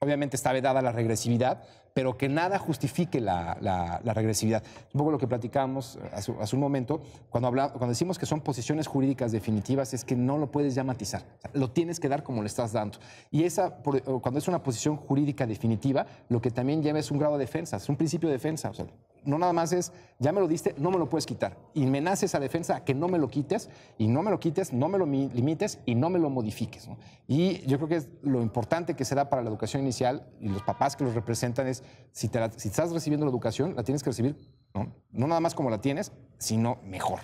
Obviamente 0.00 0.36
está 0.36 0.52
vedada 0.52 0.82
la 0.82 0.92
regresividad, 0.92 1.62
pero 1.96 2.18
que 2.18 2.28
nada 2.28 2.58
justifique 2.58 3.22
la, 3.22 3.56
la- 3.62 4.02
la 4.04 4.12
regresividad. 4.12 4.62
Un 4.92 4.98
poco 4.98 5.12
lo 5.12 5.16
que 5.18 5.26
platicábamos 5.26 5.98
hace, 6.12 6.30
hace 6.38 6.54
un 6.54 6.60
momento, 6.60 7.00
cuando, 7.30 7.48
habla- 7.48 7.70
cuando 7.70 7.88
decimos 7.88 8.18
que 8.18 8.26
son 8.26 8.42
posiciones 8.42 8.86
jurídicas 8.86 9.32
definitivas, 9.32 9.94
es 9.94 10.04
que 10.04 10.14
no 10.14 10.36
lo 10.36 10.50
puedes 10.50 10.74
ya 10.74 10.84
matizar. 10.84 11.22
O 11.38 11.40
sea, 11.40 11.50
lo 11.54 11.70
tienes 11.70 11.98
que 11.98 12.10
dar 12.10 12.22
como 12.22 12.42
le 12.42 12.48
estás 12.48 12.74
dando. 12.74 12.98
Y 13.30 13.44
esa, 13.44 13.78
por- 13.82 14.02
o 14.04 14.20
cuando 14.20 14.38
es 14.38 14.46
una 14.46 14.62
posición 14.62 14.98
jurídica 14.98 15.46
definitiva, 15.46 16.04
lo 16.28 16.42
que 16.42 16.50
también 16.50 16.82
lleva 16.82 16.98
es 16.98 17.10
un 17.10 17.18
grado 17.18 17.38
de 17.38 17.44
defensa, 17.46 17.78
es 17.78 17.88
un 17.88 17.96
principio 17.96 18.28
de 18.28 18.34
defensa. 18.34 18.68
O 18.68 18.74
sea, 18.74 18.84
no 19.24 19.38
nada 19.38 19.54
más 19.54 19.72
es, 19.72 19.90
ya 20.20 20.30
me 20.32 20.40
lo 20.40 20.46
diste, 20.48 20.74
no 20.78 20.90
me 20.90 20.98
lo 20.98 21.08
puedes 21.08 21.24
quitar. 21.24 21.56
Y 21.72 21.86
me 21.86 22.00
nace 22.02 22.26
esa 22.26 22.38
defensa 22.38 22.76
a 22.76 22.84
que 22.84 22.94
no 22.94 23.08
me 23.08 23.16
lo 23.18 23.28
quites, 23.28 23.70
y 23.96 24.06
no 24.06 24.22
me 24.22 24.30
lo 24.30 24.38
quites, 24.38 24.72
no 24.74 24.88
me 24.88 24.98
lo 24.98 25.06
mi- 25.06 25.30
limites 25.30 25.78
y 25.86 25.94
no 25.94 26.10
me 26.10 26.18
lo 26.18 26.28
modifiques. 26.28 26.86
¿no? 26.88 26.98
Y 27.26 27.66
yo 27.66 27.78
creo 27.78 27.88
que 27.88 27.96
es 27.96 28.08
lo 28.22 28.42
importante 28.42 28.94
que 28.94 29.04
se 29.06 29.14
da 29.14 29.30
para 29.30 29.40
la 29.42 29.48
educación 29.48 29.82
inicial 29.82 30.26
y 30.42 30.48
los 30.50 30.62
papás 30.62 30.94
que 30.94 31.02
los 31.04 31.14
representan 31.14 31.66
es, 31.66 31.82
si, 32.12 32.28
te 32.28 32.40
la- 32.40 32.50
si 32.52 32.68
estás 32.68 32.92
recibiendo 32.92 33.26
la 33.26 33.30
educación, 33.30 33.74
la 33.76 33.82
tienes 33.84 34.02
que 34.02 34.10
recibir, 34.10 34.36
¿no? 34.74 34.92
no 35.12 35.26
nada 35.26 35.40
más 35.40 35.54
como 35.54 35.70
la 35.70 35.80
tienes, 35.80 36.12
sino 36.38 36.78
mejor. 36.84 37.20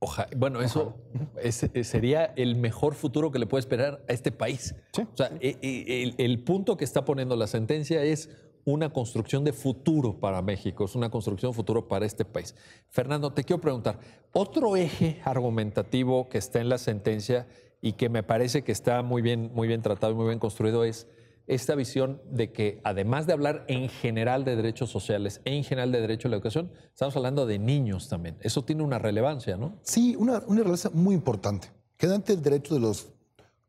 Oja- 0.00 0.28
bueno, 0.36 0.60
eso 0.60 0.94
es- 1.42 1.64
eh, 1.64 1.82
sería 1.82 2.26
el 2.36 2.54
mejor 2.54 2.94
futuro 2.94 3.32
que 3.32 3.40
le 3.40 3.46
puede 3.46 3.60
esperar 3.60 4.04
a 4.08 4.12
este 4.12 4.30
país. 4.30 4.74
Sí, 4.92 5.02
o 5.02 5.16
sea, 5.16 5.32
e- 5.40 5.56
e- 5.60 6.02
el, 6.04 6.14
el 6.18 6.44
punto 6.44 6.76
que 6.76 6.84
está 6.84 7.04
poniendo 7.04 7.34
la 7.34 7.48
sentencia 7.48 8.02
es 8.04 8.30
una 8.64 8.90
construcción 8.92 9.42
de 9.44 9.52
futuro 9.52 10.20
para 10.20 10.40
México, 10.42 10.84
es 10.84 10.94
una 10.94 11.10
construcción 11.10 11.50
de 11.50 11.56
futuro 11.56 11.88
para 11.88 12.06
este 12.06 12.24
país. 12.24 12.54
Fernando, 12.90 13.32
te 13.32 13.42
quiero 13.42 13.60
preguntar, 13.60 13.98
otro 14.32 14.76
eje 14.76 15.20
argumentativo 15.24 16.28
que 16.28 16.38
está 16.38 16.60
en 16.60 16.68
la 16.68 16.78
sentencia 16.78 17.48
y 17.80 17.94
que 17.94 18.08
me 18.08 18.22
parece 18.22 18.62
que 18.62 18.70
está 18.72 19.02
muy 19.02 19.20
bien, 19.22 19.50
muy 19.54 19.66
bien 19.66 19.82
tratado 19.82 20.12
y 20.12 20.16
muy 20.16 20.26
bien 20.26 20.38
construido 20.38 20.84
es 20.84 21.08
esta 21.48 21.74
visión 21.74 22.20
de 22.30 22.52
que 22.52 22.80
además 22.84 23.26
de 23.26 23.32
hablar 23.32 23.64
en 23.68 23.88
general 23.88 24.44
de 24.44 24.54
derechos 24.54 24.90
sociales, 24.90 25.40
en 25.44 25.64
general 25.64 25.90
de 25.90 26.00
derecho 26.00 26.28
a 26.28 26.30
la 26.30 26.36
educación, 26.36 26.70
estamos 26.92 27.16
hablando 27.16 27.46
de 27.46 27.58
niños 27.58 28.08
también. 28.08 28.36
Eso 28.40 28.62
tiene 28.62 28.82
una 28.82 28.98
relevancia, 28.98 29.56
¿no? 29.56 29.78
Sí, 29.82 30.14
una, 30.16 30.42
una 30.46 30.58
relevancia 30.58 30.90
muy 30.92 31.14
importante. 31.14 31.68
Que 31.96 32.06
ante 32.06 32.34
el 32.34 32.42
derecho 32.42 32.74
de 32.74 32.80
los 32.80 33.08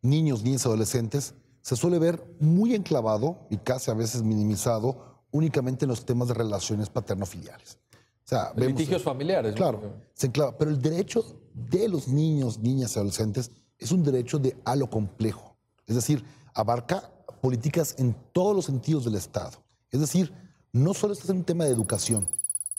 niños, 0.01 0.43
niñas 0.43 0.65
y 0.65 0.67
adolescentes 0.67 1.33
se 1.61 1.75
suele 1.75 1.99
ver 1.99 2.23
muy 2.39 2.75
enclavado 2.75 3.47
y 3.49 3.57
casi 3.57 3.91
a 3.91 3.93
veces 3.93 4.23
minimizado 4.23 5.23
únicamente 5.31 5.85
en 5.85 5.89
los 5.89 6.05
temas 6.05 6.27
de 6.27 6.33
relaciones 6.33 6.89
paterno-filiales. 6.89 7.79
O 8.25 8.29
sea, 8.29 8.53
litigios 8.55 9.01
familiares. 9.01 9.55
Claro, 9.55 9.81
se 10.13 10.27
enclava. 10.27 10.57
Pero 10.57 10.69
el 10.69 10.81
derecho 10.81 11.23
de 11.53 11.89
los 11.89 12.07
niños, 12.07 12.59
niñas 12.59 12.95
y 12.95 12.99
adolescentes 12.99 13.51
es 13.77 13.91
un 13.91 14.03
derecho 14.03 14.37
de 14.37 14.55
a 14.65 14.75
lo 14.75 14.89
complejo. 14.89 15.57
Es 15.87 15.95
decir, 15.95 16.23
abarca 16.53 17.11
políticas 17.39 17.95
en 17.97 18.15
todos 18.33 18.55
los 18.55 18.65
sentidos 18.65 19.05
del 19.05 19.15
Estado. 19.15 19.63
Es 19.91 19.99
decir, 19.99 20.33
no 20.71 20.93
solo 20.93 21.13
estás 21.13 21.29
en 21.29 21.37
un 21.37 21.43
tema 21.43 21.65
de 21.65 21.71
educación, 21.71 22.27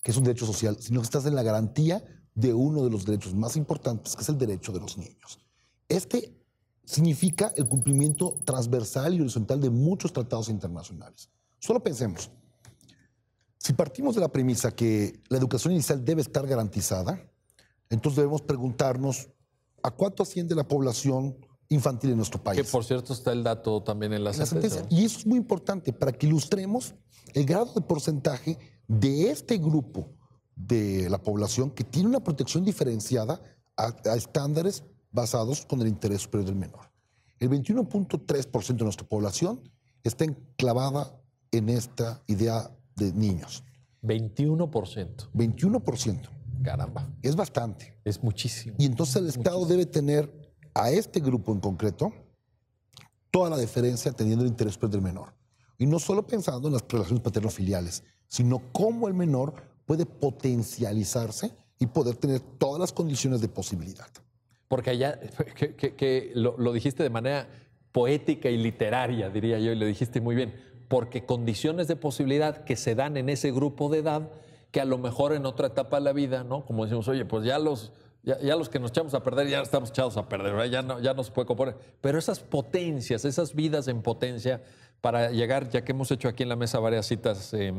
que 0.02 0.10
es 0.10 0.16
un 0.16 0.24
derecho 0.24 0.46
social, 0.46 0.76
sino 0.80 1.00
que 1.00 1.04
estás 1.04 1.26
en 1.26 1.34
la 1.34 1.42
garantía 1.42 2.04
de 2.34 2.54
uno 2.54 2.84
de 2.84 2.90
los 2.90 3.04
derechos 3.04 3.34
más 3.34 3.56
importantes, 3.56 4.14
que 4.14 4.22
es 4.22 4.28
el 4.28 4.38
derecho 4.38 4.72
de 4.72 4.80
los 4.80 4.96
niños. 4.96 5.40
Este 5.88 6.34
significa 6.84 7.52
el 7.56 7.68
cumplimiento 7.68 8.36
transversal 8.44 9.14
y 9.14 9.20
horizontal 9.20 9.60
de 9.60 9.70
muchos 9.70 10.12
tratados 10.12 10.48
internacionales. 10.48 11.28
Solo 11.58 11.82
pensemos, 11.82 12.30
si 13.58 13.72
partimos 13.74 14.14
de 14.14 14.22
la 14.22 14.28
premisa 14.28 14.74
que 14.74 15.20
la 15.28 15.38
educación 15.38 15.74
inicial 15.74 16.04
debe 16.04 16.22
estar 16.22 16.46
garantizada, 16.46 17.20
entonces 17.90 18.16
debemos 18.16 18.42
preguntarnos 18.42 19.28
a 19.82 19.90
cuánto 19.90 20.22
asciende 20.22 20.54
la 20.54 20.66
población 20.66 21.36
infantil 21.70 22.10
en 22.10 22.16
nuestro 22.16 22.42
país. 22.42 22.60
Que 22.60 22.70
por 22.70 22.84
cierto 22.84 23.12
está 23.12 23.32
el 23.32 23.42
dato 23.42 23.82
también 23.82 24.12
en 24.12 24.24
la, 24.24 24.32
sentencia. 24.32 24.84
Y 24.90 25.04
eso 25.04 25.20
es 25.20 25.26
muy 25.26 25.38
importante 25.38 25.92
para 25.92 26.12
que 26.12 26.26
ilustremos 26.26 26.94
el 27.32 27.46
grado 27.46 27.72
de 27.72 27.80
porcentaje 27.80 28.58
de 28.86 29.30
este 29.30 29.56
grupo 29.56 30.08
de 30.54 31.08
la 31.08 31.22
población 31.22 31.70
que 31.70 31.84
tiene 31.84 32.08
una 32.08 32.20
protección 32.20 32.64
diferenciada 32.64 33.40
a, 33.76 33.94
estándares 34.14 34.82
basados 35.12 35.64
con 35.64 35.80
el 35.80 35.88
interés 35.88 36.22
superior 36.22 36.46
del 36.46 36.56
menor. 36.56 36.90
El 37.38 37.48
21.3% 37.50 38.76
de 38.76 38.84
nuestra 38.84 39.08
población 39.08 39.60
está 40.02 40.24
enclavada 40.24 41.16
en 41.52 41.68
esta 41.68 42.22
idea 42.26 42.70
de 42.96 43.12
niños. 43.12 43.62
21%. 44.02 45.30
21%. 45.32 46.28
Caramba. 46.62 47.08
Es 47.22 47.36
bastante. 47.36 47.96
Es 48.04 48.22
muchísimo. 48.22 48.74
Y 48.78 48.86
entonces 48.86 49.16
el 49.16 49.28
Estado 49.28 49.64
debe 49.66 49.86
tener 49.86 50.39
a 50.74 50.90
este 50.90 51.20
grupo 51.20 51.52
en 51.52 51.60
concreto 51.60 52.12
toda 53.30 53.50
la 53.50 53.56
deferencia 53.56 54.12
teniendo 54.12 54.44
el 54.44 54.50
interés 54.50 54.78
del 54.80 55.02
menor. 55.02 55.32
Y 55.78 55.86
no 55.86 55.98
solo 55.98 56.26
pensando 56.26 56.68
en 56.68 56.74
las 56.74 56.84
relaciones 56.88 57.22
paterno-filiales, 57.22 58.02
sino 58.28 58.60
cómo 58.72 59.08
el 59.08 59.14
menor 59.14 59.54
puede 59.86 60.06
potencializarse 60.06 61.52
y 61.78 61.86
poder 61.86 62.16
tener 62.16 62.40
todas 62.40 62.78
las 62.78 62.92
condiciones 62.92 63.40
de 63.40 63.48
posibilidad. 63.48 64.08
Porque 64.68 64.90
allá, 64.90 65.18
que, 65.56 66.32
lo, 66.34 66.56
lo, 66.58 66.72
dijiste 66.72 67.02
de 67.02 67.10
manera 67.10 67.48
poética 67.92 68.50
y 68.50 68.58
literaria, 68.58 69.30
diría 69.30 69.58
yo, 69.58 69.72
y 69.72 69.76
lo 69.76 69.86
dijiste 69.86 70.20
muy 70.20 70.36
bien, 70.36 70.54
porque 70.88 71.24
condiciones 71.24 71.88
de 71.88 71.96
posibilidad 71.96 72.64
que 72.64 72.76
se 72.76 72.94
dan 72.94 73.16
en 73.16 73.28
ese 73.28 73.50
grupo 73.50 73.88
de 73.88 73.98
edad, 73.98 74.30
que 74.70 74.80
a 74.80 74.84
lo 74.84 74.98
mejor 74.98 75.32
en 75.32 75.46
otra 75.46 75.68
etapa 75.68 75.98
de 75.98 76.04
la 76.04 76.12
vida, 76.12 76.44
¿no? 76.44 76.64
Como 76.64 76.84
decimos, 76.84 77.08
oye, 77.08 77.24
pues 77.24 77.44
ya 77.44 77.58
los 77.58 77.92
ya, 78.22 78.56
los 78.56 78.68
que 78.68 78.78
nos 78.78 78.90
echamos 78.90 79.14
a 79.14 79.22
perder, 79.22 79.48
ya 79.48 79.60
estamos 79.60 79.90
echados 79.90 80.16
a 80.16 80.28
perder, 80.28 80.70
ya 80.70 80.82
no, 80.82 81.00
ya 81.00 81.14
no 81.14 81.24
se 81.24 81.32
puede 81.32 81.46
componer. 81.46 81.76
Pero 82.00 82.18
esas 82.18 82.40
potencias, 82.40 83.24
esas 83.24 83.54
vidas 83.54 83.88
en 83.88 84.02
potencia, 84.02 84.62
para 85.00 85.30
llegar, 85.30 85.70
ya 85.70 85.82
que 85.84 85.92
hemos 85.92 86.10
hecho 86.10 86.28
aquí 86.28 86.42
en 86.42 86.50
la 86.50 86.56
mesa 86.56 86.78
varias 86.78 87.06
citas 87.06 87.54
eh, 87.54 87.72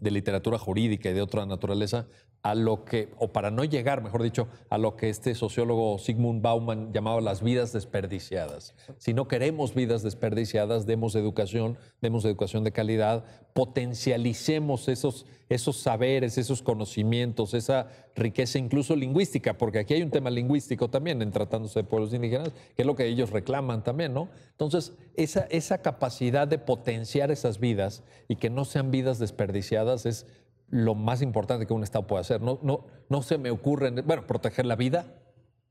de 0.00 0.10
literatura 0.10 0.58
jurídica 0.58 1.10
y 1.10 1.14
de 1.14 1.22
otra 1.22 1.46
naturaleza, 1.46 2.06
a 2.42 2.54
lo 2.54 2.84
que, 2.84 3.12
o 3.18 3.32
para 3.32 3.50
no 3.50 3.64
llegar, 3.64 4.02
mejor 4.02 4.22
dicho, 4.22 4.46
a 4.70 4.78
lo 4.78 4.96
que 4.96 5.08
este 5.08 5.34
sociólogo 5.34 5.98
Sigmund 5.98 6.42
Bauman 6.42 6.92
llamaba 6.92 7.20
las 7.20 7.42
vidas 7.42 7.72
desperdiciadas. 7.72 8.74
Si 8.98 9.14
no 9.14 9.26
queremos 9.26 9.74
vidas 9.74 10.04
desperdiciadas, 10.04 10.86
demos 10.86 11.16
educación, 11.16 11.76
demos 12.00 12.24
educación 12.24 12.62
de 12.62 12.70
calidad, 12.70 13.24
potencialicemos 13.52 14.88
esos, 14.88 15.26
esos 15.48 15.76
saberes, 15.76 16.38
esos 16.38 16.62
conocimientos, 16.62 17.54
esa 17.54 17.88
riqueza 18.14 18.58
incluso 18.58 18.96
lingüística, 18.96 19.56
porque 19.56 19.78
aquí 19.78 19.94
hay 19.94 20.02
un 20.02 20.10
tema 20.10 20.30
lingüístico 20.30 20.88
también 20.88 21.22
en 21.22 21.30
tratándose 21.30 21.80
de 21.80 21.84
pueblos 21.84 22.12
indígenas, 22.12 22.50
que 22.74 22.82
es 22.82 22.86
lo 22.86 22.96
que 22.96 23.06
ellos 23.06 23.30
reclaman 23.30 23.84
también, 23.84 24.12
¿no? 24.12 24.28
Entonces, 24.50 24.94
esa, 25.14 25.42
esa 25.50 25.78
capacidad 25.78 26.48
de 26.48 26.58
potenciar 26.58 27.30
esas 27.30 27.60
vidas 27.60 28.02
y 28.28 28.36
que 28.36 28.50
no 28.50 28.64
sean 28.64 28.90
vidas 28.90 29.18
desperdiciadas 29.18 30.06
es 30.06 30.26
lo 30.68 30.94
más 30.94 31.22
importante 31.22 31.66
que 31.66 31.74
un 31.74 31.84
Estado 31.84 32.06
puede 32.06 32.22
hacer. 32.22 32.40
No, 32.42 32.58
no, 32.62 32.86
no 33.08 33.22
se 33.22 33.38
me 33.38 33.50
ocurre, 33.50 33.90
bueno, 34.02 34.26
proteger 34.26 34.66
la 34.66 34.74
vida, 34.74 35.14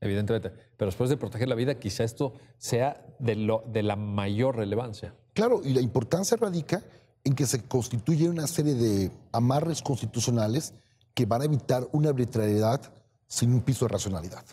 evidentemente, 0.00 0.52
pero 0.76 0.90
después 0.90 1.10
de 1.10 1.16
proteger 1.16 1.48
la 1.48 1.54
vida, 1.54 1.78
quizá 1.78 2.04
esto 2.04 2.32
sea 2.56 3.04
de, 3.18 3.36
lo, 3.36 3.62
de 3.66 3.82
la 3.82 3.96
mayor 3.96 4.56
relevancia. 4.56 5.14
Claro, 5.34 5.60
y 5.62 5.74
la 5.74 5.82
importancia 5.82 6.36
radica 6.38 6.82
en 7.26 7.34
que 7.34 7.44
se 7.44 7.60
constituye 7.64 8.28
una 8.28 8.46
serie 8.46 8.74
de 8.74 9.10
amarres 9.32 9.82
constitucionales 9.82 10.74
que 11.12 11.26
van 11.26 11.42
a 11.42 11.46
evitar 11.46 11.88
una 11.90 12.10
arbitrariedad 12.10 12.80
sin 13.26 13.52
un 13.52 13.62
piso 13.62 13.84
de 13.84 13.88
racionalidad. 13.88 14.44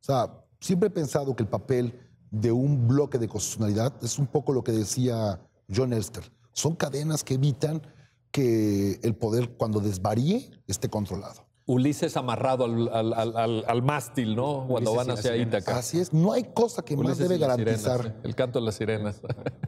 O 0.00 0.04
sea, 0.04 0.42
siempre 0.58 0.88
he 0.88 0.90
pensado 0.90 1.36
que 1.36 1.42
el 1.42 1.50
papel 1.50 2.00
de 2.30 2.50
un 2.50 2.88
bloque 2.88 3.18
de 3.18 3.28
constitucionalidad 3.28 3.92
es 4.02 4.18
un 4.18 4.26
poco 4.26 4.54
lo 4.54 4.64
que 4.64 4.72
decía 4.72 5.38
John 5.72 5.92
Elster. 5.92 6.24
Son 6.54 6.74
cadenas 6.74 7.24
que 7.24 7.34
evitan 7.34 7.82
que 8.30 8.98
el 9.02 9.14
poder 9.14 9.50
cuando 9.58 9.80
desvaríe 9.80 10.50
esté 10.66 10.88
controlado. 10.88 11.46
Ulises 11.66 12.16
amarrado 12.16 12.64
al, 12.64 13.82
mástil, 13.82 14.34
¿no? 14.34 14.66
Cuando 14.66 14.94
van 14.94 15.10
hacia 15.10 15.36
Ítaca. 15.36 15.76
Así 15.76 16.00
es. 16.00 16.14
No 16.14 16.32
hay 16.32 16.44
cosa 16.44 16.82
que 16.82 16.96
más 16.96 17.18
debe 17.18 17.36
garantizar. 17.36 18.18
el 18.22 18.34
canto 18.34 18.60
de 18.60 18.64
las 18.64 18.76
sirenas. 18.76 19.20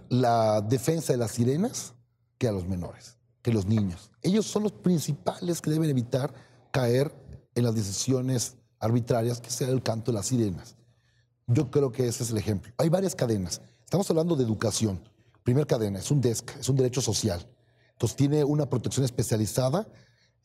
la 0.09 0.63
defensa 0.63 1.13
de 1.13 1.19
las 1.19 1.33
sirenas 1.33 1.93
que 2.39 2.49
a 2.49 2.53
los 2.53 2.67
menores, 2.67 3.17
que 3.43 3.53
los 3.53 3.67
niños. 3.67 4.11
Ellos 4.23 4.47
son 4.47 4.65
los 4.65 4.73
principales 4.73 5.61
que 5.61 5.71
deben 5.71 5.91
evitar 5.91 6.33
caer 6.71 7.13
en 7.55 7.65
las 7.65 7.75
decisiones 7.75 8.57
arbitrarias 8.79 9.41
que 9.41 9.51
sea 9.51 9.69
el 9.69 9.83
canto 9.83 10.13
de 10.13 10.17
las 10.17 10.27
sirenas. 10.27 10.77
Yo 11.47 11.71
creo 11.71 11.93
que 11.93 12.09
ese 12.09 12.25
es 12.25 12.31
el 12.31 12.39
ejemplo. 12.39 12.73
Hay 12.77 12.89
varias 12.89 13.15
cadenas. 13.15 13.61
Estamos 13.85 14.09
hablando 14.11 14.37
de 14.37 14.45
educación. 14.45 15.01
Primera 15.43 15.67
cadena 15.67 16.01
es 16.01 16.11
un 16.11 16.21
DESC, 16.21 16.57
es 16.59 16.69
un 16.69 16.77
derecho 16.77 17.01
social. 17.01 17.49
Entonces 17.93 18.17
tiene 18.17 18.45
una 18.45 18.69
protección 18.69 19.05
especializada 19.05 19.87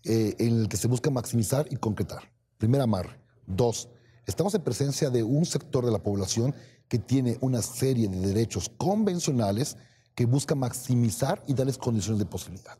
eh, 0.04 0.36
en 0.40 0.62
el 0.62 0.70
que 0.70 0.78
se 0.78 0.88
busca 0.88 1.10
maximizar 1.10 1.68
y 1.70 1.76
concretar. 1.76 2.32
Primer 2.58 2.82
amarre. 2.82 3.20
Dos, 3.48 3.90
estamos 4.26 4.54
en 4.54 4.62
presencia 4.62 5.10
de 5.10 5.24
un 5.24 5.46
sector 5.46 5.84
de 5.84 5.92
la 5.92 6.02
población 6.02 6.56
que 6.88 7.00
tiene 7.00 7.38
una 7.42 7.62
serie 7.62 8.08
de 8.08 8.20
derechos 8.20 8.70
convencionales 8.78 9.78
que 10.16 10.26
busca 10.26 10.56
maximizar 10.56 11.44
y 11.48 11.54
darles 11.54 11.78
condiciones 11.78 12.20
de 12.20 12.26
posibilidad. 12.26 12.78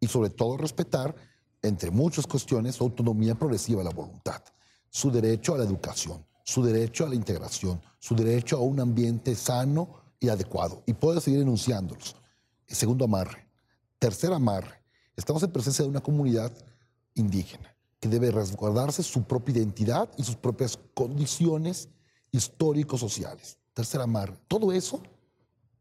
Y 0.00 0.06
sobre 0.06 0.30
todo 0.30 0.56
respetar, 0.56 1.14
entre 1.62 1.90
muchas 1.90 2.26
cuestiones, 2.26 2.76
su 2.76 2.84
autonomía 2.84 3.34
progresiva 3.34 3.82
la 3.82 3.90
voluntad, 3.90 4.42
su 4.90 5.10
derecho 5.10 5.54
a 5.54 5.58
la 5.58 5.64
educación, 5.64 6.24
su 6.44 6.62
derecho 6.62 7.04
a 7.04 7.08
la 7.08 7.14
integración, 7.14 7.80
su 7.98 8.14
derecho 8.14 8.56
a 8.56 8.60
un 8.60 8.80
ambiente 8.80 9.34
sano 9.34 9.88
y 10.20 10.28
adecuado. 10.28 10.82
Y 10.86 10.92
puedo 10.92 11.20
seguir 11.20 11.40
enunciándolos. 11.40 12.16
segundo 12.66 13.04
amarre, 13.04 13.48
Tercer 13.98 14.32
amarre, 14.32 14.80
estamos 15.16 15.42
en 15.42 15.50
presencia 15.50 15.82
de 15.82 15.90
una 15.90 16.00
comunidad 16.00 16.52
indígena 17.14 17.74
que 17.98 18.08
debe 18.08 18.30
resguardarse 18.30 19.02
su 19.02 19.24
propia 19.24 19.56
identidad 19.56 20.08
y 20.16 20.22
sus 20.22 20.36
propias 20.36 20.78
condiciones 20.94 21.88
histórico-sociales. 22.30 23.58
Tercer 23.74 24.00
amarre, 24.00 24.38
todo 24.46 24.72
eso 24.72 25.02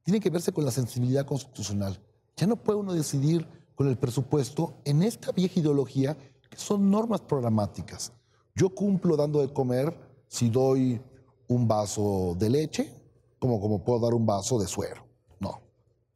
tiene 0.07 0.21
que 0.21 0.29
verse 0.29 0.53
con 0.53 0.63
la 0.63 0.71
sensibilidad 0.71 1.25
constitucional. 1.25 1.99
Ya 2.37 2.47
no 2.47 2.55
puede 2.55 2.79
uno 2.79 2.93
decidir 2.93 3.45
con 3.75 3.89
el 3.89 3.97
presupuesto 3.97 4.75
en 4.85 5.03
esta 5.03 5.33
vieja 5.33 5.59
ideología 5.59 6.17
que 6.49 6.57
son 6.57 6.89
normas 6.89 7.19
programáticas. 7.19 8.13
Yo 8.55 8.69
cumplo 8.69 9.17
dando 9.17 9.41
de 9.41 9.51
comer 9.51 9.93
si 10.29 10.49
doy 10.49 11.01
un 11.49 11.67
vaso 11.67 12.37
de 12.39 12.49
leche, 12.49 12.93
como, 13.37 13.59
como 13.59 13.83
puedo 13.83 13.99
dar 13.99 14.13
un 14.13 14.25
vaso 14.25 14.57
de 14.57 14.67
suero 14.67 15.07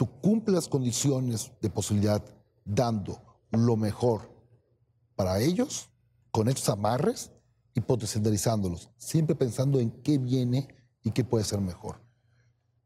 tú 0.02 0.10
cumples 0.20 0.56
las 0.56 0.68
condiciones 0.68 1.52
de 1.62 1.70
posibilidad 1.70 2.24
dando 2.66 3.22
lo 3.52 3.78
mejor 3.78 4.34
para 5.16 5.40
ellos, 5.40 5.92
con 6.32 6.50
estos 6.50 6.70
amarres 6.70 7.32
y 7.76 7.82
potencializándolos, 7.82 8.90
siempre 8.98 9.36
pensando 9.36 9.80
en 9.80 9.92
qué 10.02 10.18
viene 10.18 10.68
y 11.04 11.12
qué 11.12 11.24
puede 11.24 11.44
ser 11.44 11.62
mejor. 11.62 12.02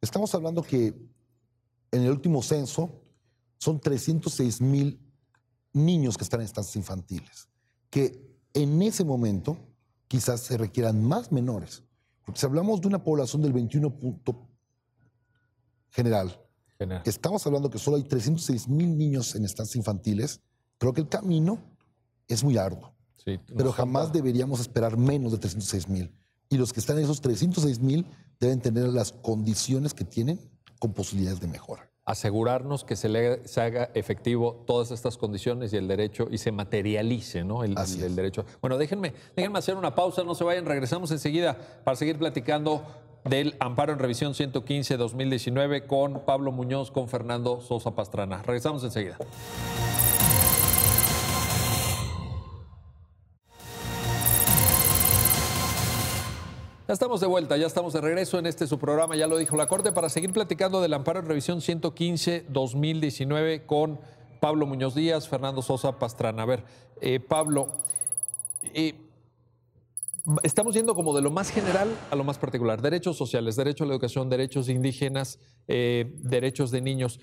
Estamos 0.06 0.36
hablando 0.36 0.62
que 0.62 0.93
en 1.91 2.01
el 2.03 2.12
último 2.12 2.43
censo 2.43 3.01
son 3.58 3.80
306 3.80 4.62
mil 4.62 4.99
niños 5.74 6.16
que 6.16 6.24
están 6.24 6.41
en 6.41 6.45
estancias 6.45 6.76
infantiles, 6.76 7.49
que 7.89 8.24
en 8.53 8.82
ese 8.84 9.03
momento 9.03 9.58
quizás 10.08 10.41
se 10.41 10.58
requieran 10.58 11.03
más 11.03 11.32
menores. 11.32 11.84
Porque 12.24 12.39
si 12.39 12.45
hablamos 12.45 12.82
de 12.82 12.88
una 12.88 13.03
población 13.03 13.41
del 13.41 13.51
21 13.53 13.97
punto 13.97 14.47
general. 15.89 16.39
Estamos 17.06 17.45
hablando 17.47 17.70
que 17.72 17.80
solo 17.80 17.97
hay 17.97 18.03
306 18.03 18.68
mil 18.68 18.95
niños 18.95 19.34
en 19.34 19.43
estancias 19.43 19.76
infantiles. 19.76 20.39
Creo 20.78 20.93
que 20.93 21.01
el 21.01 21.10
camino 21.10 21.58
es 22.28 22.43
muy 22.43 22.58
arduo, 22.58 22.93
Sí, 23.24 23.39
pero 23.58 23.72
jamás 23.72 24.03
falta- 24.03 24.18
deberíamos 24.20 24.60
esperar 24.60 24.97
menos 24.97 25.32
de 25.32 25.39
306 25.39 25.89
mil. 25.89 26.14
Y 26.50 26.58
los 26.58 26.74
que 26.74 26.80
están 26.80 26.98
en 26.98 27.04
esos 27.06 27.22
306 27.22 27.80
mil 27.80 28.06
deben 28.39 28.60
tener 28.62 28.88
las 28.89 29.12
condiciones 29.12 29.93
que 29.93 30.04
tienen 30.06 30.39
con 30.80 30.93
posibilidades 30.93 31.39
de 31.39 31.48
mejora. 31.48 31.89
asegurarnos 32.08 32.84
que 32.84 32.96
se, 32.96 33.10
le, 33.10 33.48
se 33.48 33.62
haga 33.62 33.89
efectivo 33.96 34.64
todas 34.68 34.91
estas 34.91 35.18
condiciones 35.18 35.74
y 35.74 35.78
el 35.78 35.88
derecho 35.88 36.28
y 36.30 36.38
se 36.38 36.52
materialice 36.52 37.43
¿no? 37.43 37.64
el, 37.64 37.76
el- 37.78 38.04
el 38.04 38.16
derecho. 38.16 38.46
Bueno, 38.62 38.78
déjenme, 38.78 39.14
déjenme 39.36 39.58
hacer 39.58 39.76
una 39.76 39.96
pausa, 39.96 40.24
no 40.24 40.36
se 40.36 40.43
vayan, 40.43 40.66
regresamos 40.66 41.10
enseguida 41.10 41.58
para 41.84 41.96
seguir 41.98 42.20
platicando 42.20 42.84
del 43.24 43.56
amparo 43.60 43.91
en 43.93 43.98
revisión 43.98 44.34
115-2019 44.34 45.88
con 45.88 46.24
Pablo 46.26 46.52
Muñoz, 46.52 46.91
con 46.91 47.08
Fernando 47.10 47.60
Sosa 47.62 47.96
Pastrana. 47.96 48.43
Regresamos 48.43 48.84
enseguida. 48.84 49.18
Ya 56.88 56.94
estamos 56.94 57.20
de 57.20 57.26
vuelta, 57.26 57.58
ya 57.58 57.66
estamos 57.66 57.94
de 57.94 58.02
regreso 58.02 58.38
en 58.38 58.46
este 58.46 58.68
su 58.68 58.78
programa, 58.78 59.16
ya 59.16 59.26
lo 59.26 59.38
dijo 59.38 59.58
la 59.58 59.66
Corte, 59.66 59.92
para 59.92 60.08
seguir 60.08 60.32
platicando 60.32 60.82
del 60.82 60.94
amparo 60.94 61.20
en 61.20 61.26
revisión 61.26 61.62
115-2019 61.62 63.66
con 63.66 64.00
Pablo 64.40 64.68
Muñoz 64.68 64.94
Díaz, 64.94 65.28
Fernando 65.28 65.64
Sosa 65.64 65.98
Pastrana. 65.98 66.44
A 66.44 66.46
ver, 66.46 66.64
eh, 67.02 67.20
Pablo, 67.20 67.70
eh, 68.76 68.94
estamos 70.44 70.76
yendo 70.76 70.94
como 70.94 71.16
de 71.16 71.24
lo 71.24 71.32
más 71.32 71.50
general 71.50 71.90
a 72.12 72.16
lo 72.16 72.24
más 72.24 72.38
particular. 72.38 72.84
Derechos 72.84 73.18
sociales, 73.18 73.56
derecho 73.56 73.84
a 73.84 73.88
la 73.88 73.94
educación, 73.94 74.30
derechos 74.30 74.70
indígenas, 74.70 75.40
eh, 75.68 76.14
derechos 76.20 76.70
de 76.70 76.82
niños. 76.82 77.20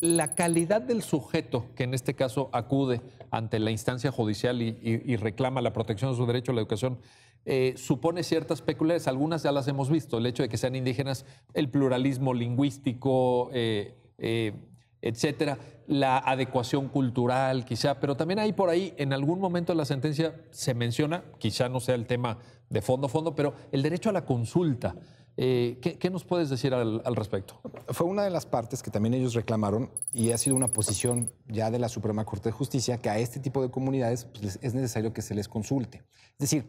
La 0.00 0.34
calidad 0.34 0.80
del 0.80 1.02
sujeto 1.02 1.66
que 1.76 1.84
en 1.84 1.92
este 1.92 2.14
caso 2.14 2.48
acude 2.50 3.02
ante 3.32 3.58
la 3.58 3.70
instancia 3.70 4.12
judicial 4.12 4.60
y, 4.60 5.16
reclama 5.16 5.62
la 5.62 5.72
protección 5.72 6.10
de 6.10 6.16
su 6.18 6.26
derecho 6.26 6.52
a 6.52 6.54
la 6.54 6.60
educación 6.60 6.98
eh, 7.46 7.74
supone 7.78 8.22
ciertas 8.22 8.60
peculiaridades. 8.60 9.08
Algunas 9.08 9.42
ya 9.42 9.50
las 9.50 9.66
hemos 9.66 9.90
visto. 9.90 10.18
El 10.18 10.26
hecho 10.26 10.42
de 10.42 10.50
que 10.50 10.58
sean 10.58 10.76
indígenas, 10.76 11.24
el 11.54 11.70
pluralismo 11.70 12.34
lingüístico, 12.34 13.48
eh, 13.54 13.94
eh, 14.18 14.52
etcétera, 15.00 15.58
la 15.86 16.18
adecuación 16.18 16.88
cultural, 16.88 17.64
quizá, 17.64 17.98
pero 17.98 18.16
también 18.16 18.38
hay 18.38 18.52
por 18.52 18.68
ahí, 18.68 18.94
en 18.98 19.14
algún 19.14 19.40
momento 19.40 19.72
de 19.72 19.78
la 19.78 19.86
sentencia 19.86 20.34
se 20.50 20.74
menciona, 20.74 21.24
quizá 21.38 21.70
no 21.70 21.80
sea 21.80 21.94
el 21.94 22.06
tema 22.06 22.38
de 22.68 22.82
fondo, 22.82 23.08
fondo, 23.08 23.34
pero 23.34 23.54
el 23.72 23.82
derecho 23.82 24.10
a 24.10 24.12
la 24.12 24.26
consulta. 24.26 24.94
Eh, 25.36 25.78
¿qué, 25.80 26.10
nos 26.10 26.24
puedes 26.24 26.50
decir 26.50 26.74
al, 26.74 27.16
respecto? 27.16 27.60
Fue 27.88 28.06
una 28.06 28.22
de 28.24 28.30
las 28.30 28.44
partes 28.44 28.82
que 28.82 28.90
también 28.90 29.14
ellos 29.14 29.32
reclamaron 29.34 29.90
y 30.12 30.30
ha 30.30 30.38
sido 30.38 30.56
una 30.56 30.68
posición 30.68 31.32
ya 31.48 31.70
de 31.70 31.78
la 31.78 31.88
Suprema 31.88 32.24
Corte 32.24 32.50
de 32.50 32.52
Justicia 32.52 32.98
que 32.98 33.08
a 33.08 33.18
este 33.18 33.40
tipo 33.40 33.62
de 33.62 33.70
comunidades 33.70 34.26
pues, 34.26 34.58
es 34.60 34.74
necesario 34.74 35.12
que 35.12 35.22
se 35.22 35.34
les 35.34 35.48
consulte. 35.48 36.02
Es 36.32 36.50
decir, 36.50 36.66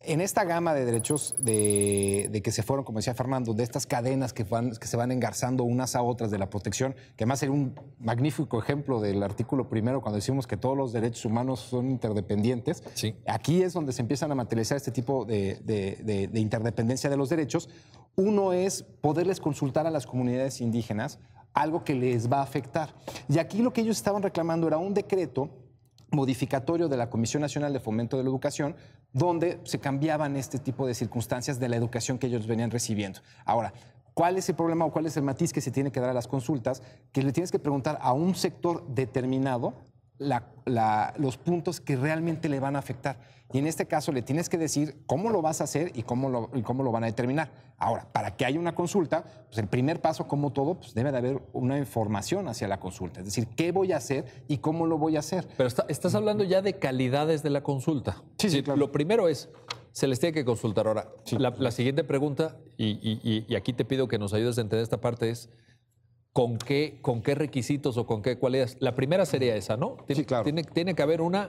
en 0.00 0.20
esta 0.20 0.44
gama 0.44 0.72
de 0.74 0.84
derechos 0.84 1.34
de, 1.38 2.28
de 2.30 2.42
que 2.42 2.52
se 2.52 2.62
fueron, 2.62 2.84
como 2.84 2.98
decía 2.98 3.14
Fernando, 3.14 3.54
de 3.54 3.62
estas 3.64 3.86
cadenas 3.86 4.32
que, 4.32 4.44
van, 4.44 4.70
que 4.76 4.86
se 4.86 4.96
van 4.96 5.10
engarzando 5.10 5.64
unas 5.64 5.96
a 5.96 6.02
otras 6.02 6.30
de 6.30 6.38
la 6.38 6.48
protección, 6.50 6.94
que 7.16 7.24
además 7.24 7.40
sería 7.40 7.54
un 7.54 7.74
magnífico 7.98 8.58
ejemplo 8.60 9.00
del 9.00 9.22
artículo 9.22 9.68
primero 9.68 10.00
cuando 10.02 10.16
decimos 10.16 10.46
que 10.46 10.56
todos 10.56 10.76
los 10.76 10.92
derechos 10.92 11.24
humanos 11.24 11.60
son 11.60 11.90
interdependientes. 11.90 12.82
Sí. 12.94 13.16
Aquí 13.26 13.62
es 13.62 13.72
donde 13.72 13.92
se 13.92 14.02
empiezan 14.02 14.30
a 14.30 14.34
materializar 14.34 14.76
este 14.76 14.92
tipo 14.92 15.24
de, 15.24 15.60
de- 15.64 15.98
de- 16.04 16.28
de 16.28 16.40
interdependencia 16.40 17.10
de 17.10 17.16
los 17.16 17.28
derechos. 17.28 17.68
Uno 18.14 18.52
es 18.52 18.82
poderles 19.00 19.40
consultar 19.40 19.86
a 19.86 19.90
las 19.90 20.06
comunidades 20.06 20.60
indígenas 20.60 21.18
algo 21.52 21.84
que 21.84 21.94
les 21.94 22.30
va 22.30 22.40
a 22.40 22.42
afectar. 22.42 22.94
Y 23.28 23.38
aquí 23.38 23.62
lo 23.62 23.72
que 23.72 23.80
ellos 23.80 23.96
estaban 23.96 24.22
reclamando 24.22 24.66
era 24.68 24.76
un 24.78 24.92
decreto 24.94 25.48
modificatorio 26.10 26.88
de 26.88 26.96
la 26.96 27.10
Comisión 27.10 27.40
Nacional 27.40 27.72
de 27.72 27.80
Fomento 27.80 28.16
de 28.16 28.22
la 28.22 28.28
Educación, 28.28 28.76
donde 29.12 29.60
se 29.64 29.78
cambiaban 29.78 30.36
este 30.36 30.58
tipo 30.58 30.86
de 30.86 30.94
circunstancias 30.94 31.58
de 31.58 31.68
la 31.68 31.76
educación 31.76 32.18
que 32.18 32.26
ellos 32.26 32.46
venían 32.46 32.70
recibiendo. 32.70 33.20
Ahora, 33.44 33.72
¿cuál 34.14 34.36
es 34.36 34.48
el 34.48 34.54
problema 34.54 34.84
o 34.84 34.92
cuál 34.92 35.06
es 35.06 35.16
el 35.16 35.22
matiz 35.22 35.52
que 35.52 35.60
se 35.60 35.70
tiene 35.70 35.90
que 35.90 36.00
dar 36.00 36.10
a 36.10 36.14
las 36.14 36.28
consultas? 36.28 36.82
Que 37.12 37.22
le 37.22 37.32
tienes 37.32 37.50
que 37.50 37.58
preguntar 37.58 37.98
a 38.00 38.12
un 38.12 38.34
sector 38.34 38.86
determinado 38.88 39.74
la- 40.18 40.46
la- 40.64 41.12
los 41.18 41.36
puntos 41.36 41.80
que 41.80 41.96
realmente 41.96 42.48
le 42.48 42.60
van 42.60 42.76
a 42.76 42.78
afectar. 42.80 43.18
Y 43.52 43.58
en 43.58 43.68
este 43.68 43.86
caso 43.86 44.10
le 44.10 44.22
tienes 44.22 44.48
que 44.48 44.58
decir 44.58 44.96
cómo 45.06 45.30
lo 45.30 45.40
vas 45.40 45.60
a 45.60 45.64
hacer 45.64 45.92
y 45.94 46.02
cómo 46.02 46.28
lo, 46.28 46.50
y 46.52 46.62
cómo 46.62 46.82
lo 46.82 46.90
van 46.90 47.04
a 47.04 47.06
determinar. 47.06 47.52
Ahora, 47.78 48.08
para 48.12 48.36
que 48.36 48.44
haya 48.44 48.58
una 48.58 48.74
consulta, 48.74 49.22
pues 49.46 49.58
el 49.58 49.68
primer 49.68 50.00
paso, 50.00 50.26
como 50.26 50.52
todo, 50.52 50.74
pues 50.80 50.94
debe 50.94 51.12
de 51.12 51.18
haber 51.18 51.42
una 51.52 51.78
información 51.78 52.48
hacia 52.48 52.66
la 52.66 52.80
consulta. 52.80 53.20
Es 53.20 53.26
decir, 53.26 53.46
qué 53.56 53.70
voy 53.70 53.92
a 53.92 53.98
hacer 53.98 54.24
y 54.48 54.58
cómo 54.58 54.86
lo 54.86 54.98
voy 54.98 55.14
a 55.16 55.20
hacer. 55.20 55.46
Pero 55.56 55.68
está- 55.68 55.86
estás 55.88 56.14
hablando 56.16 56.42
ya 56.42 56.60
de 56.60 56.72
calidades 56.78 57.44
de 57.44 57.50
la 57.50 57.62
consulta. 57.62 58.22
Sí, 58.38 58.50
sí, 58.50 58.62
claro. 58.64 58.80
Lo 58.80 58.90
primero 58.90 59.28
es, 59.28 59.48
se 59.92 60.08
les 60.08 60.18
tiene 60.18 60.32
que 60.34 60.44
consultar. 60.44 60.88
Ahora, 60.88 61.06
la, 61.38 61.50
la 61.56 61.70
siguiente 61.70 62.02
pregunta, 62.02 62.56
y- 62.76 63.44
y 63.48 63.54
aquí 63.54 63.72
te 63.72 63.84
pido 63.84 64.08
que 64.08 64.18
nos 64.18 64.32
ayudes 64.34 64.58
a 64.58 64.62
entender 64.62 64.82
esta 64.82 65.00
parte, 65.00 65.30
es 65.30 65.50
¿con 66.36 66.58
qué, 66.58 66.98
con 67.00 67.22
qué 67.22 67.34
requisitos 67.34 67.96
o 67.96 68.04
con 68.06 68.20
qué 68.20 68.36
cualidades? 68.36 68.76
La 68.80 68.94
primera 68.94 69.24
sería 69.24 69.56
esa, 69.56 69.78
¿no? 69.78 69.96
Tiene, 70.06 70.20
Sí, 70.20 70.26
claro. 70.26 70.44
Tiene, 70.44 70.64
tiene 70.64 70.94
que 70.94 71.02
haber 71.02 71.22
una 71.22 71.48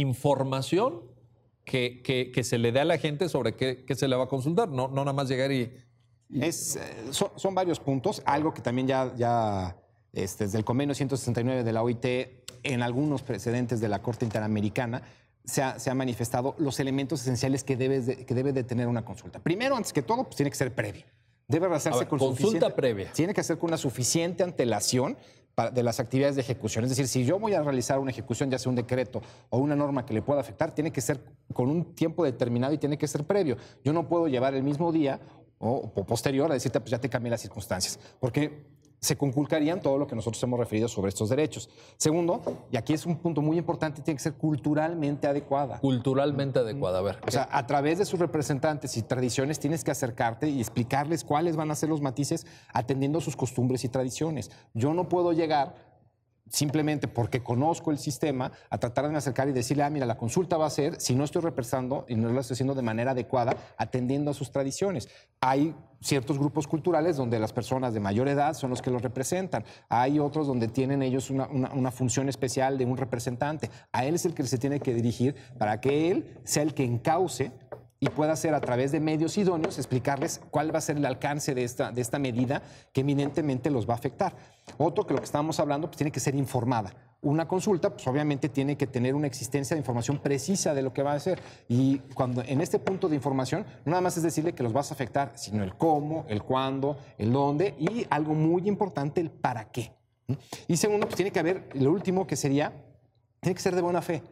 información 0.00 1.00
que, 1.64 2.02
que- 2.04 2.30
que 2.30 2.44
se 2.44 2.58
le 2.58 2.70
dé 2.70 2.78
a 2.80 2.84
la 2.84 2.98
gente 2.98 3.28
sobre 3.28 3.54
qué, 3.54 3.84
qué 3.84 3.94
se 3.96 4.06
le 4.06 4.14
va 4.14 4.24
a 4.24 4.28
consultar, 4.28 4.68
no, 4.68 4.86
no 4.88 4.94
nada 5.04 5.12
más 5.12 5.28
llegar 5.28 5.50
y... 5.50 5.72
Es, 6.40 6.76
eh, 6.76 6.80
son, 7.10 7.30
son 7.36 7.54
varios 7.54 7.78
puntos, 7.80 8.22
algo 8.24 8.52
que 8.54 8.60
también 8.62 8.86
ya, 8.86 9.12
ya 9.16 9.76
este, 10.12 10.44
desde 10.44 10.58
el 10.58 10.64
convenio 10.64 10.94
169 10.94 11.64
de 11.64 11.72
la 11.72 11.82
OIT, 11.82 12.04
en 12.62 12.82
algunos 12.82 13.22
precedentes 13.22 13.80
de 13.80 13.88
la 13.88 14.02
Corte 14.02 14.24
Interamericana, 14.24 15.02
se 15.44 15.62
ha, 15.62 15.78
se 15.80 15.90
ha 15.90 15.94
manifestado 15.94 16.54
los 16.58 16.78
elementos 16.80 17.22
esenciales 17.22 17.62
que, 17.64 17.76
debes 17.76 18.06
de- 18.06 18.24
que 18.24 18.34
debe 18.34 18.52
de 18.52 18.62
tener 18.64 18.86
una 18.88 19.04
consulta. 19.04 19.38
Primero, 19.40 19.76
antes 19.76 19.92
que 19.92 20.02
todo, 20.02 20.24
pues 20.24 20.36
tiene 20.36 20.50
que 20.50 20.56
ser 20.56 20.72
previa. 20.74 21.04
Debe 21.48 21.66
hacerse 21.74 22.00
ver, 22.00 22.08
con 22.08 22.18
consulta 22.18 22.74
previa. 22.74 23.12
Tiene 23.12 23.32
que 23.32 23.40
hacer 23.40 23.56
con 23.58 23.70
una 23.70 23.76
suficiente 23.76 24.42
antelación 24.42 25.16
pa- 25.54 25.70
de 25.70 25.82
las 25.82 26.00
actividades 26.00 26.34
de 26.34 26.42
ejecución. 26.42 26.84
Es 26.84 26.90
decir, 26.90 27.06
si 27.06 27.24
yo 27.24 27.38
voy 27.38 27.54
a 27.54 27.62
realizar 27.62 27.98
una 28.00 28.10
ejecución, 28.10 28.50
ya 28.50 28.58
sea 28.58 28.70
un 28.70 28.76
decreto 28.76 29.22
o 29.50 29.58
una 29.58 29.76
norma 29.76 30.04
que 30.04 30.12
le 30.12 30.22
pueda 30.22 30.40
afectar, 30.40 30.74
tiene 30.74 30.90
que 30.90 31.00
ser 31.00 31.20
con 31.52 31.70
un 31.70 31.94
tiempo 31.94 32.24
determinado 32.24 32.72
y 32.74 32.78
tiene 32.78 32.98
que 32.98 33.06
ser 33.06 33.24
previo. 33.24 33.56
Yo 33.84 33.92
no 33.92 34.08
puedo 34.08 34.26
llevar 34.26 34.54
el 34.54 34.64
mismo 34.64 34.90
día 34.90 35.20
o, 35.58 35.92
o 35.94 36.04
posterior 36.04 36.50
a 36.50 36.54
decirte, 36.54 36.80
pues 36.80 36.90
ya 36.90 36.98
te 37.00 37.08
cambié 37.08 37.30
las 37.30 37.40
circunstancias, 37.40 37.98
porque 38.18 38.66
se 39.00 39.16
conculcarían 39.16 39.80
todo 39.80 39.98
lo 39.98 40.06
que 40.06 40.16
nosotros 40.16 40.42
hemos 40.42 40.58
referido 40.58 40.88
sobre 40.88 41.10
estos 41.10 41.28
derechos. 41.28 41.68
Segundo, 41.96 42.40
y 42.70 42.76
aquí 42.76 42.92
es 42.92 43.06
un 43.06 43.16
punto 43.16 43.42
muy 43.42 43.58
importante, 43.58 44.02
tiene 44.02 44.16
que 44.16 44.22
ser 44.22 44.34
culturalmente 44.34 45.26
adecuada. 45.26 45.78
Culturalmente 45.78 46.58
adecuada. 46.58 46.98
A 46.98 47.02
ver, 47.02 47.18
O 47.26 47.30
sea, 47.30 47.48
a 47.50 47.66
través 47.66 47.98
de 47.98 48.04
sus 48.04 48.18
representantes 48.18 48.96
y 48.96 49.02
tradiciones 49.02 49.58
tienes 49.58 49.84
que 49.84 49.90
acercarte 49.90 50.48
y 50.48 50.60
explicarles 50.60 51.24
cuáles 51.24 51.56
van 51.56 51.70
a 51.70 51.74
ser 51.74 51.88
los 51.88 52.00
matices 52.00 52.46
atendiendo 52.72 53.18
a 53.18 53.20
sus 53.20 53.36
costumbres 53.36 53.84
y 53.84 53.88
tradiciones. 53.88 54.50
Yo 54.74 54.94
no 54.94 55.08
puedo 55.08 55.32
llegar 55.32 55.74
simplemente 56.50 57.08
porque 57.08 57.42
conozco 57.42 57.90
el 57.90 57.98
sistema 57.98 58.52
a 58.70 58.78
tratar 58.78 59.06
de 59.06 59.12
me 59.12 59.18
acercar 59.18 59.48
y 59.48 59.52
decirle, 59.52 59.82
ah, 59.82 59.90
mira, 59.90 60.06
la 60.06 60.16
consulta 60.16 60.56
va 60.56 60.66
a 60.66 60.70
ser 60.70 61.00
si 61.00 61.14
no 61.14 61.24
estoy 61.24 61.42
representando 61.42 62.04
y 62.08 62.14
no 62.14 62.28
lo 62.30 62.40
estoy 62.40 62.54
haciendo 62.54 62.74
de 62.74 62.82
manera 62.82 63.10
adecuada, 63.12 63.56
atendiendo 63.76 64.30
a 64.30 64.34
sus 64.34 64.50
tradiciones. 64.50 65.08
Hay 65.40 65.74
ciertos 66.00 66.38
grupos 66.38 66.66
culturales 66.66 67.16
donde 67.16 67.38
las 67.40 67.52
personas 67.52 67.94
de 67.94 68.00
mayor 68.00 68.28
edad 68.28 68.54
son 68.54 68.70
los 68.70 68.80
que 68.82 68.90
los 68.90 69.02
representan. 69.02 69.64
Hay 69.88 70.18
otros 70.18 70.46
donde 70.46 70.68
tienen 70.68 71.02
ellos 71.02 71.30
una, 71.30 71.46
una- 71.48 71.72
una 71.72 71.90
función 71.90 72.28
especial 72.28 72.78
de 72.78 72.84
un 72.84 72.96
representante. 72.96 73.70
A 73.92 74.04
él 74.04 74.14
es 74.14 74.24
el 74.24 74.34
que 74.34 74.44
se 74.44 74.58
tiene 74.58 74.80
que 74.80 74.94
dirigir 74.94 75.34
para 75.58 75.80
que 75.80 76.10
él 76.10 76.38
sea 76.44 76.62
el 76.62 76.74
que 76.74 76.84
encauce 76.84 77.50
y 78.00 78.08
pueda 78.10 78.32
hacer 78.32 78.54
a 78.54 78.60
través 78.60 78.92
de 78.92 79.00
medios 79.00 79.38
idóneos 79.38 79.78
explicarles 79.78 80.40
cuál 80.50 80.74
va 80.74 80.78
a 80.78 80.82
ser 80.82 80.96
el 80.96 81.06
alcance 81.06 81.54
de 81.54 81.64
esta, 81.64 81.92
de 81.92 82.00
esta 82.00 82.18
medida 82.18 82.62
que 82.92 83.00
eminentemente 83.00 83.70
los 83.70 83.88
va 83.88 83.94
a 83.94 83.96
afectar. 83.96 84.34
Otro 84.78 85.06
que 85.06 85.14
lo 85.14 85.20
que 85.20 85.24
estábamos 85.24 85.58
hablando, 85.60 85.88
pues 85.88 85.96
tiene 85.96 86.10
que 86.10 86.20
ser 86.20 86.34
informada. 86.34 86.92
Una 87.22 87.48
consulta, 87.48 87.90
pues 87.90 88.06
obviamente 88.06 88.48
tiene 88.48 88.76
que 88.76 88.86
tener 88.86 89.14
una 89.14 89.26
existencia 89.26 89.74
de 89.74 89.80
información 89.80 90.18
precisa 90.18 90.74
de 90.74 90.82
lo 90.82 90.92
que 90.92 91.02
va 91.02 91.12
a 91.12 91.16
hacer. 91.16 91.40
Y 91.68 91.98
cuando 92.14 92.42
en 92.42 92.60
este 92.60 92.78
punto 92.78 93.08
de 93.08 93.16
información, 93.16 93.64
nada 93.84 94.00
más 94.02 94.16
es 94.16 94.22
decirle 94.22 94.52
que 94.52 94.62
los 94.62 94.72
vas 94.72 94.90
a 94.90 94.94
afectar, 94.94 95.32
sino 95.34 95.64
el 95.64 95.74
cómo, 95.76 96.26
el 96.28 96.42
cuándo, 96.42 96.98
el 97.18 97.32
dónde 97.32 97.74
y 97.78 98.06
algo 98.10 98.34
muy 98.34 98.68
importante, 98.68 99.20
el 99.20 99.30
para 99.30 99.70
qué. 99.70 99.92
Y 100.68 100.76
segundo, 100.76 101.06
pues 101.06 101.16
tiene 101.16 101.30
que 101.30 101.40
haber, 101.40 101.68
lo 101.74 101.90
último 101.90 102.26
que 102.26 102.36
sería, 102.36 102.72
tiene 103.40 103.54
que 103.54 103.62
ser 103.62 103.74
de 103.74 103.82
buena 103.82 104.02
fe. 104.02 104.22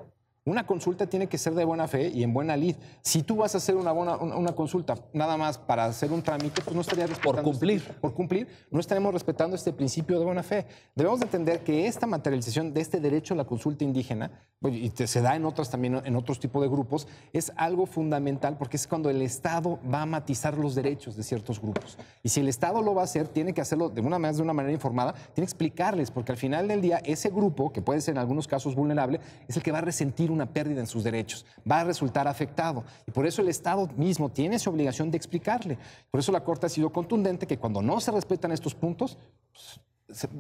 Una 0.47 0.67
consulta 0.67 1.07
tiene 1.07 1.27
que 1.27 1.39
ser 1.39 1.55
de 1.55 1.65
buena 1.65 1.89
fe 1.89 2.09
y 2.09 2.23
en 2.23 2.35
buena 2.35 2.55
lid. 2.55 2.77
Si 3.01 3.23
tú 3.23 3.37
vas 3.37 3.55
a 3.55 3.59
hacer 3.59 3.77
una, 3.77 3.93
buena- 3.93 4.19
una, 4.19 4.37
una 4.37 4.53
consulta 4.53 4.95
nada 5.15 5.39
más 5.39 5.57
para 5.57 5.87
hacer 5.87 6.13
un 6.13 6.21
trámite, 6.21 6.61
pues 6.61 6.75
no 6.75 6.83
estarías 6.83 7.09
respetando 7.09 7.39
este- 7.41 7.51
cumplir. 7.51 7.83
por 7.99 8.13
cumplir, 8.13 8.49
no 8.71 8.79
estaremos 8.79 9.15
respetando 9.15 9.57
este 9.57 9.73
principio 9.73 10.19
de 10.19 10.25
buena 10.27 10.43
fe. 10.43 10.67
Debemos 10.95 11.21
de 11.21 11.25
entender 11.25 11.65
que 11.65 11.87
esta 11.87 12.07
materialización 12.07 12.75
de 12.75 12.83
este 12.83 13.01
derecho 13.01 13.33
a 13.33 13.39
la 13.39 13.45
consulta 13.47 13.85
indígena 13.85 14.31
y 14.69 14.91
se 14.95 15.21
da 15.21 15.37
en 15.37 15.45
otras 15.45 15.71
también, 15.71 16.01
en 16.05 16.17
otros 16.17 16.41
tipos 16.41 16.63
de 16.63 16.69
grupos, 16.69 17.07
es 17.33 17.53
algo 17.57 17.87
fundamental 17.87 18.57
porque 18.57 18.77
es 18.77 18.87
cuando 18.87 19.11
el 19.11 19.23
Estado 19.23 19.79
va 19.93 20.03
a 20.03 20.07
matizar 20.07 20.57
los 20.57 20.75
derechos 20.75 21.17
de 21.17 21.23
ciertos 21.23 21.61
grupos. 21.61 21.99
Y 22.23 22.29
si 22.29 22.41
el 22.41 22.49
Estado 22.49 22.83
lo 22.83 22.95
va 22.95 23.03
a 23.03 23.05
hacer, 23.05 23.29
tiene 23.29 23.53
que 23.53 23.61
hacerlo 23.61 23.89
de 23.89 24.01
una 24.01 24.19
manera, 24.19 24.37
de 24.37 24.43
una 24.43 24.53
manera 24.53 24.73
informada, 24.73 25.13
tiene 25.13 25.47
que 25.47 25.53
explicarles, 25.53 26.11
porque 26.11 26.33
al 26.33 26.39
final 26.39 26.69
del 26.69 26.81
día 26.81 27.01
ese 27.05 27.31
grupo, 27.31 27.73
que 27.73 27.83
puede 27.83 28.01
ser 28.01 28.13
en 28.13 28.19
algunos 28.19 28.49
casos 28.49 28.75
vulnerable, 28.75 29.21
es 29.49 29.57
el 29.57 29.63
que 29.63 29.73
va 29.73 29.79
a 29.79 29.83
resentir 29.83 30.31
una 30.31 30.47
pérdida 30.47 30.81
en 30.81 30.87
sus 30.87 31.05
derechos, 31.05 31.45
va 31.71 31.81
a 31.81 31.85
resultar 31.85 32.29
afectado. 32.29 32.85
Y 33.07 33.11
por 33.11 33.27
eso 33.27 33.43
el 33.43 33.49
Estado 33.49 33.89
mismo 33.97 34.31
tiene 34.31 34.57
esa 34.57 34.71
obligación 34.71 35.11
de 35.11 35.17
explicarle. 35.17 35.79
Por 36.11 36.21
eso 36.21 36.33
la 36.33 36.43
Corte 36.45 36.67
ha 36.67 36.69
sido 36.69 36.91
contundente 36.91 37.47
que 37.47 37.59
cuando 37.59 37.83
no 37.83 38.01
se 38.01 38.11
respetan 38.11 38.53
estos 38.53 38.75
puntos, 38.75 39.19
pues, 39.53 39.81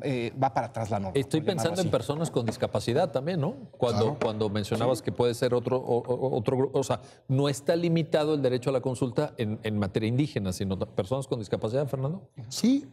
eh, 0.03 0.33
va 0.41 0.53
para 0.53 0.69
atrás 0.69 0.91
la 0.91 1.01
norma. 1.01 1.19
Estoy 1.19 1.41
pensando 1.41 1.81
en 1.81 1.91
personas 1.91 2.31
con 2.31 2.47
discapacidad 2.47 3.11
también, 3.11 3.41
¿no? 3.41 3.55
Cuando, 3.79 4.17
cuando 4.21 4.49
mencionabas 4.49 5.03
que 5.03 5.13
puede 5.13 5.35
ser 5.35 5.55
otro, 5.55 5.83
otro 5.85 6.57
grupo, 6.57 6.79
o 6.79 6.85
sea, 6.85 7.01
no 7.29 7.49
está 7.49 7.77
limitado 7.77 8.35
el 8.35 8.43
derecho 8.43 8.71
a 8.71 8.73
la 8.73 8.81
consulta 8.81 9.35
en, 9.37 9.79
materia 9.79 10.09
indígena, 10.09 10.53
sino 10.53 10.79
personas 10.79 11.27
con 11.27 11.39
discapacidad, 11.39 11.87
Fernando. 11.89 12.29
Sí, 12.49 12.87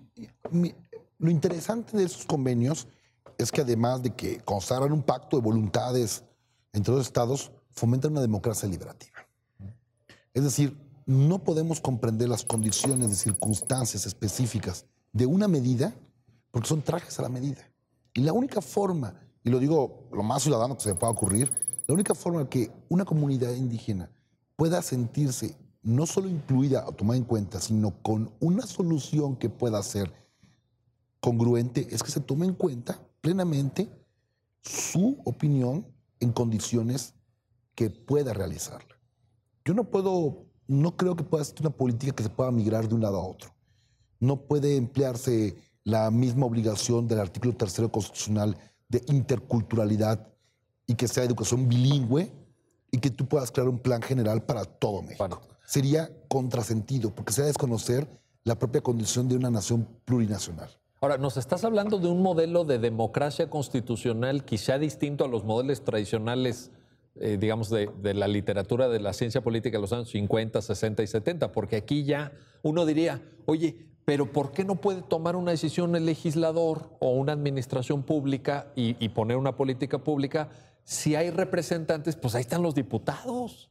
lo 1.18 1.30
interesante 1.30 1.98
de 1.98 2.04
esos 2.04 2.26
convenios 2.26 2.88
es 3.38 3.52
que 3.52 3.62
además 3.62 4.02
de 4.02 4.16
que 4.16 4.40
consagran 4.40 4.92
un 4.92 5.04
pacto 5.04 5.38
de 5.38 5.44
voluntades 5.44 6.24
entre 6.74 6.94
los 6.94 7.06
estados, 7.06 7.52
fomentan 7.70 8.12
una 8.12 8.22
democracia 8.22 8.68
liberativa. 8.68 9.20
Es 10.34 10.44
decir, 10.44 10.78
no 11.06 11.40
podemos 11.44 11.82
comprender 11.82 12.30
las 12.30 12.44
condiciones 12.44 13.10
de 13.10 13.16
circunstancias 13.16 14.06
específicas 14.06 14.86
de 15.12 15.26
una 15.26 15.48
medida 15.48 15.94
porque 16.52 16.68
son 16.68 16.82
trajes 16.82 17.18
a 17.20 17.24
la 17.24 17.30
medida. 17.30 17.68
Y 18.14 18.22
la 18.22 18.34
única 18.34 18.62
forma, 18.62 19.20
y 19.44 19.50
lo 19.50 19.60
digo 19.60 20.08
lo 20.12 20.24
más 20.24 20.44
ciudadano 20.44 20.76
que 20.76 20.84
se 20.84 20.90
me 20.90 20.96
pueda 20.96 21.12
ocurrir, 21.12 21.52
la 21.88 21.94
única 21.94 22.14
forma 22.14 22.48
que 22.50 22.72
una 22.90 23.06
comunidad 23.06 23.54
indígena 23.54 24.12
pueda 24.56 24.82
sentirse 24.82 25.58
no 25.84 26.06
solo 26.06 26.30
incluida 26.30 26.88
o 26.88 26.92
tomada 26.92 27.18
en 27.18 27.24
cuenta, 27.24 27.60
sino 27.60 28.02
con 28.02 28.32
una 28.40 28.66
solución 28.68 29.36
que 29.36 29.50
pueda 29.50 29.82
ser 29.82 30.14
congruente, 31.20 31.88
es 31.92 32.04
que 32.04 32.12
se 32.12 32.20
tome 32.20 32.46
en 32.46 32.54
cuenta 32.54 33.00
plenamente 33.22 33.90
su 34.62 35.22
opinión 35.26 35.88
en 36.20 36.32
condiciones 36.32 37.16
que 37.76 37.90
pueda 37.90 38.34
realizarla. 38.34 39.00
Yo 39.66 39.74
no 39.74 39.86
puedo, 39.90 40.46
no 40.68 40.98
creo 40.98 41.16
que 41.16 41.24
pueda 41.24 41.44
ser 41.44 41.62
una 41.62 41.70
política 41.72 42.14
que 42.14 42.24
se 42.24 42.30
pueda 42.30 42.52
migrar 42.52 42.88
de 42.88 42.96
un 42.96 43.02
lado 43.02 43.18
a 43.18 43.28
otro. 43.28 43.52
No 44.20 44.46
puede 44.46 44.78
emplearse 44.78 45.56
la 45.84 46.12
misma 46.12 46.46
obligación 46.46 47.08
del 47.08 47.20
artículo 47.20 47.54
tercero 47.54 47.92
constitucional 47.92 48.58
de 48.90 49.02
interculturalidad 49.08 50.28
y 50.86 50.96
que 50.96 51.08
sea 51.08 51.24
educación 51.24 51.68
bilingüe 51.68 52.32
y 52.92 52.98
que 53.00 53.10
tú 53.10 53.26
puedas 53.26 53.52
crear 53.52 53.70
un 53.70 53.80
plan 53.80 54.02
general 54.02 54.44
para 54.44 54.66
todo 54.66 55.02
México. 55.02 55.42
Sería 55.66 56.12
contrasentido, 56.28 57.16
porque 57.16 57.32
sería 57.32 57.48
desconocer 57.48 58.08
la 58.44 58.60
propia 58.60 58.82
condición 58.82 59.30
de 59.30 59.36
una 59.36 59.50
nación 59.50 59.88
plurinacional. 60.04 60.70
Ahora, 61.00 61.18
nos 61.18 61.38
estás 61.38 61.64
hablando 61.64 61.98
de 61.98 62.10
un 62.10 62.22
modelo 62.22 62.66
de 62.66 62.78
democracia 62.78 63.50
constitucional 63.50 64.44
quizá 64.44 64.78
distinto 64.78 65.24
a 65.26 65.28
los 65.28 65.46
modelos 65.46 65.84
tradicionales, 65.84 66.72
eh, 67.16 67.38
digamos, 67.40 67.70
de, 67.70 67.90
de, 68.02 68.14
la 68.14 68.28
literatura 68.28 68.88
de 68.90 69.00
la 69.00 69.14
ciencia 69.14 69.42
política 69.42 69.78
de 69.78 69.82
los 69.82 69.94
años 69.94 70.10
50, 70.10 70.62
60 70.62 71.02
y 71.02 71.08
70, 71.08 71.52
porque 71.54 71.78
aquí 71.78 72.04
ya 72.04 72.34
uno 72.62 72.86
diría, 72.86 73.22
oye, 73.46 73.91
pero 74.06 74.32
¿por 74.32 74.52
qué 74.52 74.64
no 74.64 74.76
puede 74.76 75.02
tomar 75.02 75.36
una 75.36 75.52
decisión 75.52 75.96
el 75.96 76.06
legislador 76.06 76.90
o 77.00 77.12
una 77.12 77.34
administración 77.34 78.04
pública 78.04 78.72
y, 78.76 79.10
poner 79.10 79.38
una 79.38 79.56
política 79.56 80.00
pública? 80.00 80.50
Si 80.84 81.16
hay 81.16 81.30
representantes, 81.30 82.16
pues 82.16 82.36
ahí 82.36 82.42
están 82.42 82.64
los 82.64 82.74
diputados. 82.76 83.70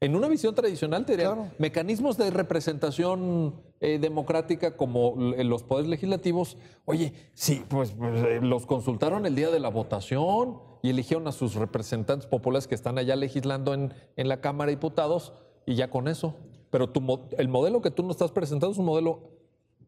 En 0.00 0.16
una 0.16 0.26
visión 0.26 0.54
tradicional, 0.56 1.06
te 1.06 1.16
mecanismos 1.58 2.16
de 2.16 2.30
representación 2.32 3.54
eh, 3.80 4.00
democrática 4.00 4.76
como 4.76 5.14
los 5.16 5.62
poderes 5.62 5.88
legislativos, 5.88 6.56
oye, 6.84 7.12
sí, 7.34 7.64
pues, 7.68 7.92
pues 7.92 8.24
eh, 8.24 8.40
los 8.42 8.66
consultaron 8.66 9.26
el 9.26 9.36
día 9.36 9.50
de 9.50 9.60
la 9.60 9.68
votación 9.68 10.58
y 10.82 10.90
eligieron 10.90 11.28
a 11.28 11.32
sus 11.32 11.54
representantes 11.54 12.26
populares 12.26 12.66
que 12.66 12.74
están 12.74 12.98
allá 12.98 13.14
legislando 13.14 13.74
en, 13.74 13.94
en 14.16 14.28
la 14.28 14.40
Cámara 14.40 14.70
de 14.70 14.76
Diputados 14.76 15.34
y 15.66 15.76
ya 15.76 15.88
con 15.88 16.08
eso. 16.08 16.34
Pero 16.70 16.90
tu, 16.90 17.20
el 17.38 17.48
modelo 17.48 17.80
que 17.80 17.90
tú 17.90 18.02
nos 18.02 18.12
estás 18.12 18.32
presentando 18.32 18.72
es 18.72 18.78
un 18.78 18.86
modelo 18.86 19.41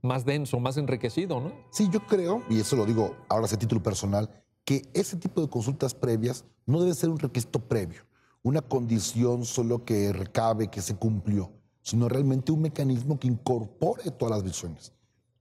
más 0.04 0.24
denso, 0.24 0.60
más 0.60 0.76
enriquecido, 0.76 1.40
¿no? 1.40 1.52
Sí, 1.70 1.88
yo 1.90 2.00
creo, 2.06 2.42
y 2.48 2.60
eso 2.60 2.76
lo 2.76 2.84
digo 2.84 3.16
ahora 3.28 3.46
a 3.46 3.56
título 3.56 3.82
personal, 3.82 4.30
que 4.64 4.82
ese 4.94 5.16
tipo 5.16 5.40
de 5.40 5.48
consultas 5.48 5.94
previas 5.94 6.44
no 6.66 6.80
debe 6.80 6.94
ser 6.94 7.10
un 7.10 7.18
requisito 7.18 7.58
previo, 7.58 8.02
una 8.42 8.60
condición 8.62 9.44
solo 9.44 9.84
que 9.84 10.12
recabe, 10.12 10.68
que 10.68 10.82
se 10.82 10.94
cumplió, 10.96 11.50
sino 11.82 12.08
realmente 12.08 12.52
un 12.52 12.62
mecanismo 12.62 13.18
que 13.18 13.28
incorpore 13.28 14.10
todas 14.10 14.36
las 14.36 14.44
visiones. 14.44 14.92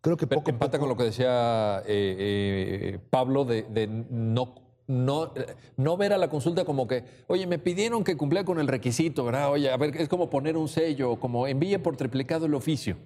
Creo 0.02 0.18
que 0.18 0.28
poco 0.28 0.50
empata 0.50 0.80
con 0.80 0.90
lo 0.90 0.98
que 0.98 1.04
decía 1.04 1.82
eh, 1.86 2.16
eh, 2.20 3.00
Pablo 3.10 3.46
de, 3.46 3.88
no 4.10 4.56
no, 4.86 5.32
no, 5.78 5.96
ver 5.96 6.12
a 6.12 6.18
la 6.18 6.30
consulta 6.30 6.66
como 6.66 6.88
que, 6.88 7.06
oye, 7.28 7.48
me 7.48 7.58
pidieron 7.58 8.04
que 8.04 8.18
cumpliera 8.18 8.44
con 8.44 8.60
el 8.60 8.68
requisito, 8.68 9.24
¿verdad? 9.24 9.50
Oye, 9.50 9.72
a 9.72 9.78
ver, 9.78 9.96
es 9.96 10.10
como 10.10 10.30
poner 10.30 10.58
un 10.58 10.68
sello, 10.68 11.16
como 11.22 11.48
envíe 11.48 11.78
por 11.78 11.96
triplicado 11.96 12.48
el 12.48 12.54
oficio 12.54 12.98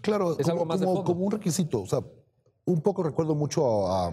claro, 0.00 0.38
es 0.38 0.46
como, 0.46 0.52
algo 0.52 0.64
más 0.64 0.80
como, 0.80 1.24
un 1.24 1.30
requisito. 1.30 1.82
O 1.82 1.86
sea, 1.86 2.00
un 2.64 2.80
poco 2.80 3.02
recuerdo 3.02 3.34
mucho 3.34 3.86
a, 3.88 4.10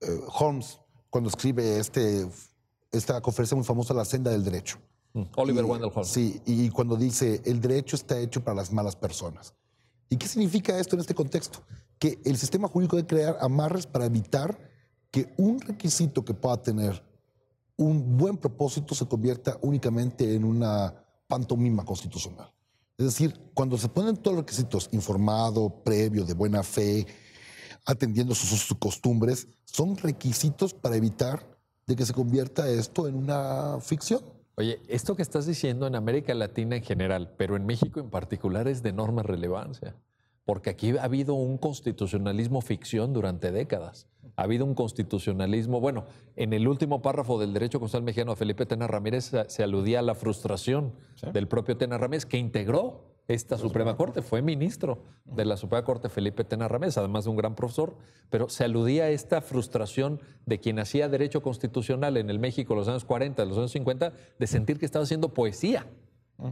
eh, 0.00 0.20
Holmes 0.38 0.78
cuando 1.10 1.28
escribe 1.28 1.78
este, 1.78 2.26
esta 2.90 3.20
conferencia 3.20 3.56
muy 3.56 3.64
famosa, 3.64 3.94
La 3.94 4.04
senda 4.04 4.30
del 4.30 4.44
derecho. 4.44 4.78
Mm, 5.12 5.22
Oliver 5.36 5.64
Wendell 5.64 5.90
Holmes. 5.94 6.08
Sí, 6.08 6.40
y 6.46 6.70
cuando 6.70 6.96
dice, 6.96 7.42
el 7.44 7.60
derecho 7.60 7.96
está 7.96 8.18
hecho 8.18 8.42
para 8.42 8.56
las 8.56 8.72
malas 8.72 8.96
personas. 8.96 9.54
¿Y 10.08 10.16
qué 10.16 10.28
significa 10.28 10.78
esto 10.78 10.96
en 10.96 11.00
este 11.00 11.14
contexto? 11.14 11.60
Que 11.98 12.20
el 12.24 12.36
sistema 12.36 12.68
jurídico 12.68 12.96
debe 12.96 13.08
crear 13.08 13.38
amarres 13.40 13.86
para 13.86 14.06
evitar 14.06 14.58
que 15.10 15.32
un 15.36 15.60
requisito 15.60 16.24
que 16.24 16.34
pueda 16.34 16.60
tener 16.60 17.02
un 17.76 18.16
buen 18.16 18.36
propósito 18.36 18.94
se 18.94 19.06
convierta 19.06 19.58
únicamente 19.62 20.34
en 20.34 20.44
una 20.44 20.94
pantomima 21.26 21.84
constitucional. 21.84 22.52
Es 23.02 23.18
decir, 23.18 23.34
cuando 23.52 23.76
se 23.76 23.88
ponen 23.88 24.16
todos 24.16 24.36
los 24.36 24.44
requisitos, 24.44 24.88
informado, 24.92 25.82
previo, 25.82 26.24
de 26.24 26.34
buena 26.34 26.62
fe, 26.62 27.04
atendiendo 27.84 28.32
sus, 28.32 28.72
costumbres, 28.78 29.48
son 29.64 29.96
requisitos 29.96 30.72
para 30.72 30.94
evitar 30.94 31.44
de 31.84 31.96
que 31.96 32.06
se 32.06 32.12
convierta 32.12 32.70
esto 32.70 33.08
en 33.08 33.16
una 33.16 33.80
ficción. 33.80 34.20
Oye, 34.54 34.80
esto 34.86 35.16
que 35.16 35.22
estás 35.22 35.46
diciendo 35.46 35.88
en 35.88 35.96
América 35.96 36.32
Latina 36.34 36.76
en 36.76 36.84
general, 36.84 37.34
pero 37.36 37.56
en 37.56 37.66
México 37.66 37.98
en 37.98 38.08
particular 38.08 38.68
es 38.68 38.84
de 38.84 38.90
enorme 38.90 39.24
relevancia, 39.24 39.96
porque 40.44 40.70
aquí 40.70 40.96
ha 40.96 41.04
habido 41.04 41.34
un 41.34 41.58
constitucionalismo 41.58 42.60
ficción 42.60 43.12
durante 43.12 43.52
décadas 43.52 44.08
ha 44.36 44.42
habido 44.42 44.64
un 44.64 44.74
constitucionalismo. 44.74 45.80
Bueno, 45.80 46.04
en 46.36 46.52
el 46.52 46.66
último 46.68 47.02
párrafo 47.02 47.38
del 47.38 47.52
derecho 47.52 47.80
constitucional 47.80 48.04
mexicano 48.04 48.32
a 48.32 48.36
Felipe 48.36 48.66
Tena 48.66 48.86
Ramírez 48.86 49.32
se 49.46 49.62
aludía 49.62 49.98
a 49.98 50.02
la 50.02 50.14
frustración 50.14 50.92
del 51.32 51.48
propio 51.48 51.76
Tena 51.76 51.98
Ramírez, 51.98 52.26
que 52.26 52.38
integró 52.38 53.12
esta 53.28 53.56
Suprema 53.56 53.96
Corte, 53.96 54.20
fue 54.20 54.42
ministro 54.42 55.04
de 55.24 55.44
la 55.44 55.56
Suprema 55.56 55.84
Corte 55.84 56.08
Felipe 56.08 56.44
Tena 56.44 56.66
Ramírez, 56.66 56.98
además 56.98 57.24
de 57.24 57.30
un 57.30 57.36
gran 57.36 57.54
profesor, 57.54 57.96
pero 58.30 58.48
se 58.48 58.64
aludía 58.64 59.04
a 59.04 59.10
esta 59.10 59.40
frustración 59.40 60.20
de 60.44 60.58
quien 60.58 60.78
hacía 60.78 61.08
derecho 61.08 61.40
constitucional 61.40 62.16
en 62.16 62.30
el 62.30 62.38
México 62.38 62.74
de 62.74 62.80
los 62.80 62.88
años 62.88 63.04
40, 63.04 63.42
de 63.42 63.48
los 63.48 63.58
años 63.58 63.70
50, 63.72 64.12
de 64.38 64.46
sentir 64.46 64.78
que 64.78 64.86
estaba 64.86 65.04
haciendo 65.04 65.32
poesía 65.32 65.86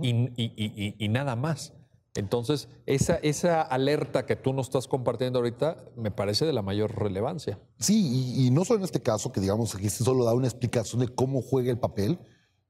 y 0.01 1.09
nada 1.09 1.35
más. 1.35 1.75
Entonces, 2.15 2.69
esa, 2.87 3.63
alerta 3.63 4.27
que 4.27 4.35
tú 4.35 4.53
nos 4.53 4.67
estás 4.67 4.89
compartiendo 4.89 5.39
ahorita 5.39 5.77
me 5.97 6.11
parece 6.11 6.45
de 6.45 6.53
la 6.53 6.63
mayor 6.63 6.97
relevancia. 6.97 7.61
Sí, 7.79 8.35
y, 8.37 8.51
no 8.51 8.65
solo 8.65 8.81
en 8.81 8.85
este 8.85 9.01
caso, 9.01 9.31
que 9.31 9.41
digamos 9.41 9.77
que 9.77 9.91
solo 9.91 10.25
da 10.25 10.35
una 10.35 10.49
explicación 10.49 11.01
de 11.01 11.09
cómo 11.09 11.41
juega 11.41 11.71
el 11.71 11.79
papel, 11.79 12.19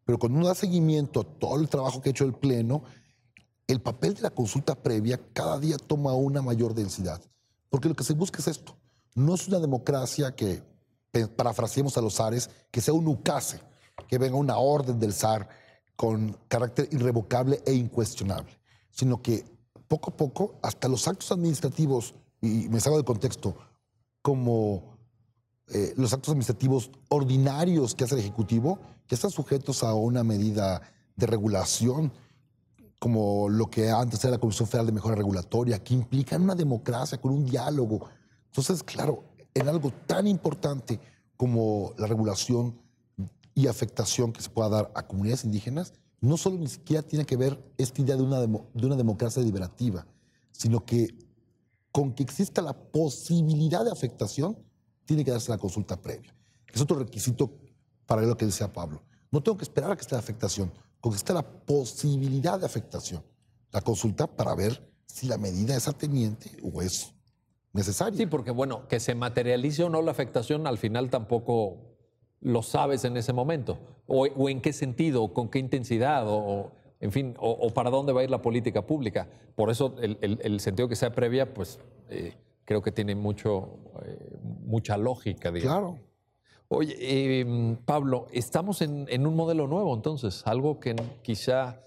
pero 0.05 0.19
cuando 0.19 0.39
uno 0.39 0.49
da 0.49 0.55
seguimiento 0.55 1.21
a 1.21 1.25
todo 1.25 1.59
el 1.59 1.69
trabajo 1.69 2.03
que 2.03 2.11
ha 2.11 2.13
hecho 2.13 2.27
el 2.27 2.35
Pleno, 2.35 2.83
el 3.67 3.81
papel 3.81 4.15
de 4.15 4.23
la 4.23 4.31
consulta 4.31 4.75
previa 4.75 5.19
cada 5.33 5.59
día 5.59 5.79
toma 5.79 6.13
una 6.13 6.43
mayor 6.43 6.75
densidad. 6.75 7.23
Porque 7.71 7.89
lo 7.89 7.95
que 7.95 8.05
se 8.05 8.15
busca 8.15 8.41
es 8.41 8.49
esto. 8.49 8.77
No 9.15 9.35
es 9.35 9.49
una 9.49 9.59
democracia 9.59 10.35
que, 10.35 10.63
parafraseemos 11.37 11.97
a 11.97 12.03
los 12.03 12.17
zares, 12.17 12.51
que 12.71 12.81
sea 12.81 12.95
un 12.95 13.09
ucase, 13.09 13.61
que 14.07 14.19
venga 14.19 14.37
una 14.37 14.59
orden 14.59 15.01
del 15.01 15.13
zar 15.13 15.49
con 15.97 16.37
carácter 16.49 16.89
irrevocable 16.93 17.63
e 17.65 17.73
incuestionable 17.73 18.60
sino 18.91 19.23
que 19.23 19.45
poco 19.89 20.11
a 20.11 20.17
poco, 20.17 20.59
hasta 20.63 20.89
los 20.89 21.09
actos 21.09 21.33
administrativos, 21.33 22.15
y 22.41 22.69
me 22.69 22.81
salgo 22.81 22.97
del 22.97 23.05
contexto, 23.05 23.57
como 24.23 24.97
eh, 25.69 25.95
los 25.97 26.13
actos 26.13 26.31
administrativos 26.31 26.91
ordinarios 27.09 27.95
que 27.95 28.05
hace 28.05 28.15
el 28.15 28.21
Ejecutivo, 28.21 28.79
que 29.07 29.15
están 29.15 29.31
sujetos 29.31 29.83
a 29.83 29.95
una 29.95 30.23
medida 30.23 30.81
de 31.17 31.27
regulación, 31.27 32.13
como 32.99 33.49
lo 33.49 33.71
que 33.71 33.91
antes 33.91 34.23
era 34.25 34.33
la 34.33 34.39
Comisión 34.39 34.69
Federal 34.69 34.87
de 34.87 34.93
Mejora 34.93 35.15
Regulatoria, 35.15 35.83
que 35.83 35.95
implican 35.95 36.43
una 36.43 36.55
democracia 36.55 37.21
con 37.21 37.33
un 37.33 37.47
diálogo. 37.47 38.09
Entonces, 38.47 38.83
claro, 38.83 39.25
en 39.55 39.69
algo 39.69 39.93
tan 40.07 40.27
importante 40.27 41.01
como 41.37 41.95
la 41.99 42.07
regulación 42.07 42.79
y 43.55 43.67
afectación 43.67 44.33
que 44.33 44.43
se 44.43 44.51
pueda 44.51 44.69
dar 44.69 44.93
a 44.95 45.07
comunidades 45.07 45.45
indígenas, 45.45 45.95
no 46.21 46.37
solo 46.37 46.59
ni 46.59 46.69
siquiera 46.69 47.03
tiene 47.03 47.25
que 47.25 47.37
ver 47.37 47.63
esta 47.79 48.03
idea 48.03 48.17
de 48.17 48.23
una, 48.23 48.41
de 48.41 48.87
una 48.87 48.97
democracia 48.97 49.41
deliberativa, 49.41 50.07
sino 50.53 50.85
que 50.85 51.09
con 51.93 52.13
que 52.13 52.23
exista 52.23 52.63
la 52.63 52.73
posibilidad 52.73 53.85
de 53.85 53.91
afectación, 53.91 54.57
tiene 55.05 55.25
que 55.25 55.33
darse 55.33 55.51
la 55.51 55.59
consulta 55.59 56.01
previa. 56.01 56.35
Es 56.73 56.81
otro 56.81 56.99
requisito 56.99 57.51
para 58.07 58.23
lo 58.23 58.37
que 58.37 58.47
decía 58.47 58.73
Pablo. 58.73 59.03
No 59.31 59.43
tengo 59.43 59.59
que 59.59 59.65
esperar 59.65 59.91
a 59.91 59.97
que 59.97 60.03
esté 60.03 60.15
la 60.15 60.21
afectación, 60.21 60.73
con 61.01 61.13
que 61.13 61.17
esté 61.17 61.33
la 61.33 61.43
posibilidad 61.43 62.61
de 62.61 62.67
afectación. 62.67 63.25
La 63.73 63.81
consulta 63.81 64.27
para 64.27 64.55
ver 64.55 64.89
si 65.07 65.27
la 65.27 65.39
medida 65.39 65.77
es 65.77 65.89
ateniente 65.89 66.57
o 66.63 66.81
es 66.83 67.13
necesaria. 67.73 68.17
Sí, 68.17 68.27
porque 68.27 68.51
bueno, 68.51 68.87
que 68.87 69.01
se 69.01 69.15
materialice 69.15 69.85
o 69.85 69.89
no 69.89 70.03
la 70.03 70.11
afectación, 70.13 70.67
al 70.67 70.79
final 70.79 71.11
tampoco 71.11 71.90
lo 72.41 72.63
sabes 72.63 73.05
en 73.05 73.17
ese 73.17 73.33
momento. 73.33 73.79
O, 74.07 74.49
en 74.49 74.61
qué 74.61 74.73
sentido, 74.73 75.23
o 75.23 75.33
con 75.33 75.49
qué 75.49 75.59
intensidad, 75.59 76.25
o, 76.27 76.73
en 77.01 77.13
fin, 77.13 77.35
o, 77.39 77.71
para 77.71 77.91
dónde 77.91 78.13
va 78.13 78.21
a 78.21 78.25
ir 78.25 78.31
la 78.31 78.43
política 78.43 78.87
pública. 78.87 79.29
Por 79.55 79.71
eso 79.71 79.95
el, 80.01 80.61
sentido 80.61 80.89
que 80.89 80.97
sea 80.97 81.13
previa, 81.13 81.55
pues 81.55 81.79
eh, 82.09 82.35
creo 82.65 82.83
que 82.83 82.93
tiene 82.93 83.15
mucho, 83.15 83.79
eh, 84.05 84.37
mucha 84.65 84.97
lógica. 84.97 85.53
Digamos. 85.53 85.95
Claro. 85.95 86.11
Oye, 86.69 87.41
em, 87.41 87.77
Pablo, 87.77 88.27
estamos 88.33 88.81
en, 88.83 89.07
en, 89.09 89.27
un 89.27 89.35
modelo 89.35 89.67
nuevo 89.67 89.95
entonces, 89.95 90.43
algo 90.47 90.79
que 90.79 90.95
quizá 91.23 91.81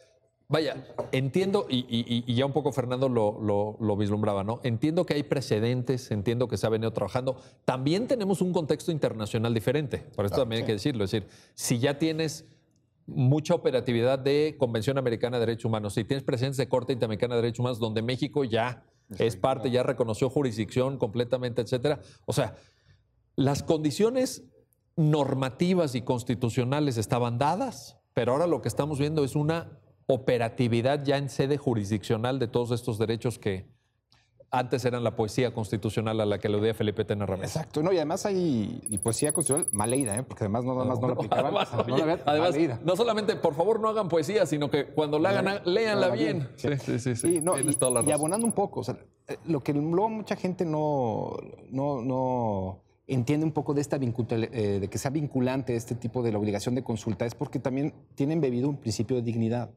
Vaya, 0.54 0.86
entiendo, 1.12 1.66
y, 1.68 2.32
ya 2.32 2.46
un 2.46 2.52
poco 2.52 2.72
Fernando 2.72 3.10
lo, 3.10 3.98
vislumbraba, 3.98 4.44
¿no? 4.44 4.60
Entiendo 4.62 5.04
que 5.04 5.16
hay 5.16 5.24
precedentes, 5.24 6.12
entiendo 6.12 6.48
que 6.48 6.58
se 6.58 6.68
ha 6.68 6.70
venido 6.70 6.94
trabajando. 6.94 7.38
También 7.66 8.08
tenemos 8.08 8.40
un 8.40 8.54
contexto 8.54 8.92
internacional 8.92 9.52
diferente, 9.52 9.98
por 10.16 10.28
eso 10.28 10.36
también 10.36 10.62
hay 10.62 10.68
que 10.68 10.74
decirlo. 10.74 11.06
Es 11.06 11.10
decir, 11.10 11.28
si 11.56 11.80
ya 11.80 11.98
tienes 11.98 12.46
mucha 13.08 13.56
operatividad 13.56 14.20
de 14.20 14.56
Convención 14.60 15.00
Americana 15.00 15.40
de 15.40 15.48
Derechos 15.48 15.66
Humanos, 15.66 15.96
si 15.96 16.04
tienes 16.04 16.24
presencia 16.24 16.64
de 16.64 16.70
Corte 16.70 16.94
Interamericana 16.94 17.34
de 17.34 17.42
Derechos 17.42 17.62
Humanos, 17.62 17.80
donde 17.80 18.04
México 18.04 18.44
ya 18.44 18.84
es 19.18 19.36
parte, 19.36 19.72
ya 19.72 19.82
reconoció 19.82 20.30
jurisdicción 20.30 21.00
completamente, 21.00 21.64
etcétera. 21.64 22.00
O 22.28 22.34
sea, 22.34 22.58
las 23.36 23.64
condiciones 23.64 24.44
normativas 24.98 25.96
y 25.96 26.04
constitucionales 26.04 26.98
estaban 26.98 27.40
dadas, 27.40 27.98
pero 28.14 28.34
ahora 28.34 28.46
lo 28.46 28.62
que 28.62 28.68
estamos 28.68 29.00
viendo 29.00 29.24
es 29.24 29.36
una 29.36 29.80
operatividad 30.08 31.04
ya 31.04 31.18
en 31.18 31.30
sede 31.30 31.58
jurisdiccional 31.58 32.40
de 32.40 32.48
todos 32.48 32.72
estos 32.72 32.98
derechos 32.98 33.40
que 33.40 33.66
antes 34.54 34.86
eran 34.86 35.04
la 35.04 35.16
poesía 35.16 35.52
constitucional 35.52 36.22
a 36.22 36.28
la 36.28 36.38
que 36.38 36.48
le 36.48 36.58
odia 36.58 36.76
Felipe 36.76 37.04
Tena 37.04 37.26
Exacto, 37.26 37.82
no, 37.82 37.92
y 37.92 37.98
además 37.98 38.24
hay 38.28 39.00
poesía 39.02 39.32
constitucional 39.32 39.68
mal 39.74 39.90
leída, 39.90 40.16
¿eh? 40.16 40.22
porque 40.22 40.44
además 40.44 40.64
no, 40.64 40.76
nada 40.76 40.86
más 40.86 41.02
no, 41.02 41.08
la 41.08 41.14
aplicaban. 41.16 41.56
Además, 42.26 42.56
no 42.84 42.96
solamente, 42.96 43.36
por 43.36 43.56
favor 43.56 43.80
no 43.80 43.90
hagan 43.90 44.10
poesía, 44.10 44.46
sino 44.46 44.70
que 44.70 44.86
cuando 44.86 45.18
la 45.18 45.30
hagan, 45.30 45.62
léanla 45.66 46.10
bien. 46.10 46.50
Sí, 46.56 46.70
sí, 46.78 47.00
sí. 47.00 47.16
sí. 47.16 47.42
y, 47.44 48.12
abonando 48.12 48.46
un 48.46 48.52
poco, 48.52 48.82
o 48.82 48.84
sea, 48.84 48.96
eh, 49.28 49.38
lo 49.46 49.64
que 49.64 49.74
luego 49.74 50.10
mucha 50.10 50.36
gente 50.36 50.66
no, 50.66 51.36
no, 51.72 52.04
no 52.04 52.84
entiende 53.08 53.48
un 53.48 53.54
poco 53.54 53.74
de 53.74 53.82
esta 53.82 53.98
eh, 53.98 54.80
de 54.82 54.88
que 54.88 54.98
sea 55.00 55.10
vinculante 55.10 55.76
este 55.76 55.96
tipo 55.96 56.22
de 56.22 56.32
la 56.32 56.38
obligación 56.38 56.76
de 56.76 56.84
consulta 56.84 57.26
es 57.26 57.34
porque 57.34 57.58
también 57.58 57.94
tienen 58.14 58.40
bebido 58.40 58.70
un 58.70 58.78
principio 58.78 59.16
de 59.16 59.24
dignidad 59.24 59.72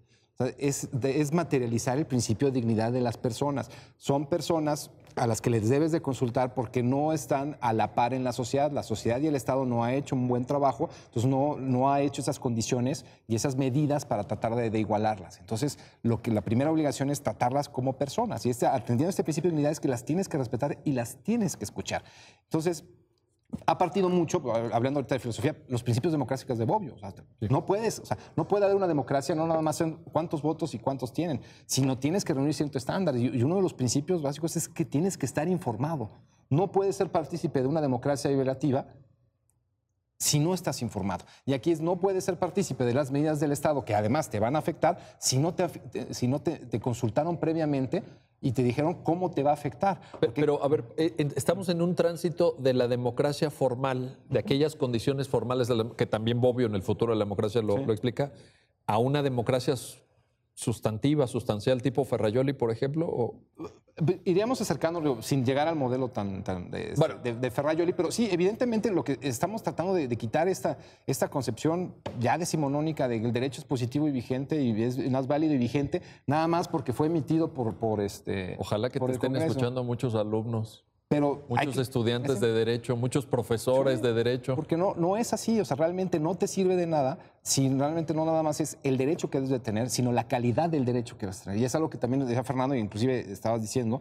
es, 0.59 1.33
materializar 1.33 1.99
el 1.99 2.07
principio 2.07 2.49
de 2.49 2.61
dignidad 2.61 2.93
de 2.93 3.01
las 3.01 3.17
personas. 3.17 3.71
Son 3.97 4.27
personas 4.27 4.91
a 5.15 5.27
las 5.27 5.41
que 5.41 5.49
les 5.49 5.71
debes 5.71 5.93
de 5.93 6.03
consultar 6.03 6.53
porque 6.53 6.83
no 6.83 7.15
están 7.15 7.57
a 7.63 7.73
la 7.73 7.95
par 7.95 8.13
en 8.13 8.23
la 8.23 8.33
sociedad. 8.33 8.71
La 8.71 8.83
sociedad 8.83 9.19
y 9.21 9.29
el 9.29 9.35
Estado 9.35 9.65
no 9.65 9.83
ha 9.83 9.95
hecho 9.95 10.15
un 10.15 10.29
buen 10.29 10.45
trabajo, 10.45 10.91
entonces 11.07 11.31
no, 11.31 11.57
no 11.57 11.91
ha 11.91 12.03
hecho 12.03 12.21
esas 12.21 12.39
condiciones 12.39 13.07
y 13.27 13.35
esas 13.35 13.57
medidas 13.57 14.05
para 14.05 14.25
tratar 14.25 14.55
de, 14.55 14.79
igualarlas. 14.79 15.39
Entonces, 15.39 15.79
lo 16.03 16.21
que 16.21 16.31
la 16.31 16.43
primera 16.43 16.71
obligación 16.71 17.09
es 17.11 17.23
tratarlas 17.23 17.71
como 17.71 17.95
personas. 17.95 18.45
Y 18.45 18.51
este, 18.51 18.67
atendiendo 18.67 19.09
este 19.09 19.25
principio 19.25 19.51
de 19.51 19.57
dignidad 19.57 19.73
es 19.73 19.81
que 19.81 19.89
las 19.89 20.05
tienes 20.05 20.29
que 20.29 20.37
respetar 20.37 20.79
y 20.85 20.93
las 20.93 21.17
tienes 21.17 21.57
que 21.57 21.65
escuchar. 21.65 22.05
Entonces, 22.45 22.85
ha 23.67 23.79
partido 23.79 24.09
mucho, 24.09 24.43
hablando 24.73 24.99
ahorita 24.99 25.17
de 25.17 25.19
filosofía, 25.19 25.57
los 25.69 25.83
principios 25.83 26.13
democráticos 26.13 26.59
de 26.59 26.65
Bobbio. 26.65 26.95
No 27.41 27.67
puedes, 27.67 27.99
o 27.99 28.07
sea, 28.07 28.17
no 28.37 28.47
puede 28.47 28.65
haber 28.65 28.77
una 28.77 28.87
democracia, 28.87 29.35
no 29.35 29.47
nada 29.47 29.61
más 29.61 29.81
en 29.81 29.97
cuántos 30.13 30.43
votos 30.43 30.75
y 30.75 30.79
cuántos 30.79 31.13
tienen, 31.13 31.41
sino 31.67 31.99
tienes 31.99 32.25
que 32.25 32.33
reunir 32.35 32.55
ciertos 32.55 32.83
estándares. 32.83 33.21
Y 33.21 33.43
uno 33.43 33.57
de 33.57 33.63
los 33.63 33.75
principios 33.75 34.23
básicos 34.23 34.57
es 34.57 34.69
que 34.69 34.85
tienes 34.85 35.19
que 35.19 35.27
estar 35.27 35.49
informado. 35.49 36.11
No 36.49 36.71
puedes 36.71 36.95
ser 36.97 37.11
partícipe 37.11 37.61
de 37.61 37.67
una 37.67 37.81
democracia 37.81 38.31
liberativa 38.31 38.87
si 40.19 40.39
no 40.39 40.55
estás 40.55 40.83
informado. 40.83 41.25
Y 41.45 41.53
aquí 41.53 41.73
es, 41.73 41.81
no 41.81 41.97
puedes 41.97 42.25
ser 42.25 42.39
partícipe 42.39 42.85
de 42.85 42.95
las 42.95 43.11
medidas 43.11 43.41
del 43.41 43.53
Estado 43.53 43.85
que 43.85 43.95
además 43.95 44.31
te 44.31 44.41
van 44.41 44.57
a 44.57 44.61
afectar 44.61 44.99
si 45.19 45.39
no 45.39 45.55
te, 45.55 45.69
si 46.15 46.27
no 46.27 46.41
te 46.41 46.81
consultaron 46.81 47.39
previamente 47.39 48.03
y 48.41 48.53
te 48.53 48.63
dijeron 48.63 49.03
cómo 49.03 49.31
te 49.31 49.43
va 49.43 49.51
a 49.51 49.55
afectar. 49.55 50.01
Pero, 50.35 50.63
a 50.63 50.69
ver, 50.69 50.85
eh, 50.97 51.15
estamos 51.37 51.69
en 51.69 51.83
un 51.83 51.95
tránsito 51.95 52.55
de 52.59 52.75
la 52.75 52.89
democracia 52.89 53.51
formal, 53.51 54.19
de 54.29 54.39
aquellas 54.39 54.77
condiciones 54.77 55.29
formales 55.29 55.69
que 55.97 56.07
también 56.07 56.41
Bobbio 56.41 56.67
en 56.67 56.75
el 56.75 56.83
futuro 56.83 57.13
de 57.13 57.19
la 57.19 57.25
democracia 57.25 57.63
lo, 57.63 57.79
lo 57.79 57.93
explica, 57.93 58.33
a 58.87 58.99
una 58.99 59.23
democracia 59.23 59.75
sustantiva, 60.57 61.27
sustancial, 61.27 61.83
tipo 61.83 62.05
Ferrayoli, 62.05 62.55
por 62.55 62.71
ejemplo? 62.71 63.07
O... 63.07 63.35
Iríamos 64.25 64.61
acercándonos 64.61 65.25
sin 65.25 65.45
llegar 65.45 65.69
al 65.69 65.77
modelo 65.77 66.09
tan, 66.09 66.43
tan 66.43 66.71
de, 66.71 66.95
de, 67.41 67.51
Ferrayoli, 67.51 67.93
pero 67.93 68.11
sí, 68.11 68.29
evidentemente 68.31 68.91
lo 68.91 69.05
que 69.05 69.19
estamos 69.23 69.63
tratando 69.63 69.95
de, 69.95 70.09
quitar 70.17 70.49
esta, 70.49 70.79
esta 71.07 71.29
concepción 71.29 71.95
ya 72.19 72.37
decimonónica 72.37 73.07
de 73.07 73.21
que 73.21 73.27
el 73.27 73.33
derecho 73.33 73.61
es 73.61 73.67
positivo 73.67 74.09
y 74.09 74.13
vigente 74.13 74.61
y 74.61 74.83
es 74.83 74.99
más 75.11 75.27
válido 75.27 75.55
y 75.55 75.59
vigente, 75.59 76.03
nada 76.27 76.47
más 76.47 76.69
porque 76.69 76.93
fue 76.93 77.07
emitido 77.07 77.53
por, 77.53 77.77
por 77.77 78.01
este. 78.01 78.57
Ojalá 78.59 78.89
que 78.91 78.99
te 78.99 79.13
estén 79.13 79.37
escuchando 79.37 79.85
muchos 79.85 80.15
alumnos. 80.15 80.86
Pero 81.09 81.45
muchos 81.49 81.79
estudiantes 81.79 82.41
de 82.41 82.53
derecho, 82.53 82.97
muchos 82.97 83.27
profesores 83.27 84.03
de 84.03 84.13
derecho. 84.13 84.57
Porque 84.57 84.77
no, 84.77 84.95
no 84.97 85.17
es 85.17 85.33
así, 85.33 85.61
o 85.61 85.65
sea, 85.65 85.77
realmente 85.77 86.19
no 86.19 86.35
te 86.35 86.49
sirve 86.49 86.75
de 86.75 86.87
nada 86.87 87.19
si 87.43 87.69
realmente 87.69 88.13
no 88.13 88.25
nada 88.25 88.43
más 88.43 88.61
es 88.61 88.77
el 88.83 88.97
derecho 88.97 89.31
que 89.31 89.39
debes 89.39 89.51
de 89.51 89.61
tener, 89.61 89.89
sino 89.89 90.11
la 90.11 90.27
calidad 90.27 90.69
del 90.69 90.85
derecho 90.85 91.17
que 91.17 91.27
vas 91.27 91.43
a 91.43 91.45
tener. 91.45 91.61
Y 91.61 91.65
es 91.65 91.77
algo 91.77 91.91
que 91.91 91.99
también 91.99 92.27
decía 92.27 92.43
Fernando, 92.43 92.75
y 92.75 92.81
inclusive 92.81 93.21
estabas 93.31 93.61
diciendo, 93.61 94.01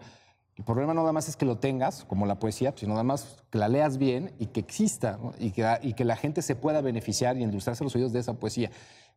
el 0.56 0.64
problema 0.64 0.96
no 0.96 1.02
nada 1.02 1.14
más 1.14 1.30
es 1.30 1.36
que 1.36 1.46
lo 1.46 1.60
tengas, 1.60 2.06
como 2.06 2.26
la 2.26 2.40
poesía, 2.40 2.74
sino 2.76 2.94
nada 2.94 3.04
más 3.04 3.38
que 3.52 3.60
la 3.60 3.68
leas 3.68 4.00
bien 4.00 4.34
y 4.40 4.48
que 4.48 4.62
exista, 4.62 5.20
y, 5.38 5.52
que, 5.52 5.64
y 5.84 5.94
que 5.94 6.06
la 6.06 6.16
gente 6.16 6.42
se 6.42 6.56
pueda 6.56 6.82
beneficiar 6.82 7.38
y 7.38 7.44
endulzarse 7.44 7.84
los 7.84 7.96
oídos 7.96 8.14
de 8.14 8.20
esa 8.20 8.34
poesía 8.34 8.72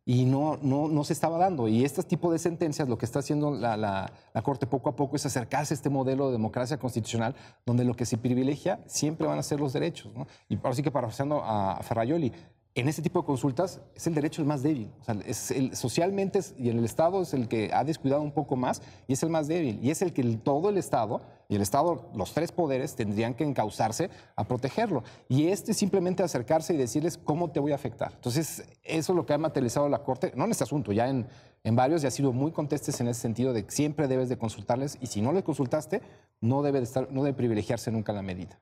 y 0.09 0.25
no, 0.25 0.57
no, 0.63 0.87
no 0.87 1.03
se 1.03 1.13
estaba 1.13 1.37
dando. 1.37 1.67
Y 1.67 1.85
este 1.85 2.01
tipo 2.01 2.31
de 2.31 2.39
sentencias, 2.39 2.89
lo 2.89 2.97
que 2.97 3.05
está 3.05 3.19
haciendo 3.19 3.51
la, 3.51 3.77
la, 3.77 4.11
Corte 4.41 4.65
poco 4.65 4.89
a 4.89 4.95
poco 4.95 5.15
es 5.15 5.23
acercarse 5.27 5.71
a 5.71 5.75
este 5.75 5.91
modelo 5.91 6.25
de 6.25 6.31
democracia 6.31 6.79
constitucional, 6.79 7.35
donde 7.63 7.83
lo 7.85 7.93
que 7.93 8.07
se 8.07 8.17
privilegia 8.17 8.79
siempre 8.87 9.27
van 9.27 9.37
a 9.37 9.43
ser 9.43 9.59
los 9.59 9.71
derechos. 9.71 10.11
Y 10.47 10.55
ahora 10.55 10.73
sí 10.73 10.81
que 10.81 10.89
parafraseando 10.89 11.43
a 11.45 11.79
Ferrayoli, 11.83 12.33
en 12.79 12.87
este 12.87 13.01
tipo 13.01 13.19
de 13.19 13.25
consultas 13.25 13.81
es 13.95 14.07
el 14.07 14.15
derecho 14.15 14.41
el 14.41 14.47
más 14.47 14.63
débil. 14.63 14.89
Es 15.25 15.51
el, 15.51 15.75
socialmente 15.75 16.39
y 16.57 16.69
en 16.69 16.79
el 16.79 16.85
Estado 16.85 17.21
es 17.21 17.33
el 17.33 17.47
que 17.47 17.71
ha 17.73 17.83
descuidado 17.83 18.21
un 18.21 18.31
poco 18.31 18.55
más 18.55 18.81
y 19.07 19.13
es 19.13 19.23
el 19.23 19.29
más 19.29 19.47
débil. 19.47 19.79
Y 19.81 19.91
es 19.91 20.01
el 20.01 20.13
que 20.13 20.23
todo 20.37 20.69
el 20.69 20.77
Estado 20.77 21.21
y 21.49 21.55
el 21.55 21.61
Estado, 21.61 22.09
los 22.15 22.33
tres 22.33 22.51
poderes, 22.51 22.95
tendrían 22.95 23.33
que 23.33 23.43
encauzarse 23.43 24.09
a 24.35 24.43
protegerlo. 24.43 25.03
Y 25.27 25.47
este 25.47 25.73
simplemente 25.73 26.23
acercarse 26.23 26.73
y 26.73 26.77
decirles 26.77 27.17
cómo 27.17 27.51
te 27.51 27.59
voy 27.59 27.71
a 27.71 27.75
afectar. 27.75 28.13
Entonces, 28.13 28.63
eso 28.83 29.11
es 29.11 29.15
lo 29.15 29.25
que 29.25 29.33
ha 29.33 29.37
materializado 29.37 29.89
la 29.89 30.03
Corte, 30.03 30.31
no 30.35 30.45
en 30.45 30.51
este 30.51 30.63
asunto, 30.63 30.91
ya 30.91 31.09
en, 31.09 31.27
en 31.63 31.75
varios, 31.75 32.03
y 32.03 32.07
ha 32.07 32.11
sido 32.11 32.31
muy 32.33 32.51
contestes 32.51 33.01
en 33.01 33.07
ese 33.07 33.19
sentido 33.19 33.51
de 33.51 33.65
que 33.65 33.71
siempre 33.71 34.07
debes 34.07 34.29
de 34.29 34.37
consultarles 34.37 34.97
y 35.01 35.07
si 35.07 35.21
no 35.21 35.33
le 35.33 35.43
consultaste, 35.43 36.01
no 36.39 36.61
debe, 36.61 36.79
de 36.79 36.85
estar, 36.85 37.11
no 37.11 37.23
debe 37.23 37.35
privilegiarse 37.35 37.91
nunca 37.91 38.13
la 38.13 38.21
medida. 38.21 38.59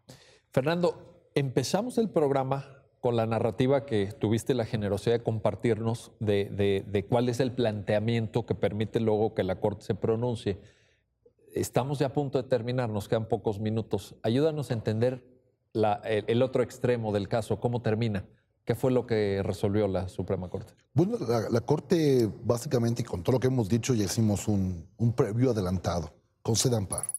Fernando, 0.49 1.29
empezamos 1.35 1.97
el 1.97 2.09
programa 2.09 2.76
con 3.07 3.15
la 3.15 3.25
narrativa 3.25 3.85
que 3.85 4.07
tuviste 4.07 4.53
la 4.53 4.65
generosidad 4.65 5.15
de 5.15 5.23
compartirnos 5.23 6.11
de, 6.19 7.05
cuál 7.09 7.29
es 7.29 7.39
el 7.39 7.53
planteamiento 7.53 8.45
que 8.45 8.53
permite 8.53 8.99
luego 8.99 9.33
que 9.33 9.43
la 9.43 9.61
Corte 9.61 9.85
se 9.85 9.95
pronuncie. 9.95 10.59
Estamos 11.53 11.99
ya 11.99 12.07
a 12.07 12.13
punto 12.13 12.37
de 12.37 12.49
terminar, 12.49 12.89
nos 12.89 13.07
quedan 13.07 13.29
pocos 13.29 13.61
minutos. 13.61 14.15
Ayúdanos 14.23 14.71
a 14.71 14.73
entender 14.73 15.23
el, 15.73 16.41
otro 16.41 16.63
extremo 16.63 17.13
del 17.13 17.29
caso, 17.29 17.61
cómo 17.61 17.81
termina. 17.81 18.25
¿Qué 18.65 18.75
fue 18.75 18.91
lo 18.91 19.07
que 19.07 19.41
resolvió 19.41 19.87
la 19.87 20.09
Suprema 20.09 20.49
Corte? 20.49 20.73
Bueno, 20.93 21.17
la, 21.49 21.61
Corte, 21.61 22.29
básicamente, 22.43 23.05
con 23.05 23.23
todo 23.23 23.37
lo 23.37 23.39
que 23.39 23.47
hemos 23.47 23.69
dicho, 23.69 23.93
ya 23.93 24.03
hicimos 24.03 24.49
un, 24.49 24.85
un 24.97 25.13
previo 25.13 25.51
adelantado, 25.51 26.11
concede 26.41 26.75
amparo. 26.75 27.09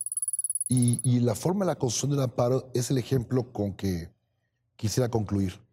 Y, 0.69 1.01
y 1.03 1.21
la 1.21 1.35
forma 1.35 1.65
de 1.65 1.71
la 1.71 1.77
concesión 1.77 2.11
del 2.11 2.21
amparo 2.21 2.69
es 2.75 2.91
el 2.91 2.99
ejemplo 2.99 3.51
con 3.55 3.73
que 3.73 4.11
quisiera 4.77 5.09
concluir. 5.09 5.67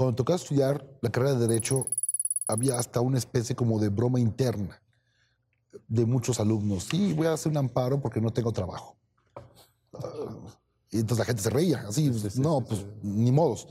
Cuando 0.00 0.16
tocaba 0.16 0.36
estudiar 0.38 0.82
la 1.02 1.10
carrera 1.10 1.34
de 1.34 1.46
Derecho, 1.46 1.86
había 2.48 2.78
hasta 2.78 3.02
una 3.02 3.18
especie 3.18 3.54
como 3.54 3.78
de 3.78 3.90
broma 3.90 4.18
interna 4.18 4.80
de 5.88 6.06
muchos 6.06 6.40
alumnos. 6.40 6.84
Sí, 6.84 7.12
voy 7.12 7.26
a 7.26 7.34
hacer 7.34 7.52
un 7.52 7.58
amparo 7.58 8.00
porque 8.00 8.18
no 8.18 8.32
tengo 8.32 8.50
trabajo. 8.50 8.96
y 10.90 11.00
entonces 11.00 11.18
la 11.18 11.26
gente 11.26 11.42
se 11.42 11.50
reía, 11.50 11.84
así, 11.86 12.10
no, 12.36 12.64
pues 12.64 12.86
ni 13.02 13.30
modos. 13.30 13.68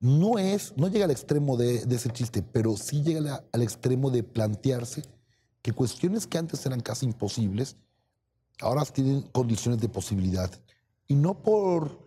no 0.00 0.36
es, 0.36 0.76
no 0.76 0.88
llega 0.88 1.04
al 1.04 1.12
extremo 1.12 1.56
de, 1.56 1.86
de 1.86 1.94
ese 1.94 2.10
chiste, 2.10 2.42
pero 2.42 2.76
sí 2.76 3.04
llega 3.04 3.20
la- 3.20 3.44
al 3.52 3.62
extremo 3.62 4.10
de 4.10 4.24
plantearse 4.24 5.04
que 5.62 5.70
cuestiones 5.72 6.26
que 6.26 6.38
antes 6.38 6.66
eran 6.66 6.80
casi 6.80 7.06
imposibles, 7.06 7.76
ahora 8.60 8.84
tienen 8.86 9.22
condiciones 9.30 9.80
de 9.80 9.88
posibilidad. 9.88 10.50
Y 11.06 11.14
no 11.14 11.40
por 11.40 12.01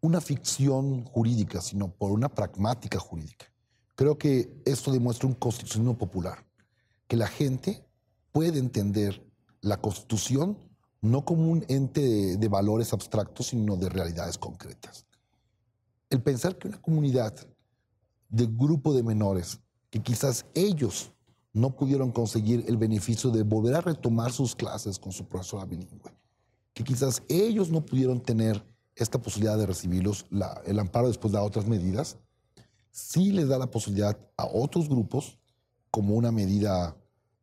una 0.00 0.20
ficción 0.20 1.04
jurídica, 1.04 1.60
sino 1.60 1.92
por 1.92 2.10
una 2.10 2.28
pragmática 2.28 2.98
jurídica. 2.98 3.46
Creo 3.94 4.16
que 4.16 4.62
esto 4.64 4.90
demuestra 4.92 5.28
un 5.28 5.34
constitucionalismo 5.34 5.98
popular, 5.98 6.46
que 7.06 7.16
la 7.16 7.26
gente 7.26 7.84
puede 8.32 8.58
entender 8.58 9.22
la 9.60 9.76
constitución 9.80 10.56
no 11.02 11.24
como 11.24 11.50
un 11.50 11.64
ente 11.68 12.36
de, 12.36 12.48
valores 12.48 12.92
abstractos, 12.92 13.48
sino 13.48 13.76
de 13.76 13.88
realidades 13.88 14.36
concretas. 14.36 15.06
El 16.10 16.22
pensar 16.22 16.56
que 16.58 16.68
una 16.68 16.80
comunidad 16.80 17.34
de 18.28 18.46
grupo 18.46 18.92
de 18.92 19.02
menores, 19.02 19.60
que 19.90 20.02
quizás 20.02 20.46
ellos 20.54 21.12
no 21.52 21.74
pudieron 21.74 22.12
conseguir 22.12 22.64
el 22.68 22.76
beneficio 22.76 23.30
de 23.30 23.42
volver 23.42 23.74
a 23.74 23.80
retomar 23.80 24.30
sus 24.30 24.54
clases 24.54 24.98
con 24.98 25.12
su 25.12 25.26
profesora 25.26 25.64
bilingüe, 25.64 26.12
que 26.74 26.84
quizás 26.84 27.22
ellos 27.28 27.70
no 27.70 27.84
pudieron 27.84 28.20
tener 28.20 28.64
esta 29.00 29.18
posibilidad 29.18 29.56
de 29.58 29.66
recibirlos, 29.66 30.26
la- 30.30 30.60
el 30.66 30.78
amparo 30.78 31.08
después 31.08 31.32
de 31.32 31.38
otras 31.38 31.66
medidas, 31.66 32.18
sí 32.90 33.32
les 33.32 33.48
da 33.48 33.58
la 33.58 33.70
posibilidad 33.70 34.16
a 34.36 34.46
otros 34.46 34.88
grupos 34.88 35.38
como 35.90 36.14
una 36.14 36.30
medida 36.30 36.96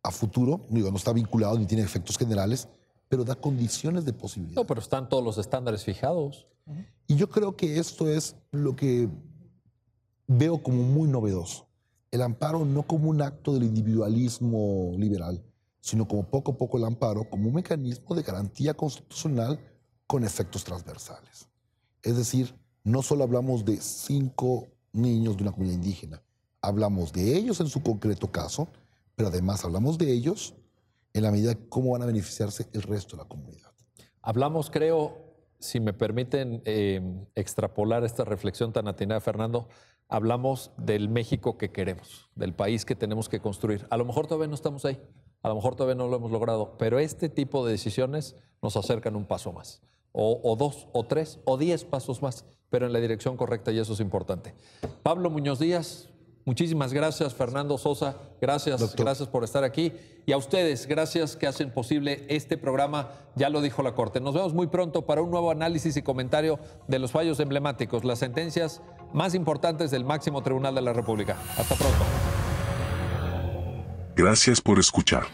a 0.04 0.12
futuro, 0.12 0.62
digo, 0.70 0.90
no 0.92 0.98
está 0.98 1.12
vinculado 1.14 1.58
ni 1.58 1.66
tiene 1.66 1.84
efectos 1.84 2.18
generales, 2.18 2.68
pero 3.10 3.24
da 3.24 3.36
condiciones 3.36 4.06
de 4.06 4.14
posibilidad. 4.14 4.56
No, 4.62 4.68
pero 4.68 4.80
están 4.82 5.10
todos 5.10 5.24
los 5.24 5.38
estándares 5.38 5.84
fijados. 5.84 6.48
Y 7.08 7.16
yo 7.16 7.30
creo 7.30 7.56
que 7.56 7.80
esto 7.80 8.10
es 8.10 8.36
lo 8.52 8.76
que 8.76 9.10
veo 10.28 10.62
como 10.62 10.84
muy 10.84 11.08
novedoso. 11.10 11.68
El 12.12 12.22
amparo 12.22 12.66
no 12.66 12.84
como 12.84 13.10
un 13.10 13.22
acto 13.22 13.54
del 13.54 13.64
individualismo 13.64 14.92
liberal, 14.98 15.42
sino 15.80 16.08
como 16.08 16.24
poco 16.24 16.52
a 16.52 16.58
poco 16.58 16.78
el 16.78 16.84
amparo 16.86 17.30
como 17.30 17.48
un 17.48 17.56
mecanismo 17.56 18.16
de 18.16 18.24
garantía 18.24 18.74
constitucional 18.74 19.60
con 20.08 20.24
efectos 20.24 20.64
transversales. 20.64 21.48
Es 22.02 22.18
decir, 22.18 22.56
no 22.84 23.02
solo 23.02 23.24
hablamos 23.24 23.66
de 23.66 23.78
cinco 23.82 24.68
niños 24.94 25.38
de 25.38 25.44
una 25.44 25.52
comunidad 25.52 25.76
indígena, 25.76 26.24
hablamos 26.62 27.14
de 27.14 27.36
ellos 27.36 27.60
en 27.60 27.68
su 27.68 27.84
concreto 27.84 28.32
caso, 28.32 28.68
pero 29.16 29.30
además 29.30 29.64
hablamos 29.66 29.98
de 29.98 30.12
ellos 30.12 30.56
en 31.14 31.24
la 31.24 31.32
medida 31.32 31.50
de 31.50 31.70
cómo 31.70 31.92
van 31.92 32.04
a 32.04 32.06
beneficiarse 32.06 32.68
el 32.74 32.84
resto 32.84 33.16
de 33.16 33.24
la 33.24 33.30
comunidad. 33.30 33.72
Hablamos, 34.22 34.70
creo, 34.70 35.18
si 35.60 35.80
me 35.80 35.94
permiten 35.94 36.62
eh, 36.66 37.02
extrapolar 37.36 38.04
esta 38.04 38.24
reflexión 38.24 38.72
tan 38.74 38.88
atinada, 38.88 39.20
Fernando, 39.20 39.68
hablamos 40.08 40.72
del 40.78 41.10
México 41.10 41.58
que 41.58 41.72
queremos, 41.72 42.30
del 42.36 42.54
país 42.54 42.86
que 42.86 42.96
tenemos 42.96 43.30
que 43.30 43.40
construir. 43.40 43.88
A 43.90 43.98
lo 43.98 44.06
mejor 44.06 44.28
todavía 44.28 44.48
no 44.48 44.56
estamos 44.56 44.86
ahí, 44.86 45.02
a 45.42 45.50
lo 45.50 45.56
mejor 45.56 45.76
todavía 45.76 45.96
no 45.96 46.08
lo 46.08 46.18
hemos 46.18 46.32
logrado, 46.32 46.78
pero 46.78 47.00
este 47.00 47.30
tipo 47.30 47.66
de 47.66 47.74
decisiones 47.74 48.36
nos 48.62 48.78
acercan 48.78 49.16
un 49.16 49.26
paso 49.26 49.52
más, 49.52 49.82
o, 50.20 50.42
o 50.44 50.56
dos, 50.56 50.88
o 50.94 51.06
tres, 51.06 51.40
o 51.46 51.58
diez 51.58 51.86
pasos 51.86 52.24
más, 52.24 52.44
pero 52.72 52.88
en 52.88 52.94
la 52.94 53.00
dirección 53.00 53.38
correcta 53.38 53.72
y 53.72 53.78
eso 53.78 53.94
es 53.94 54.00
importante. 54.00 54.56
Pablo 55.04 55.30
Muñoz 55.30 55.60
Díaz, 55.60 56.10
muchísimas 56.44 56.92
gracias. 56.92 57.36
Fernando 57.36 57.78
Sosa, 57.78 58.16
gracias, 58.42 58.80
Doctor. 58.80 59.06
gracias 59.06 59.30
por 59.30 59.44
estar 59.44 59.64
aquí. 59.64 59.94
Y 60.26 60.32
a 60.32 60.38
ustedes, 60.38 60.88
gracias 60.88 61.36
que 61.36 61.46
hacen 61.46 61.72
posible 61.72 62.26
este 62.30 62.58
programa. 62.58 63.12
Ya 63.36 63.50
lo 63.50 63.62
dijo 63.62 63.84
la 63.84 63.94
Corte. 63.94 64.20
Nos 64.20 64.34
vemos 64.34 64.56
muy 64.56 64.66
pronto 64.68 65.06
para 65.06 65.22
un 65.22 65.30
nuevo 65.30 65.52
análisis 65.52 65.96
y 65.96 66.02
comentario 66.02 66.60
de 66.88 66.98
los 66.98 67.12
fallos 67.12 67.40
emblemáticos, 67.40 68.04
las 68.04 68.20
sentencias 68.20 68.82
más 69.14 69.36
importantes 69.36 69.92
del 69.92 70.04
máximo 70.04 70.42
tribunal 70.42 70.74
de 70.74 70.82
la 70.82 70.94
República. 70.94 71.38
Hasta 71.56 71.76
pronto. 71.76 72.04
Gracias 74.16 74.62
por 74.62 74.80
escuchar. 74.80 75.26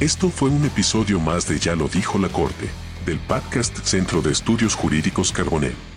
Esto 0.00 0.28
fue 0.28 0.50
un 0.50 0.64
episodio 0.64 1.20
más 1.20 1.46
de 1.46 1.60
Ya 1.60 1.76
lo 1.76 1.86
dijo 1.86 2.18
la 2.18 2.28
Corte, 2.28 2.68
del 3.04 3.18
podcast 3.18 3.76
Centro 3.84 4.22
de 4.22 4.32
Estudios 4.32 4.74
Jurídicos 4.74 5.32
Carbonell. 5.32 5.91